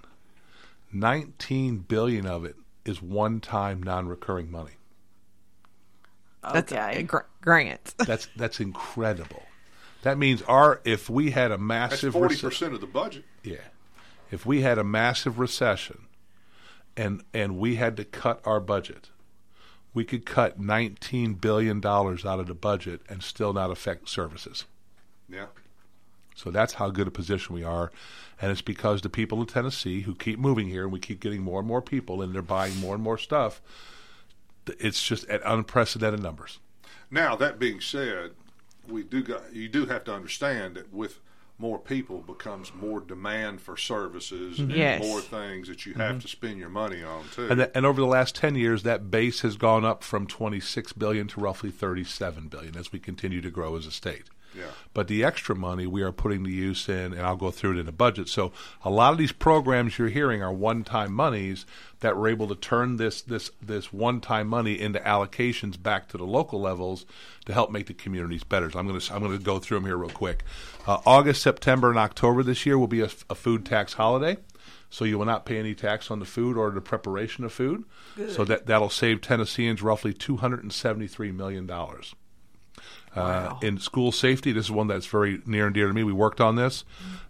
nineteen 1.00 1.78
billion 1.80 2.26
of 2.26 2.46
it 2.46 2.56
is 2.86 3.02
one 3.02 3.39
time 3.39 3.82
non 3.84 4.08
recurring 4.08 4.50
money. 4.52 4.74
That's 6.43 6.72
Okay. 6.72 7.00
a 7.00 7.04
gr- 7.04 7.18
grant. 7.41 7.93
That's 8.06 8.28
that's 8.36 8.60
incredible. 8.60 9.43
That 10.04 10.18
means 10.20 10.41
our 10.43 10.82
if 10.86 11.10
we 11.10 11.32
had 11.32 11.52
a 11.52 11.58
massive 11.58 12.14
forty 12.14 12.36
rece- 12.36 12.41
percent 12.41 12.74
of 12.74 12.82
the 12.82 12.88
budget. 12.88 13.26
Yeah. 13.43 13.58
If 14.32 14.46
we 14.46 14.62
had 14.62 14.78
a 14.78 14.84
massive 14.84 15.39
recession 15.39 16.08
and 16.96 17.24
and 17.34 17.58
we 17.58 17.76
had 17.76 17.98
to 17.98 18.06
cut 18.06 18.41
our 18.46 18.60
budget, 18.60 19.10
we 19.93 20.04
could 20.04 20.26
cut 20.26 20.60
19 20.60 21.36
billion 21.36 21.80
dollars 21.80 22.26
out 22.26 22.39
of 22.39 22.46
the 22.48 22.54
budget 22.54 23.02
and 23.10 23.24
still 23.24 23.54
not 23.54 23.72
affect 23.72 24.08
services. 24.10 24.66
Yeah. 25.28 25.48
So 26.36 26.51
that's 26.51 26.73
how 26.73 26.89
good 26.89 27.07
a 27.07 27.11
position 27.11 27.55
we 27.55 27.63
are. 27.63 27.91
And 28.41 28.51
it's 28.51 28.61
because 28.61 29.01
the 29.01 29.09
people 29.09 29.39
in 29.39 29.47
Tennessee 29.47 30.01
who 30.01 30.13
keep 30.13 30.38
moving 30.38 30.67
here 30.67 30.83
and 30.83 30.91
we 30.91 30.99
keep 30.99 31.21
getting 31.21 31.41
more 31.41 31.59
and 31.59 31.67
more 31.67 31.81
people 31.81 32.21
and 32.21 32.36
they're 32.36 32.41
buying 32.41 32.77
more 32.77 32.93
and 32.93 33.03
more 33.03 33.17
stuff. 33.17 33.61
It's 34.79 35.01
just 35.01 35.27
at 35.29 35.41
unprecedented 35.45 36.21
numbers. 36.21 36.59
Now 37.09 37.36
that 37.38 37.57
being 37.57 37.79
said, 37.79 38.31
we 38.88 39.03
do 39.03 39.23
got 39.23 39.53
you 39.53 39.69
do 39.69 39.86
have 39.86 40.03
to 40.03 40.13
understand 40.13 40.75
that 40.75 40.93
with 40.93 41.19
more 41.57 41.79
people 41.79 42.19
becomes 42.19 42.73
more 42.73 42.99
demand 42.99 43.61
for 43.61 43.77
services 43.77 44.59
and 44.59 44.71
Yes. 44.71 45.01
more 45.01 45.21
things 45.21 45.69
that 45.69 45.86
you 45.86 45.93
have 45.93 46.11
mm-hmm. 46.11 46.19
to 46.19 46.27
spend 46.27 46.57
your 46.59 46.69
money 46.69 47.01
on 47.01 47.23
too. 47.33 47.47
And, 47.49 47.59
that, 47.61 47.71
and 47.73 47.86
over 47.86 48.01
the 48.01 48.07
last 48.07 48.36
10 48.36 48.55
years, 48.55 48.83
that 48.83 49.09
base 49.09 49.39
has 49.41 49.55
gone 49.55 49.86
up 49.86 50.03
from 50.03 50.27
26 50.27 50.93
billion 50.93 51.27
to 51.27 51.39
roughly 51.39 51.71
37 51.71 52.49
billion 52.49 52.75
as 52.75 52.91
we 52.91 52.99
continue 52.99 53.39
to 53.39 53.49
grow 53.49 53.77
as 53.77 53.86
a 53.86 53.91
state. 53.91 54.23
Yeah. 54.56 54.68
But 54.93 55.08
the 55.08 55.24
extra 55.24 55.56
money 55.56 55.86
we 55.86 56.01
are 56.01 56.12
putting 56.12 56.43
to 56.45 56.49
use 56.49 56.88
in, 56.88 57.14
and 57.14 57.22
I'll 57.22 57.36
go 57.36 57.51
through 57.51 57.74
it 57.74 57.80
in 57.80 57.86
the 57.86 57.91
budget. 57.91 58.30
So 58.30 58.51
a 58.84 58.89
lot 58.89 59.12
of 59.12 59.18
these 59.18 59.34
programs 59.34 59.97
you're 59.97 60.08
hearing 60.08 60.41
are 60.41 60.53
one-time 60.53 61.12
monies 61.12 61.66
that 61.99 62.16
we're 62.16 62.30
able 62.30 62.47
to 62.47 62.56
turn 62.56 62.97
this 62.97 63.22
this 63.22 63.51
this 63.62 63.91
one-time 63.91 64.47
money 64.47 64.80
into 64.80 64.99
allocations 64.99 65.82
back 65.82 66.08
to 66.10 66.18
the 66.18 66.26
local 66.26 66.62
levels 66.62 67.06
to 67.45 67.53
help 67.53 67.72
make 67.72 67.88
the 67.88 67.93
communities 67.93 68.43
better. 68.43 68.72
So 68.72 68.80
I'm 68.80 68.88
going 68.88 68.99
to 68.99 69.14
I'm 69.14 69.22
going 69.22 69.38
to 69.38 69.43
go 69.43 69.60
through 69.60 69.78
them 69.78 69.86
here 69.86 69.97
real 69.97 70.10
quick. 70.10 70.43
Uh, 70.88 70.99
August, 71.06 71.41
September, 71.41 71.89
and 71.89 71.99
October 71.99 72.43
this 72.43 72.66
year 72.66 72.78
will 72.78 72.88
be 72.88 73.01
a, 73.01 73.10
a 73.30 73.36
food 73.36 73.66
tax 73.66 73.93
holiday. 73.93 74.38
So 74.89 75.03
you 75.03 75.18
will 75.18 75.26
not 75.26 75.45
pay 75.45 75.60
any 75.60 75.76
tax 75.76 76.10
on 76.10 76.20
the 76.20 76.26
food 76.26 76.56
or 76.56 76.70
the 76.72 76.80
preparation 76.80 77.43
of 77.43 77.51
food. 77.51 77.84
So 78.30 78.45
that 78.45 78.68
that'll 78.68 78.89
save 78.89 79.20
Tennesseans 79.20 79.82
roughly 79.82 80.14
two 80.14 80.38
hundred 80.38 80.64
and 80.64 80.72
seventy 80.72 81.08
three 81.08 81.34
million 81.34 81.66
dollars. 81.66 82.16
Uh, 83.16 83.57
in 83.61 83.80
school 83.80 84.11
safety, 84.11 84.51
this 84.51 84.66
is 84.66 84.72
one 84.72 84.88
that's 84.88 85.05
very 85.05 85.41
near 85.45 85.68
and 85.68 85.74
dear 85.74 85.88
to 85.88 85.93
me. 85.93 86.03
We 86.03 86.13
worked 86.13 86.41
on 86.41 86.55
this. 86.55 86.84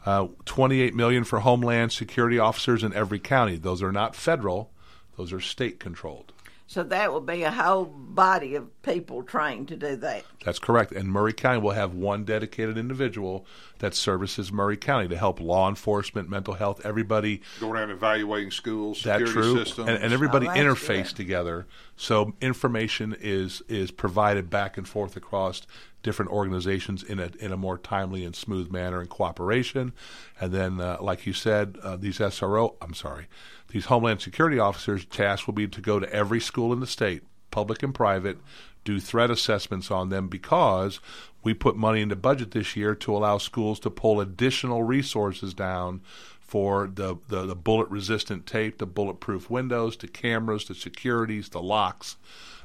Uh, 0.06 0.28
28 0.46 0.96
million 0.96 1.24
for 1.24 1.40
Homeland 1.40 1.92
Security 1.92 2.40
officers 2.40 2.84
in 2.84 2.94
every 2.94 3.20
county. 3.20 3.56
Those 3.56 3.84
are 3.84 3.92
not 3.92 4.16
federal; 4.16 4.72
those 5.18 5.32
are 5.32 5.40
state 5.40 5.80
controlled. 5.80 6.34
So 6.68 6.82
that 6.84 7.14
will 7.14 7.22
be 7.22 7.44
a 7.44 7.52
whole 7.52 7.86
body 7.86 8.56
of 8.56 8.82
people 8.82 9.22
trained 9.22 9.68
to 9.68 9.76
do 9.76 9.96
that. 9.98 10.24
That's 10.44 10.58
correct. 10.58 10.92
And 10.92 11.12
Maury 11.12 11.32
County 11.34 11.60
will 11.60 11.72
have 11.72 11.94
one 11.94 12.24
dedicated 12.26 12.76
individual 12.78 13.46
that 13.80 13.94
services 13.94 14.52
Maury 14.52 14.78
County 14.78 15.08
to 15.10 15.18
help 15.18 15.40
law 15.40 15.70
enforcement, 15.70 16.28
mental 16.28 16.56
health, 16.56 16.82
everybody. 16.84 17.42
Go 17.60 17.70
around 17.70 17.92
evaluating 17.92 18.50
schools, 18.50 19.04
That's 19.04 19.20
security 19.30 19.54
true, 19.54 19.64
systems, 19.64 19.90
and, 19.90 20.04
and 20.04 20.12
everybody 20.12 20.48
Oh, 20.48 20.52
interface 20.52 21.10
good. 21.10 21.16
together. 21.18 21.68
So 21.98 22.34
information 22.42 23.16
is 23.20 23.62
is 23.68 23.92
provided 23.92 24.50
back 24.50 24.78
and 24.78 24.88
forth 24.88 25.16
across 25.16 25.62
different 26.02 26.32
organizations 26.32 27.04
in 27.04 27.20
a 27.20 27.30
in 27.40 27.52
a 27.52 27.58
more 27.58 27.78
timely 27.78 28.26
and 28.26 28.36
smooth 28.36 28.72
manner 28.72 29.02
in 29.02 29.08
cooperation. 29.08 29.94
And 30.40 30.52
then, 30.52 30.80
uh, 30.82 30.98
like 31.00 31.26
you 31.28 31.34
said, 31.34 31.78
uh, 31.84 31.96
these 31.96 32.18
SRO, 32.20 32.76
I'm 32.82 32.94
sorry, 32.94 33.28
these 33.76 33.88
Homeland 33.88 34.22
Security 34.22 34.58
officers' 34.58 35.04
task 35.04 35.48
will 35.48 35.54
be 35.54 35.68
to 35.68 35.82
go 35.82 36.00
to 36.00 36.10
every 36.14 36.40
school 36.40 36.72
in 36.72 36.80
the 36.80 36.88
state, 36.88 37.24
public 37.52 37.84
and 37.84 37.94
private, 37.94 38.38
do 38.86 39.02
threat 39.02 39.30
assessments 39.30 39.92
on 39.92 40.08
them 40.08 40.30
because 40.30 41.02
we 41.44 41.54
put 41.54 41.76
money 41.76 42.00
into 42.00 42.16
budget 42.16 42.52
this 42.52 42.78
year 42.78 42.96
to 42.96 43.14
allow 43.14 43.38
schools 43.38 43.78
to 43.82 43.90
pull 43.90 44.22
additional 44.22 44.84
resources 44.84 45.54
down 45.54 46.00
for 46.40 46.88
the, 46.88 47.18
the, 47.28 47.48
the 47.48 47.56
bullet 47.56 47.90
resistant 47.90 48.46
tape, 48.46 48.78
the 48.78 48.86
bulletproof 48.86 49.50
windows, 49.50 49.98
the 49.98 50.08
cameras, 50.08 50.64
the 50.64 50.74
securities, 50.74 51.50
the 51.50 51.62
locks, 51.62 52.16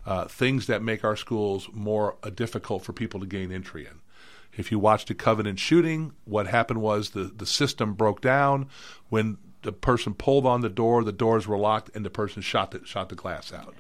uh, 0.07 0.27
things 0.27 0.69
that 0.69 0.81
make 0.81 1.03
our 1.03 1.17
schools 1.17 1.69
more 1.73 2.19
uh, 2.23 2.31
difficult 2.31 2.85
for 2.85 2.93
people 2.93 3.19
to 3.19 3.27
gain 3.27 3.51
entry 3.51 3.85
in. 3.85 3.99
If 4.57 4.71
you 4.71 4.79
watched 4.79 5.11
a 5.11 5.15
Covenant 5.17 5.59
shooting, 5.59 6.13
what 6.25 6.47
happened 6.47 6.81
was 6.81 7.11
the, 7.11 7.25
the 7.25 7.47
system 7.47 7.95
broke 7.95 8.21
down 8.21 8.69
when 9.09 9.39
the 9.63 9.73
person 9.73 10.15
pulled 10.15 10.47
on 10.47 10.61
the 10.61 10.69
door, 10.69 11.05
the 11.05 11.13
doors 11.13 11.47
were 11.47 11.59
locked, 11.59 11.95
and 11.95 12.05
the 12.05 12.11
person 12.11 12.43
shot 12.43 12.71
the, 12.71 12.85
shot 12.85 13.09
the 13.09 13.15
glass 13.15 13.53
out. 13.53 13.75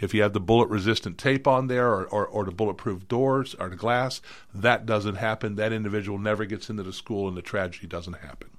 If 0.00 0.14
you 0.14 0.22
have 0.22 0.32
the 0.32 0.40
bullet 0.40 0.68
resistant 0.68 1.18
tape 1.18 1.46
on 1.46 1.66
there 1.66 1.88
or, 1.88 2.06
or, 2.06 2.26
or 2.26 2.44
the 2.44 2.52
bulletproof 2.52 3.08
doors 3.08 3.54
or 3.58 3.68
the 3.68 3.76
glass, 3.76 4.20
that 4.54 4.86
doesn't 4.86 5.16
happen. 5.16 5.56
That 5.56 5.72
individual 5.72 6.18
never 6.18 6.44
gets 6.44 6.70
into 6.70 6.84
the 6.84 6.92
school 6.92 7.26
and 7.26 7.36
the 7.36 7.42
tragedy 7.42 7.88
doesn't 7.88 8.14
happen. 8.14 8.50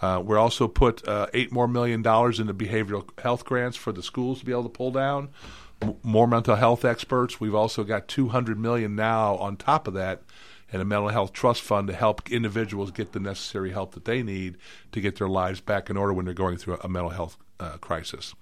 Uh, 0.00 0.20
we're 0.24 0.38
also 0.38 0.68
put 0.68 1.06
uh, 1.08 1.26
eight 1.34 1.50
more 1.50 1.66
million 1.66 2.02
dollars 2.02 2.38
into 2.38 2.54
behavioral 2.54 3.06
health 3.18 3.44
grants 3.44 3.76
for 3.76 3.92
the 3.92 4.02
schools 4.02 4.40
to 4.40 4.44
be 4.44 4.52
able 4.52 4.64
to 4.64 4.68
pull 4.68 4.90
down. 4.90 5.30
More 6.02 6.28
mental 6.28 6.56
health 6.56 6.84
experts. 6.84 7.40
We've 7.40 7.54
also 7.54 7.82
got 7.84 8.06
200 8.06 8.58
million 8.58 8.94
now 8.94 9.36
on 9.36 9.56
top 9.56 9.88
of 9.88 9.94
that 9.94 10.22
in 10.72 10.80
a 10.80 10.84
mental 10.84 11.08
health 11.08 11.32
trust 11.32 11.62
fund 11.62 11.88
to 11.88 11.94
help 11.94 12.30
individuals 12.30 12.90
get 12.90 13.12
the 13.12 13.20
necessary 13.20 13.70
help 13.70 13.92
that 13.94 14.04
they 14.04 14.22
need 14.22 14.56
to 14.92 15.00
get 15.00 15.16
their 15.16 15.28
lives 15.28 15.60
back 15.60 15.90
in 15.90 15.96
order 15.96 16.12
when 16.12 16.24
they're 16.24 16.34
going 16.34 16.56
through 16.56 16.74
a, 16.74 16.78
a 16.84 16.88
mental 16.88 17.10
health 17.10 17.36
uh, 17.60 17.76
crisis. 17.78 18.34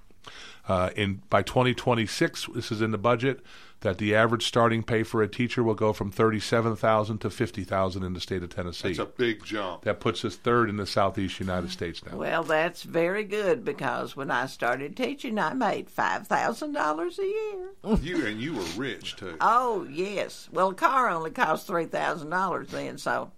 Uh, 0.68 0.90
in 0.94 1.22
by 1.28 1.42
2026, 1.42 2.48
this 2.54 2.70
is 2.70 2.80
in 2.80 2.92
the 2.92 2.98
budget 2.98 3.40
that 3.80 3.98
the 3.98 4.14
average 4.14 4.46
starting 4.46 4.80
pay 4.84 5.02
for 5.02 5.20
a 5.24 5.26
teacher 5.28 5.60
will 5.64 5.74
go 5.74 5.92
from 5.92 6.12
37,000 6.12 7.18
to 7.18 7.28
50,000 7.30 8.02
in 8.04 8.12
the 8.12 8.20
state 8.20 8.44
of 8.44 8.48
Tennessee. 8.54 8.88
That's 8.92 9.00
a 9.00 9.06
big 9.06 9.44
jump. 9.44 9.82
That 9.82 9.98
puts 9.98 10.24
us 10.24 10.36
third 10.36 10.70
in 10.70 10.76
the 10.76 10.86
southeast 10.86 11.40
United 11.40 11.72
States 11.72 12.00
now. 12.06 12.16
Well, 12.16 12.44
that's 12.44 12.84
very 12.84 13.24
good 13.24 13.64
because 13.64 14.14
when 14.16 14.30
I 14.30 14.46
started 14.46 14.96
teaching, 14.96 15.36
I 15.36 15.52
made 15.54 15.90
five 15.90 16.28
thousand 16.28 16.74
dollars 16.74 17.18
a 17.18 17.24
year. 17.26 17.70
You 18.00 18.24
and 18.26 18.40
you 18.40 18.54
were 18.54 18.62
rich 18.76 19.16
too. 19.16 19.36
Oh 19.40 19.84
yes. 19.90 20.48
Well, 20.52 20.68
a 20.68 20.74
car 20.74 21.10
only 21.10 21.32
cost 21.32 21.66
three 21.66 21.86
thousand 21.86 22.30
dollars 22.30 22.68
then, 22.68 22.98
so 22.98 23.32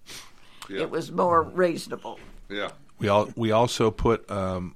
Yeah. 0.68 0.82
it 0.82 0.90
was 0.90 1.10
more 1.10 1.42
reasonable. 1.42 2.20
Yeah. 2.50 2.72
We 2.98 3.08
all 3.08 3.30
we 3.34 3.50
also 3.50 3.90
put 3.90 4.30
um, 4.30 4.74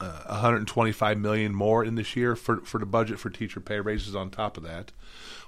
uh, 0.00 0.24
125 0.28 1.18
million 1.18 1.54
more 1.54 1.84
in 1.84 1.94
this 1.94 2.16
year 2.16 2.34
for 2.36 2.58
for 2.62 2.78
the 2.78 2.86
budget 2.86 3.18
for 3.18 3.30
teacher 3.30 3.60
pay 3.60 3.80
raises 3.80 4.14
on 4.16 4.30
top 4.30 4.56
of 4.56 4.62
that. 4.62 4.92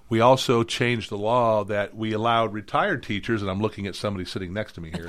We 0.08 0.20
also 0.20 0.62
changed 0.62 1.08
the 1.10 1.16
law 1.16 1.64
that 1.64 1.96
we 1.96 2.12
allowed 2.12 2.52
retired 2.52 3.02
teachers, 3.02 3.40
and 3.40 3.50
I'm 3.50 3.62
looking 3.62 3.86
at 3.86 3.94
somebody 3.94 4.26
sitting 4.26 4.52
next 4.52 4.74
to 4.74 4.82
me 4.82 4.90
here. 4.90 5.08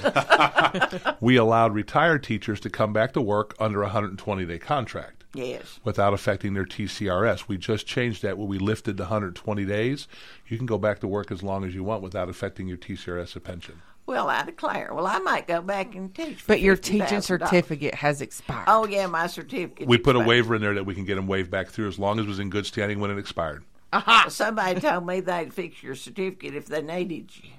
we 1.19 1.35
allowed 1.35 1.73
retired 1.73 2.23
teachers 2.23 2.59
to 2.61 2.69
come 2.69 2.93
back 2.93 3.11
to 3.13 3.21
work 3.21 3.53
under 3.59 3.81
a 3.81 3.85
120 3.87 4.45
day 4.45 4.59
contract 4.59 5.25
Yes. 5.33 5.79
without 5.83 6.13
affecting 6.13 6.53
their 6.53 6.63
TCRS. 6.63 7.47
We 7.49 7.57
just 7.57 7.85
changed 7.85 8.21
that 8.21 8.37
when 8.37 8.47
we 8.47 8.59
lifted 8.59 8.95
the 8.95 9.03
120 9.03 9.65
days. 9.65 10.07
You 10.47 10.55
can 10.57 10.67
go 10.67 10.77
back 10.77 10.99
to 10.99 11.07
work 11.07 11.31
as 11.31 11.43
long 11.43 11.65
as 11.65 11.73
you 11.75 11.83
want 11.83 12.01
without 12.01 12.29
affecting 12.29 12.67
your 12.67 12.77
TCRS 12.77 13.35
or 13.35 13.39
pension. 13.41 13.81
Well, 14.05 14.29
I 14.29 14.43
declare. 14.43 14.93
Well, 14.93 15.07
I 15.07 15.19
might 15.19 15.47
go 15.47 15.61
back 15.61 15.95
and 15.95 16.13
teach. 16.13 16.41
for 16.41 16.47
But 16.47 16.59
your 16.59 16.75
teaching 16.75 17.21
certificate 17.21 17.95
has 17.95 18.21
expired. 18.21 18.65
Oh 18.67 18.85
yeah, 18.85 19.07
my 19.07 19.27
certificate. 19.27 19.87
We 19.87 19.97
put 19.97 20.15
a 20.15 20.19
waiver 20.19 20.55
in 20.55 20.61
there 20.61 20.73
that 20.73 20.85
we 20.85 20.93
can 20.93 21.05
get 21.05 21.15
them 21.15 21.27
waived 21.27 21.49
back 21.49 21.69
through 21.69 21.87
as 21.87 21.97
long 21.97 22.19
as 22.19 22.25
it 22.25 22.29
was 22.29 22.39
in 22.39 22.49
good 22.49 22.65
standing 22.65 22.99
when 22.99 23.11
it 23.11 23.17
expired. 23.17 23.63
Aha! 23.93 24.25
Somebody 24.29 24.81
told 24.81 25.05
me 25.05 25.19
they'd 25.19 25.53
fix 25.53 25.81
your 25.81 25.95
certificate 25.95 26.55
if 26.55 26.65
they 26.65 26.81
needed 26.81 27.29
you. 27.37 27.51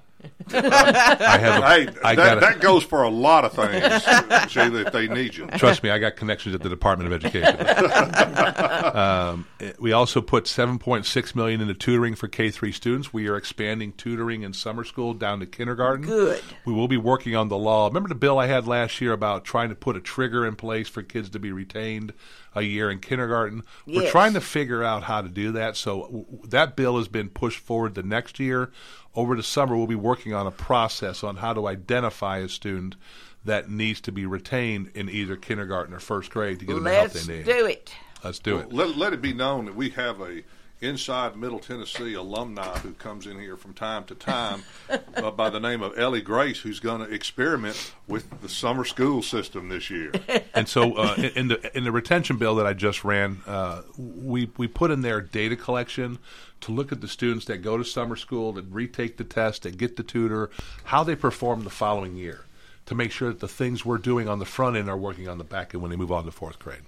I 0.53 1.37
have 1.37 1.63
a- 1.63 1.67
hey, 1.67 1.87
I 2.03 2.15
that, 2.15 2.15
got 2.15 2.37
a- 2.37 2.39
that 2.41 2.59
goes 2.61 2.83
for 2.83 3.03
a 3.03 3.09
lot 3.09 3.45
of 3.45 3.53
things, 3.53 4.51
Sheila, 4.51 4.81
if 4.81 4.91
they 4.93 5.07
need 5.07 5.35
you. 5.35 5.47
Trust 5.57 5.83
me, 5.83 5.89
I 5.89 5.99
got 5.99 6.15
connections 6.15 6.55
at 6.55 6.61
the 6.61 6.69
Department 6.69 7.11
of 7.11 7.23
Education. 7.23 7.55
um, 8.95 9.47
we 9.79 9.91
also 9.91 10.21
put 10.21 10.45
7.6 10.45 11.35
million 11.35 11.61
into 11.61 11.73
tutoring 11.73 12.15
for 12.15 12.27
K 12.27 12.51
three 12.51 12.71
students. 12.71 13.13
We 13.13 13.27
are 13.27 13.35
expanding 13.37 13.93
tutoring 13.93 14.43
in 14.43 14.53
summer 14.53 14.83
school 14.83 15.13
down 15.13 15.39
to 15.39 15.45
kindergarten. 15.45 16.05
Good. 16.05 16.41
We 16.65 16.73
will 16.73 16.87
be 16.87 16.97
working 16.97 17.35
on 17.35 17.49
the 17.49 17.57
law. 17.57 17.87
Remember 17.87 18.09
the 18.09 18.15
bill 18.15 18.39
I 18.39 18.47
had 18.47 18.67
last 18.67 19.01
year 19.01 19.13
about 19.13 19.45
trying 19.45 19.69
to 19.69 19.75
put 19.75 19.95
a 19.95 20.01
trigger 20.01 20.45
in 20.45 20.55
place 20.55 20.87
for 20.87 21.01
kids 21.03 21.29
to 21.31 21.39
be 21.39 21.51
retained 21.51 22.13
a 22.55 22.61
year 22.63 22.89
in 22.89 22.99
kindergarten. 22.99 23.63
We're 23.85 24.03
Yes. 24.03 24.11
trying 24.11 24.33
to 24.33 24.41
figure 24.41 24.83
out 24.83 25.03
how 25.03 25.21
to 25.21 25.27
do 25.29 25.51
that. 25.51 25.75
So 25.77 26.01
w- 26.03 26.25
w- 26.25 26.47
that 26.49 26.75
bill 26.75 26.97
has 26.97 27.07
been 27.07 27.29
pushed 27.29 27.59
forward 27.59 27.95
the 27.95 28.03
next 28.03 28.39
year. 28.39 28.71
Over 29.13 29.35
the 29.35 29.43
summer, 29.43 29.75
we'll 29.77 29.87
be 29.87 29.95
working 29.95 30.33
on 30.33 30.47
a 30.47 30.51
process 30.51 31.23
on 31.23 31.37
how 31.37 31.53
to 31.53 31.67
identify 31.67 32.37
a 32.39 32.49
student 32.49 32.95
that 33.43 33.69
needs 33.69 34.01
to 34.01 34.11
be 34.11 34.25
retained 34.25 34.89
in 34.95 35.09
either 35.09 35.35
kindergarten 35.35 35.93
or 35.93 35.99
first 35.99 36.31
grade 36.31 36.59
to 36.59 36.65
get 36.65 36.73
them 36.73 36.83
the 36.85 36.89
help 36.93 37.13
Let's 37.13 37.25
they 37.25 37.37
need. 37.37 37.45
do 37.45 37.65
it. 37.65 37.93
Let's 38.23 38.39
do 38.39 38.57
it. 38.57 38.73
Let, 38.73 38.97
let 38.97 39.13
it 39.13 39.21
be 39.21 39.33
known 39.33 39.65
that 39.65 39.75
we 39.75 39.89
have 39.91 40.19
a 40.21 40.41
inside 40.81 41.35
Middle 41.35 41.59
Tennessee 41.59 42.13
alumni 42.13 42.77
who 42.79 42.93
comes 42.93 43.27
in 43.27 43.39
here 43.39 43.57
from 43.57 43.73
time 43.73 44.03
to 44.05 44.15
time 44.15 44.63
uh, 45.15 45.31
by 45.31 45.49
the 45.49 45.59
name 45.59 45.81
of 45.81 45.97
Ellie 45.97 46.21
Grace, 46.21 46.59
who's 46.59 46.79
going 46.79 47.05
to 47.05 47.13
experiment 47.13 47.93
with 48.07 48.41
the 48.41 48.49
summer 48.49 48.83
school 48.83 49.21
system 49.21 49.69
this 49.69 49.89
year. 49.89 50.11
and 50.53 50.67
so 50.67 50.93
uh, 50.93 51.15
in, 51.35 51.47
the 51.47 51.77
in 51.77 51.83
the 51.83 51.91
retention 51.91 52.37
bill 52.37 52.55
that 52.55 52.67
I 52.67 52.73
just 52.73 53.03
ran, 53.03 53.41
uh, 53.47 53.81
we 53.97 54.51
we 54.57 54.67
put 54.67 54.91
in 54.91 55.01
there 55.01 55.21
data 55.21 55.55
collection 55.55 56.19
to 56.61 56.71
look 56.71 56.91
at 56.91 57.01
the 57.01 57.07
students 57.07 57.45
that 57.45 57.57
go 57.57 57.77
to 57.77 57.83
summer 57.83 58.15
school, 58.15 58.53
that 58.53 58.65
retake 58.71 59.17
the 59.17 59.23
test, 59.23 59.63
that 59.63 59.77
get 59.77 59.97
the 59.97 60.03
tutor, 60.03 60.49
how 60.85 61.03
they 61.03 61.15
perform 61.15 61.63
the 61.63 61.69
following 61.69 62.15
year, 62.15 62.45
to 62.85 62.95
make 62.95 63.11
sure 63.11 63.29
that 63.29 63.39
the 63.39 63.47
things 63.47 63.85
we're 63.85 63.97
doing 63.97 64.27
on 64.27 64.39
the 64.39 64.45
front 64.45 64.75
end 64.75 64.89
are 64.89 64.97
working 64.97 65.27
on 65.27 65.37
the 65.37 65.43
back 65.43 65.73
end 65.73 65.81
when 65.81 65.91
they 65.91 65.97
move 65.97 66.11
on 66.11 66.25
to 66.25 66.31
fourth 66.31 66.59
grade. 66.59 66.81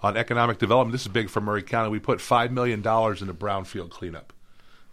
On 0.00 0.16
economic 0.16 0.58
development, 0.58 0.92
this 0.92 1.02
is 1.02 1.08
big 1.08 1.28
for 1.28 1.40
Maury 1.40 1.62
County. 1.62 1.90
We 1.90 1.98
put 1.98 2.20
five 2.20 2.52
million 2.52 2.82
dollars 2.82 3.20
into 3.20 3.34
brownfield 3.34 3.90
cleanup. 3.90 4.32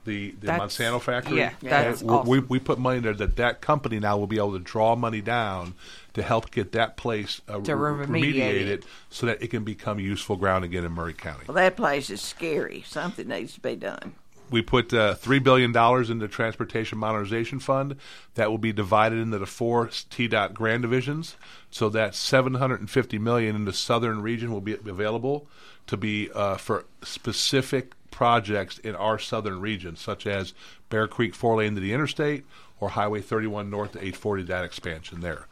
The, 0.05 0.31
the 0.39 0.47
That's- 0.47 0.77
Monsanto 0.77 1.01
factory. 1.01 1.37
yeah, 1.39 1.53
that's 1.63 2.03
we, 2.03 2.09
awesome. 2.09 2.47
we 2.47 2.59
put 2.59 2.77
money 2.77 2.99
there 2.99 3.15
that 3.15 3.37
that 3.37 3.59
company 3.61 3.99
now 3.99 4.17
will 4.19 4.27
be 4.27 4.37
able 4.37 4.53
to 4.53 4.59
draw 4.59 4.95
money 4.95 5.19
down 5.19 5.73
to 6.13 6.21
help 6.21 6.51
get 6.51 6.73
that 6.73 6.95
place 6.95 7.41
uh, 7.47 7.53
To 7.61 7.71
remediate 7.71 8.07
remediate 8.07 8.37
it. 8.61 8.67
it 8.67 8.85
so 9.09 9.25
that 9.25 9.41
it 9.41 9.47
can 9.47 9.63
become 9.63 9.99
useful 9.99 10.35
ground 10.35 10.63
again 10.63 10.85
in 10.85 10.91
Maury 10.91 11.13
County. 11.13 11.45
Well, 11.47 11.55
that 11.55 11.75
place 11.75 12.11
is 12.11 12.21
scary. 12.21 12.83
Something 12.85 13.27
needs 13.29 13.55
to 13.55 13.59
be 13.61 13.75
done. 13.75 14.13
We 14.55 14.61
put 14.61 14.93
uh, 14.93 15.15
three 15.15 15.39
billion 15.39 15.73
dollars 15.73 16.09
in 16.09 16.19
the 16.19 16.29
Transportation 16.29 16.97
Modernization 16.97 17.59
Fund. 17.59 17.97
That 18.35 18.49
will 18.49 18.57
be 18.57 18.71
divided 18.71 19.19
into 19.19 19.37
the 19.37 19.45
four 19.45 19.87
TDOT 19.87 20.53
grand 20.53 20.81
divisions, 20.81 21.35
so 21.69 21.89
that 21.89 22.15
seven 22.15 22.53
hundred 22.53 22.79
and 22.79 22.89
fifty 22.89 23.19
million 23.19 23.57
in 23.57 23.65
the 23.65 23.73
southern 23.73 24.21
region 24.21 24.53
will 24.53 24.61
be 24.61 24.71
available 24.71 25.45
to 25.87 25.97
be 25.97 26.29
uh, 26.33 26.55
for 26.55 26.85
specific 27.03 27.95
projects 28.11 28.77
in 28.77 28.95
our 28.95 29.19
southern 29.19 29.59
region, 29.59 29.97
such 29.97 30.25
as 30.25 30.53
Bear 30.89 31.09
Creek 31.09 31.35
four 31.35 31.57
lane 31.57 31.75
to 31.75 31.81
the 31.81 31.91
interstate 31.91 32.45
or 32.79 32.91
Highway 32.91 33.19
31 33.19 33.69
north 33.69 33.91
to 33.91 33.97
840 33.97 34.43
that 34.43 34.63
expansion 34.63 35.19
there. 35.19 35.47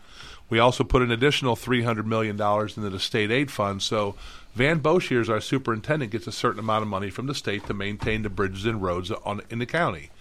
We 0.54 0.60
also 0.60 0.84
put 0.84 1.02
an 1.02 1.10
additional 1.10 1.56
$300 1.56 2.06
million 2.06 2.40
into 2.40 2.90
the 2.92 3.00
state 3.00 3.32
aid 3.32 3.50
fund. 3.50 3.82
So 3.82 4.14
Van 4.54 4.82
Boshiers, 4.82 5.28
our 5.28 5.42
superintendent, 5.42 6.12
gets 6.12 6.28
a 6.28 6.32
certain 6.32 6.60
amount 6.60 6.84
of 6.84 6.90
money 6.90 7.10
from 7.10 7.26
the 7.26 7.34
state 7.34 7.66
to 7.66 7.74
maintain 7.74 8.22
the 8.22 8.30
bridges 8.30 8.68
and 8.68 8.80
roads 8.80 9.10
on, 9.10 9.42
in 9.50 9.58
the 9.58 9.66
county. 9.66 10.12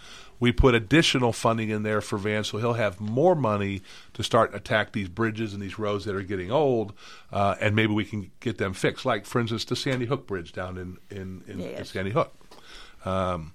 We 0.41 0.51
put 0.51 0.75
additional 0.75 1.35
funding 1.35 1.69
in 1.69 1.83
there 1.83 2.01
for 2.01 2.17
Van, 2.17 2.45
so 2.45 2.57
he'll 2.57 2.73
have 2.73 2.99
more 2.99 3.35
money 3.35 3.83
to 4.15 4.25
start 4.25 4.55
attack 4.55 4.93
these 4.93 5.11
bridges 5.11 5.53
and 5.53 5.63
these 5.63 5.79
roads 5.79 6.07
that 6.07 6.15
are 6.15 6.23
getting 6.23 6.51
old, 6.51 6.95
uh, 7.31 7.57
and 7.61 7.77
maybe 7.77 7.93
we 7.93 8.07
can 8.07 8.31
get 8.41 8.57
them 8.57 8.73
fixed. 8.73 9.05
Like, 9.05 9.27
for 9.27 9.39
instance, 9.39 9.67
the 9.67 9.77
Sandy 9.77 10.07
Hook 10.07 10.27
Bridge 10.27 10.55
down 10.55 10.79
in 10.79 10.97
in, 11.15 11.43
in, 11.47 11.61
in 11.61 11.85
Sandy 11.85 12.13
Hook. 12.13 12.33
Um, 13.05 13.53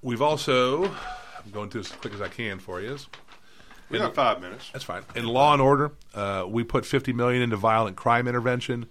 we've 0.00 0.22
also 0.22 0.84
I'm 0.86 1.50
going 1.52 1.68
through 1.68 1.82
this 1.82 1.92
as 1.92 1.98
quick 1.98 2.14
as 2.14 2.22
I 2.22 2.28
can 2.28 2.58
for 2.58 2.80
you. 2.80 2.96
We 3.90 3.98
In- 3.98 4.04
got 4.04 4.14
five 4.14 4.40
minutes. 4.40 4.70
That's 4.72 4.84
fine. 4.84 5.02
In 5.14 5.26
law 5.26 5.52
and 5.52 5.60
order, 5.62 5.92
uh, 6.14 6.44
we 6.48 6.64
put 6.64 6.86
50 6.86 7.12
million 7.12 7.42
into 7.42 7.56
violent 7.56 7.96
crime 7.96 8.26
intervention. 8.26 8.86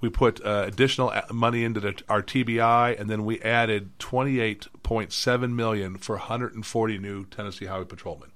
We 0.00 0.08
put 0.08 0.44
uh, 0.44 0.64
additional 0.66 1.12
money 1.30 1.62
into 1.64 1.78
the, 1.80 2.02
our 2.08 2.22
TBI, 2.22 2.98
and 2.98 3.08
then 3.08 3.24
we 3.24 3.40
added 3.40 3.96
28.7 4.00 5.52
million 5.54 5.96
for 5.96 6.16
140 6.16 6.98
new 6.98 7.24
Tennessee 7.26 7.66
Highway 7.66 7.84
Patrolmen. 7.84 8.30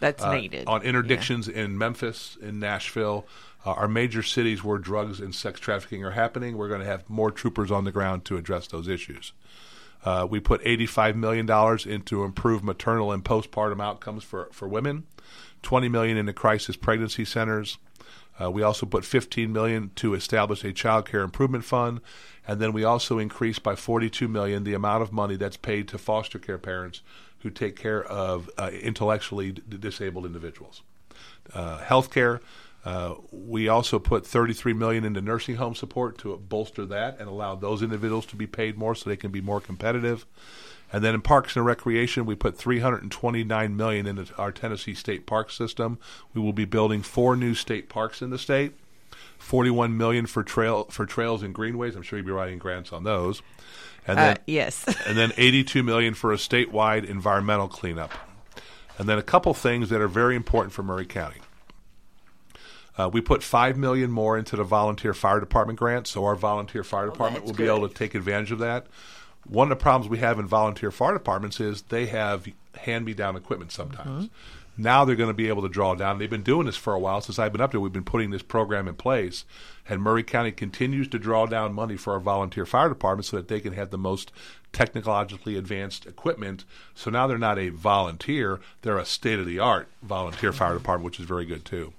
That's 0.00 0.22
Uh, 0.22 0.34
needed. 0.34 0.66
on 0.66 0.80
interdictions 0.80 1.48
in 1.48 1.76
Memphis, 1.76 2.36
in 2.40 2.58
Nashville, 2.58 3.26
uh, 3.66 3.72
our 3.72 3.86
major 3.88 4.22
cities 4.22 4.64
where 4.64 4.78
drugs 4.78 5.20
and 5.20 5.34
sex 5.34 5.60
trafficking 5.60 6.02
are 6.04 6.12
happening. 6.12 6.56
We're 6.56 6.68
going 6.68 6.80
to 6.80 6.86
have 6.86 7.08
more 7.08 7.30
troopers 7.30 7.70
on 7.70 7.84
the 7.84 7.92
ground 7.92 8.24
to 8.24 8.36
address 8.38 8.66
those 8.66 8.88
issues. 8.88 9.32
Uh, 10.04 10.26
we 10.28 10.40
put 10.40 10.62
$85 10.62 11.14
million 11.14 11.48
into 11.88 12.24
improve 12.24 12.64
maternal 12.64 13.12
and 13.12 13.24
postpartum 13.24 13.82
outcomes 13.82 14.24
for, 14.24 14.48
for 14.52 14.66
women, 14.66 15.04
20 15.62 15.88
million 15.88 16.16
into 16.16 16.32
crisis 16.32 16.76
pregnancy 16.76 17.24
centers. 17.24 17.78
Uh, 18.40 18.50
we 18.50 18.62
also 18.62 18.86
put 18.86 19.04
15 19.04 19.52
million 19.52 19.90
to 19.96 20.14
establish 20.14 20.64
a 20.64 20.72
child 20.72 21.06
care 21.06 21.20
improvement 21.20 21.64
fund, 21.64 22.00
and 22.48 22.60
then 22.60 22.72
we 22.72 22.84
also 22.84 23.18
increased 23.18 23.62
by 23.62 23.74
42 23.74 24.26
million 24.28 24.64
the 24.64 24.72
amount 24.72 25.02
of 25.02 25.12
money 25.12 25.36
that's 25.36 25.58
paid 25.58 25.86
to 25.88 25.98
foster 25.98 26.38
care 26.38 26.56
parents 26.56 27.02
who 27.40 27.50
take 27.50 27.76
care 27.76 28.02
of 28.04 28.48
uh, 28.56 28.70
intellectually 28.72 29.52
d- 29.52 29.62
disabled 29.78 30.24
individuals. 30.24 30.82
Uh, 31.52 31.78
healthcare, 31.80 32.40
uh, 32.84 33.14
we 33.30 33.68
also 33.68 33.98
put 33.98 34.26
33 34.26 34.72
million 34.72 35.04
into 35.04 35.20
nursing 35.20 35.56
home 35.56 35.74
support 35.74 36.16
to 36.18 36.36
bolster 36.36 36.86
that 36.86 37.18
and 37.18 37.28
allow 37.28 37.54
those 37.54 37.82
individuals 37.82 38.24
to 38.26 38.36
be 38.36 38.46
paid 38.46 38.78
more 38.78 38.94
so 38.94 39.08
they 39.10 39.16
can 39.16 39.30
be 39.30 39.40
more 39.40 39.60
competitive. 39.60 40.24
And 40.92 41.04
then 41.04 41.14
in 41.14 41.20
parks 41.20 41.54
and 41.56 41.64
recreation, 41.64 42.26
we 42.26 42.34
put 42.34 42.56
329 42.56 43.76
million 43.76 44.06
into 44.06 44.34
our 44.36 44.50
Tennessee 44.50 44.94
State 44.94 45.26
Park 45.26 45.50
system. 45.50 45.98
We 46.34 46.40
will 46.40 46.52
be 46.52 46.64
building 46.64 47.02
four 47.02 47.36
new 47.36 47.54
state 47.54 47.88
parks 47.88 48.22
in 48.22 48.30
the 48.30 48.38
state. 48.38 48.72
41 49.38 49.96
million 49.96 50.26
for 50.26 50.42
trail 50.42 50.84
for 50.84 51.06
trails 51.06 51.42
and 51.42 51.54
greenways. 51.54 51.96
I'm 51.96 52.02
sure 52.02 52.18
you'll 52.18 52.26
be 52.26 52.32
writing 52.32 52.58
grants 52.58 52.92
on 52.92 53.04
those. 53.04 53.42
And 54.06 54.18
Uh, 54.18 54.22
then 54.22 54.38
yes. 54.46 54.84
and 55.06 55.16
then 55.16 55.32
82 55.36 55.82
million 55.82 56.14
for 56.14 56.32
a 56.32 56.36
statewide 56.36 57.08
environmental 57.08 57.68
cleanup. 57.68 58.12
And 58.98 59.08
then 59.08 59.18
a 59.18 59.22
couple 59.22 59.54
things 59.54 59.88
that 59.90 60.00
are 60.00 60.08
very 60.08 60.36
important 60.36 60.72
for 60.72 60.82
Maury 60.82 61.06
County. 61.06 61.40
Uh, 63.00 63.08
we 63.08 63.20
put 63.20 63.42
five 63.42 63.78
million 63.78 64.10
more 64.10 64.36
into 64.36 64.56
the 64.56 64.64
volunteer 64.64 65.14
fire 65.14 65.40
department 65.40 65.78
grant, 65.78 66.06
so 66.06 66.24
our 66.24 66.36
volunteer 66.36 66.84
fire 66.84 67.06
department 67.06 67.44
will 67.44 67.52
that's 67.52 67.58
be 67.58 67.66
able 67.66 67.88
to 67.88 67.94
take 67.94 68.14
advantage 68.14 68.52
of 68.52 68.58
that. 68.58 68.86
One 69.46 69.72
of 69.72 69.78
the 69.78 69.82
problems 69.82 70.10
we 70.10 70.18
have 70.18 70.38
in 70.38 70.46
volunteer 70.46 70.90
fire 70.90 71.14
departments 71.14 71.60
is 71.60 71.82
they 71.82 72.06
have 72.06 72.46
hand-me-down 72.74 73.36
equipment 73.36 73.72
sometimes. 73.72 74.28
Now 74.76 75.04
they're 75.04 75.16
going 75.16 75.30
to 75.30 75.34
be 75.34 75.48
able 75.48 75.62
to 75.62 75.68
draw 75.68 75.94
down. 75.94 76.18
They've 76.18 76.30
been 76.30 76.42
doing 76.42 76.66
this 76.66 76.76
for 76.76 76.94
a 76.94 76.98
while 76.98 77.20
since 77.20 77.38
I've 77.38 77.52
been 77.52 77.60
up 77.60 77.70
there. 77.70 77.80
We've 77.80 77.92
been 77.92 78.04
putting 78.04 78.30
this 78.30 78.42
program 78.42 78.86
in 78.86 78.94
place, 78.94 79.44
and 79.88 80.02
Maury 80.02 80.22
County 80.22 80.52
continues 80.52 81.08
to 81.08 81.18
draw 81.18 81.46
down 81.46 81.72
money 81.72 81.96
for 81.96 82.12
our 82.12 82.20
volunteer 82.20 82.66
fire 82.66 82.88
department 82.88 83.26
so 83.26 83.36
that 83.36 83.48
they 83.48 83.60
can 83.60 83.72
have 83.72 83.90
the 83.90 83.98
most 83.98 84.30
technologically 84.72 85.56
advanced 85.56 86.06
equipment. 86.06 86.64
So 86.94 87.10
now 87.10 87.26
they're 87.26 87.38
not 87.38 87.58
a 87.58 87.70
volunteer; 87.70 88.60
they're 88.82 88.98
a 88.98 89.04
state-of-the-art 89.06 89.88
volunteer 90.02 90.52
fire 90.52 90.74
department, 90.74 91.06
which 91.06 91.20
is 91.20 91.26
very 91.26 91.44
good 91.44 91.64
too. 91.64 91.92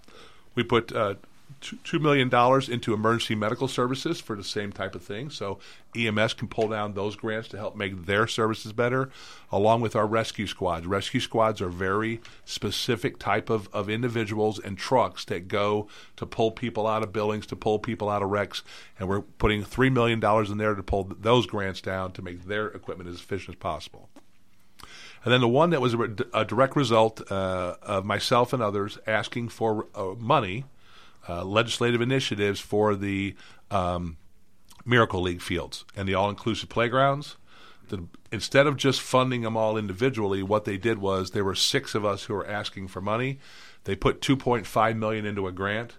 We 0.56 0.64
put 0.64 0.93
uh, 0.93 1.16
two- 1.62 1.99
million 1.99 2.30
dollars 2.30 2.70
into 2.70 2.93
emergency 2.93 3.36
medical 3.36 3.68
services 3.68 4.20
for 4.20 4.36
the 4.36 4.43
same 4.43 4.72
type 4.72 4.95
of 4.95 5.04
thing, 5.04 5.30
so 5.30 5.60
EMS 5.95 6.34
can 6.34 6.47
pull 6.47 6.68
down 6.68 6.93
those 6.93 7.16
grants 7.16 7.47
to 7.49 7.58
help 7.58 7.76
make 7.76 8.06
their 8.06 8.28
services 8.28 8.74
better, 8.74 9.10
along 9.52 9.82
with 9.82 9.95
our 9.95 10.08
rescue 10.08 10.47
squads. 10.47 10.88
Rescue 10.88 11.20
squads 11.20 11.62
are 11.62 11.70
very 11.70 12.22
specific 12.45 13.20
type 13.20 13.49
of, 13.49 13.70
of 13.74 13.89
individuals 13.89 14.60
and 14.60 14.78
trucks 14.78 15.26
that 15.26 15.47
go 15.47 15.88
to 16.16 16.26
pull 16.26 16.52
people 16.52 16.88
out 16.88 17.04
of 17.04 17.14
buildings, 17.14 17.45
to 17.47 17.56
pull 17.56 17.80
people 17.80 18.10
out 18.10 18.24
of 18.24 18.30
wrecks, 18.30 18.64
and 18.99 19.08
we're 19.08 19.22
putting 19.22 19.64
three 19.64 19.89
million 19.89 20.20
dollars 20.20 20.49
in 20.49 20.58
there 20.58 20.76
to 20.76 20.84
pull 20.84 21.12
those 21.20 21.45
grants 21.45 21.82
down 21.82 22.12
to 22.14 22.22
make 22.22 22.45
their 22.45 22.68
equipment 22.68 23.10
as 23.10 23.16
efficient 23.18 23.56
as 23.56 23.60
possible. 23.60 24.10
And 25.24 25.34
then 25.34 25.41
the 25.41 25.47
one 25.47 25.69
that 25.69 25.82
was 25.82 25.93
a, 25.93 26.15
a 26.34 26.45
direct 26.45 26.76
result 26.76 27.32
uh, 27.32 27.76
of 27.82 28.05
myself 28.05 28.53
and 28.53 28.61
others 28.61 28.97
asking 29.05 29.49
for 29.49 29.88
uh, 29.93 30.15
money, 30.17 30.65
uh, 31.30 31.43
legislative 31.43 32.01
initiatives 32.01 32.59
for 32.59 32.95
the 32.95 33.36
um, 33.69 34.17
Miracle 34.86 35.22
League 35.22 35.41
fields 35.41 35.86
and 35.95 36.07
the 36.07 36.15
all-inclusive 36.15 36.69
playgrounds. 36.69 37.38
The, 37.89 38.05
instead 38.32 38.67
of 38.67 38.78
just 38.78 39.01
funding 39.01 39.41
them 39.41 39.55
all 39.55 39.78
individually, 39.78 40.41
what 40.41 40.65
they 40.65 40.78
did 40.78 40.97
was 40.97 41.32
there 41.32 41.43
were 41.43 41.55
six 41.55 41.93
of 41.93 42.03
us 42.03 42.24
who 42.24 42.34
were 42.34 42.47
asking 42.47 42.88
for 42.88 43.01
money. 43.01 43.39
They 43.84 43.95
put 43.95 44.22
2.5 44.22 44.97
million 44.97 45.26
into 45.26 45.45
a 45.45 45.51
grant 45.51 45.97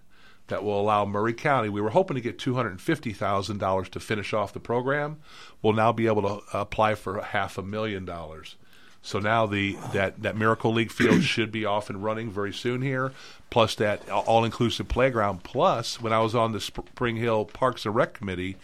that 0.48 0.64
will 0.64 0.80
allow 0.80 1.04
Maury 1.04 1.32
County. 1.32 1.68
We 1.68 1.80
were 1.80 1.90
hoping 1.90 2.14
to 2.16 2.20
get 2.20 2.38
two 2.38 2.54
hundred 2.54 2.70
and 2.70 2.80
fifty 2.80 3.12
thousand 3.12 3.58
dollars 3.58 3.88
to 3.90 4.00
finish 4.00 4.32
off 4.32 4.52
the 4.52 4.60
program. 4.60 5.18
We'll 5.62 5.72
now 5.72 5.92
be 5.92 6.06
able 6.06 6.22
to 6.22 6.42
apply 6.52 6.96
for 6.96 7.22
half 7.22 7.56
a 7.58 7.62
million 7.62 8.04
dollars. 8.04 8.56
So 9.02 9.18
now 9.18 9.46
the 9.46 9.76
that 9.92 10.22
that 10.22 10.36
Miracle 10.36 10.72
League 10.72 10.92
field 10.92 11.22
should 11.22 11.50
be 11.52 11.64
off 11.64 11.90
and 11.90 12.02
running 12.02 12.30
very 12.30 12.52
soon 12.52 12.82
here. 12.82 13.12
Plus 13.50 13.74
that 13.74 14.08
all 14.08 14.44
inclusive 14.44 14.88
playground. 14.88 15.42
Plus, 15.42 16.00
when 16.00 16.12
I 16.12 16.20
was 16.20 16.34
on 16.34 16.52
the 16.52 16.60
Spring 16.60 17.16
Hill 17.16 17.44
Parks 17.44 17.84
and 17.84 17.94
Rec 17.94 18.14
Committee 18.14 18.56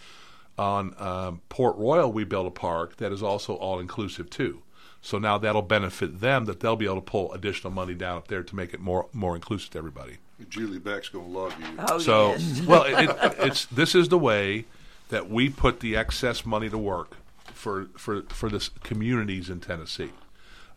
on 0.57 0.95
um, 0.97 1.41
Port 1.49 1.77
Royal, 1.77 2.11
we 2.11 2.23
built 2.23 2.47
a 2.47 2.51
park 2.51 2.97
that 2.97 3.11
is 3.11 3.21
also 3.21 3.53
all 3.53 3.79
inclusive 3.79 4.29
too. 4.29 4.61
So 5.01 5.17
now 5.17 5.37
that'll 5.37 5.61
benefit 5.61 6.19
them 6.19 6.45
that 6.45 6.59
they'll 6.59 6.75
be 6.75 6.85
able 6.85 6.95
to 6.95 7.01
pull 7.01 7.31
additional 7.33 7.71
money 7.71 7.93
down 7.93 8.17
up 8.17 8.27
there 8.27 8.43
to 8.43 8.55
make 8.55 8.73
it 8.73 8.79
more 8.79 9.07
more 9.13 9.35
inclusive 9.35 9.71
to 9.71 9.77
everybody. 9.77 10.17
Julie 10.49 10.79
Beck's 10.79 11.09
going 11.09 11.25
to 11.25 11.37
love 11.37 11.53
you. 11.59 11.65
Oh, 11.89 11.99
so, 11.99 12.31
yes. 12.31 12.61
well, 12.65 12.83
it, 12.83 13.09
it, 13.09 13.35
it's 13.39 13.65
this 13.65 13.93
is 13.93 14.07
the 14.07 14.17
way 14.17 14.65
that 15.09 15.29
we 15.29 15.49
put 15.49 15.81
the 15.81 15.97
excess 15.97 16.45
money 16.45 16.69
to 16.69 16.77
work 16.77 17.17
for 17.53 17.89
for 17.97 18.23
for 18.29 18.49
the 18.49 18.67
communities 18.83 19.49
in 19.49 19.59
Tennessee. 19.59 20.11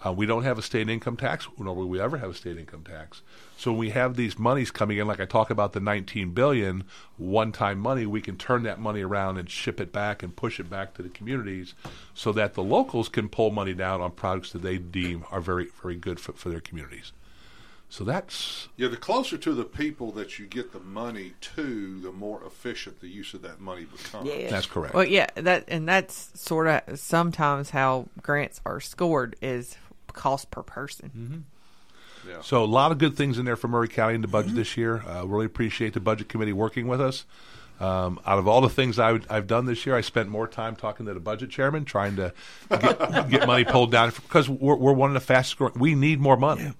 Uh, 0.04 0.12
we 0.12 0.26
don't 0.26 0.42
have 0.42 0.58
a 0.58 0.62
state 0.62 0.88
income 0.88 1.16
tax, 1.16 1.46
nor 1.58 1.74
will 1.74 1.88
we 1.88 2.00
ever 2.00 2.18
have 2.18 2.30
a 2.30 2.34
state 2.34 2.58
income 2.58 2.82
tax. 2.82 3.22
So 3.56 3.70
when 3.70 3.78
we 3.78 3.90
have 3.90 4.16
these 4.16 4.38
monies 4.38 4.70
coming 4.70 4.98
in, 4.98 5.06
like 5.06 5.20
I 5.20 5.26
talk 5.26 5.50
about 5.50 5.72
the 5.72 5.80
19 5.80 6.30
billion 6.30 6.84
one-time 7.18 7.78
money, 7.78 8.06
we 8.06 8.20
can 8.20 8.36
turn 8.36 8.64
that 8.64 8.80
money 8.80 9.02
around 9.02 9.38
and 9.38 9.48
ship 9.48 9.80
it 9.80 9.92
back 9.92 10.22
and 10.22 10.34
push 10.34 10.58
it 10.58 10.68
back 10.68 10.94
to 10.94 11.02
the 11.02 11.08
communities, 11.08 11.74
so 12.14 12.32
that 12.32 12.54
the 12.54 12.62
locals 12.62 13.08
can 13.08 13.28
pull 13.28 13.50
money 13.50 13.74
down 13.74 14.00
on 14.00 14.10
products 14.10 14.52
that 14.52 14.62
they 14.62 14.78
deem 14.78 15.24
are 15.30 15.40
very 15.40 15.68
very 15.80 15.96
good 15.96 16.18
for, 16.18 16.32
for 16.32 16.48
their 16.48 16.60
communities. 16.60 17.12
So 17.92 18.04
that's 18.04 18.68
Yeah, 18.78 18.88
the 18.88 18.96
closer 18.96 19.36
to 19.36 19.52
the 19.52 19.64
people 19.64 20.12
that 20.12 20.38
you 20.38 20.46
get 20.46 20.72
the 20.72 20.80
money 20.80 21.34
to, 21.54 22.00
the 22.00 22.10
more 22.10 22.42
efficient 22.42 23.00
the 23.00 23.08
use 23.08 23.34
of 23.34 23.42
that 23.42 23.60
money 23.60 23.84
becomes. 23.84 24.30
Yeah. 24.30 24.48
That's 24.48 24.64
correct. 24.64 24.94
Well, 24.94 25.04
yeah, 25.04 25.26
that 25.34 25.64
and 25.68 25.86
that's 25.86 26.30
sort 26.34 26.68
of 26.68 26.98
sometimes 26.98 27.68
how 27.68 28.08
grants 28.22 28.62
are 28.64 28.80
scored 28.80 29.36
is 29.42 29.76
cost 30.12 30.50
per 30.50 30.62
person. 30.62 31.10
Mm-hmm. 31.16 32.40
So 32.42 32.62
a 32.62 32.66
lot 32.66 32.92
of 32.92 32.98
good 32.98 33.16
things 33.16 33.38
in 33.38 33.44
there 33.44 33.56
for 33.56 33.66
Maury 33.66 33.88
County 33.88 34.14
in 34.14 34.20
the 34.22 34.28
budget 34.28 34.54
this 34.54 34.76
year. 34.76 35.02
Uh, 35.06 35.24
really 35.26 35.46
appreciate 35.46 35.94
the 35.94 36.00
budget 36.00 36.28
committee 36.28 36.52
working 36.52 36.86
with 36.86 37.00
us. 37.00 37.24
Um, 37.80 38.20
out 38.24 38.38
of 38.38 38.46
all 38.46 38.60
the 38.60 38.68
things 38.68 39.00
I 39.00 39.10
would, 39.10 39.26
I've 39.28 39.48
done 39.48 39.66
this 39.66 39.84
year, 39.86 39.96
I 39.96 40.02
spent 40.02 40.28
more 40.28 40.46
time 40.46 40.76
talking 40.76 41.06
to 41.06 41.14
the 41.14 41.20
budget 41.20 41.50
chairman, 41.50 41.84
trying 41.84 42.14
to 42.16 42.32
get, 42.70 43.28
get 43.30 43.46
money 43.48 43.64
pulled 43.64 43.90
down 43.90 44.10
because 44.10 44.48
we're, 44.48 44.76
we're 44.76 44.92
one 44.92 45.10
of 45.10 45.14
the 45.14 45.20
fastest 45.20 45.56
growing. 45.58 45.72
We 45.76 45.96
need 45.96 46.20
more 46.20 46.36
money 46.36 46.74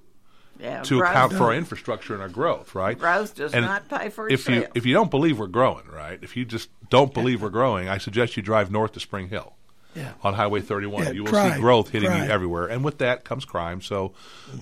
Yeah, 0.60 0.82
to 0.84 1.00
account 1.00 1.32
for 1.32 1.44
our 1.44 1.54
infrastructure 1.54 2.12
and 2.14 2.22
our 2.22 2.28
growth, 2.28 2.76
right? 2.76 2.96
Growth 2.96 3.34
does 3.34 3.52
And 3.52 3.64
not 3.64 3.88
pay 3.88 4.10
for 4.10 4.28
if 4.28 4.48
you 4.48 4.58
itself. 4.58 4.76
if 4.76 4.86
you 4.86 4.94
don't 4.94 5.10
believe 5.10 5.40
we're 5.40 5.48
growing, 5.48 5.88
right? 5.88 6.20
If 6.22 6.36
you 6.36 6.44
just 6.44 6.68
don't 6.88 7.12
believe 7.12 7.42
we're 7.42 7.50
growing, 7.50 7.88
I 7.88 7.98
suggest 7.98 8.36
you 8.36 8.42
drive 8.44 8.70
north 8.70 8.92
to 8.92 9.00
Spring 9.00 9.28
Hill. 9.28 9.54
Yeah. 9.94 10.12
On 10.22 10.32
Highway 10.34 10.60
31, 10.62 11.04
Yeah, 11.04 11.10
you 11.10 11.24
will 11.24 11.30
crime, 11.30 11.54
see 11.54 11.60
growth 11.60 11.90
hitting 11.90 12.08
crime. 12.08 12.24
you 12.24 12.30
everywhere, 12.30 12.66
and 12.66 12.82
with 12.82 12.98
that 12.98 13.24
comes 13.24 13.44
crime. 13.44 13.82
So, 13.82 14.12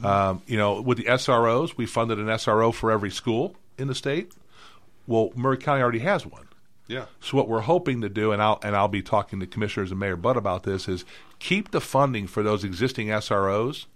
um, 0.02 0.42
you 0.46 0.56
know, 0.58 0.80
with 0.80 0.98
the 0.98 1.04
SROs, 1.04 1.76
we 1.76 1.86
funded 1.86 2.18
an 2.18 2.26
SRO 2.26 2.74
for 2.74 2.90
every 2.90 3.10
school 3.10 3.54
in 3.78 3.86
the 3.88 3.94
state. 3.94 4.32
Well, 5.06 5.30
Maury 5.36 5.56
County 5.58 5.82
already 5.82 6.00
has 6.00 6.26
one. 6.26 6.48
Yeah. 6.88 7.04
So 7.20 7.36
what 7.36 7.48
we're 7.48 7.60
hoping 7.60 8.00
to 8.00 8.08
do, 8.08 8.32
and 8.32 8.42
I'll 8.42 8.58
and 8.64 8.74
I'll 8.74 8.88
be 8.88 9.02
talking 9.02 9.38
to 9.40 9.46
commissioners 9.46 9.92
and 9.92 10.00
Mayor 10.00 10.16
Butt 10.16 10.36
about 10.36 10.64
this, 10.64 10.88
is 10.88 11.04
keep 11.38 11.70
the 11.70 11.80
funding 11.80 12.26
for 12.26 12.42
those 12.42 12.64
existing 12.64 13.08
SROs, 13.08 13.86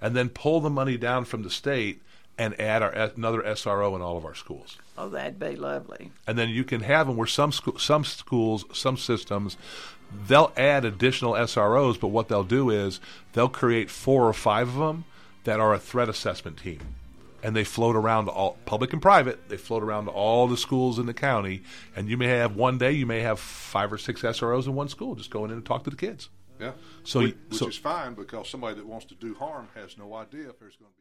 and 0.00 0.16
then 0.16 0.28
pull 0.28 0.60
the 0.60 0.70
money 0.70 0.96
down 0.96 1.24
from 1.24 1.44
the 1.44 1.50
state 1.50 2.02
and 2.36 2.58
add 2.60 2.82
our 2.82 2.90
another 2.90 3.42
SRO 3.42 3.94
in 3.94 4.02
all 4.02 4.16
of 4.16 4.24
our 4.24 4.34
schools. 4.34 4.78
Oh, 4.98 5.08
that'd 5.08 5.38
be 5.38 5.54
lovely. 5.54 6.10
And 6.26 6.36
then 6.36 6.48
you 6.48 6.64
can 6.64 6.80
have 6.80 7.06
them 7.06 7.16
where 7.16 7.26
some 7.28 7.52
school, 7.52 7.78
some 7.78 8.04
schools, 8.04 8.64
some 8.72 8.96
systems, 8.96 9.56
they'll 10.26 10.52
add 10.56 10.84
additional 10.84 11.32
SROs, 11.32 11.98
but 11.98 12.08
what 12.08 12.28
they'll 12.28 12.44
do 12.44 12.70
is 12.70 13.00
they'll 13.32 13.48
create 13.48 13.90
four 13.90 14.26
or 14.26 14.32
five 14.32 14.68
of 14.68 14.74
them 14.76 15.04
that 15.44 15.60
are 15.60 15.72
a 15.74 15.78
threat 15.78 16.08
assessment 16.08 16.58
team. 16.58 16.80
And 17.42 17.56
they 17.56 17.64
float 17.64 17.96
around 17.96 18.28
all 18.28 18.58
public 18.66 18.92
and 18.92 19.00
private. 19.00 19.48
They 19.48 19.56
float 19.56 19.82
around 19.82 20.08
all 20.08 20.46
the 20.46 20.58
schools 20.58 20.98
in 20.98 21.06
the 21.06 21.14
county. 21.14 21.62
And 21.96 22.08
you 22.08 22.18
may 22.18 22.26
have 22.26 22.54
one 22.54 22.76
day, 22.76 22.92
you 22.92 23.06
may 23.06 23.20
have 23.20 23.40
five 23.40 23.90
or 23.92 23.98
six 23.98 24.20
SROs 24.20 24.66
in 24.66 24.74
one 24.74 24.88
school 24.88 25.14
just 25.14 25.30
going 25.30 25.50
in 25.50 25.56
and 25.56 25.64
talk 25.64 25.84
to 25.84 25.90
the 25.90 25.96
kids. 25.96 26.28
Yeah. 26.60 26.72
So 27.04 27.20
which, 27.20 27.36
which 27.48 27.58
so- 27.58 27.68
is 27.68 27.78
fine 27.78 28.12
because 28.14 28.50
somebody 28.50 28.76
that 28.76 28.86
wants 28.86 29.06
to 29.06 29.14
do 29.14 29.34
harm 29.34 29.68
has 29.74 29.96
no 29.96 30.12
idea 30.14 30.50
if 30.50 30.58
there's 30.58 30.76
going 30.76 30.90
to 30.90 30.96
be. 30.98 30.99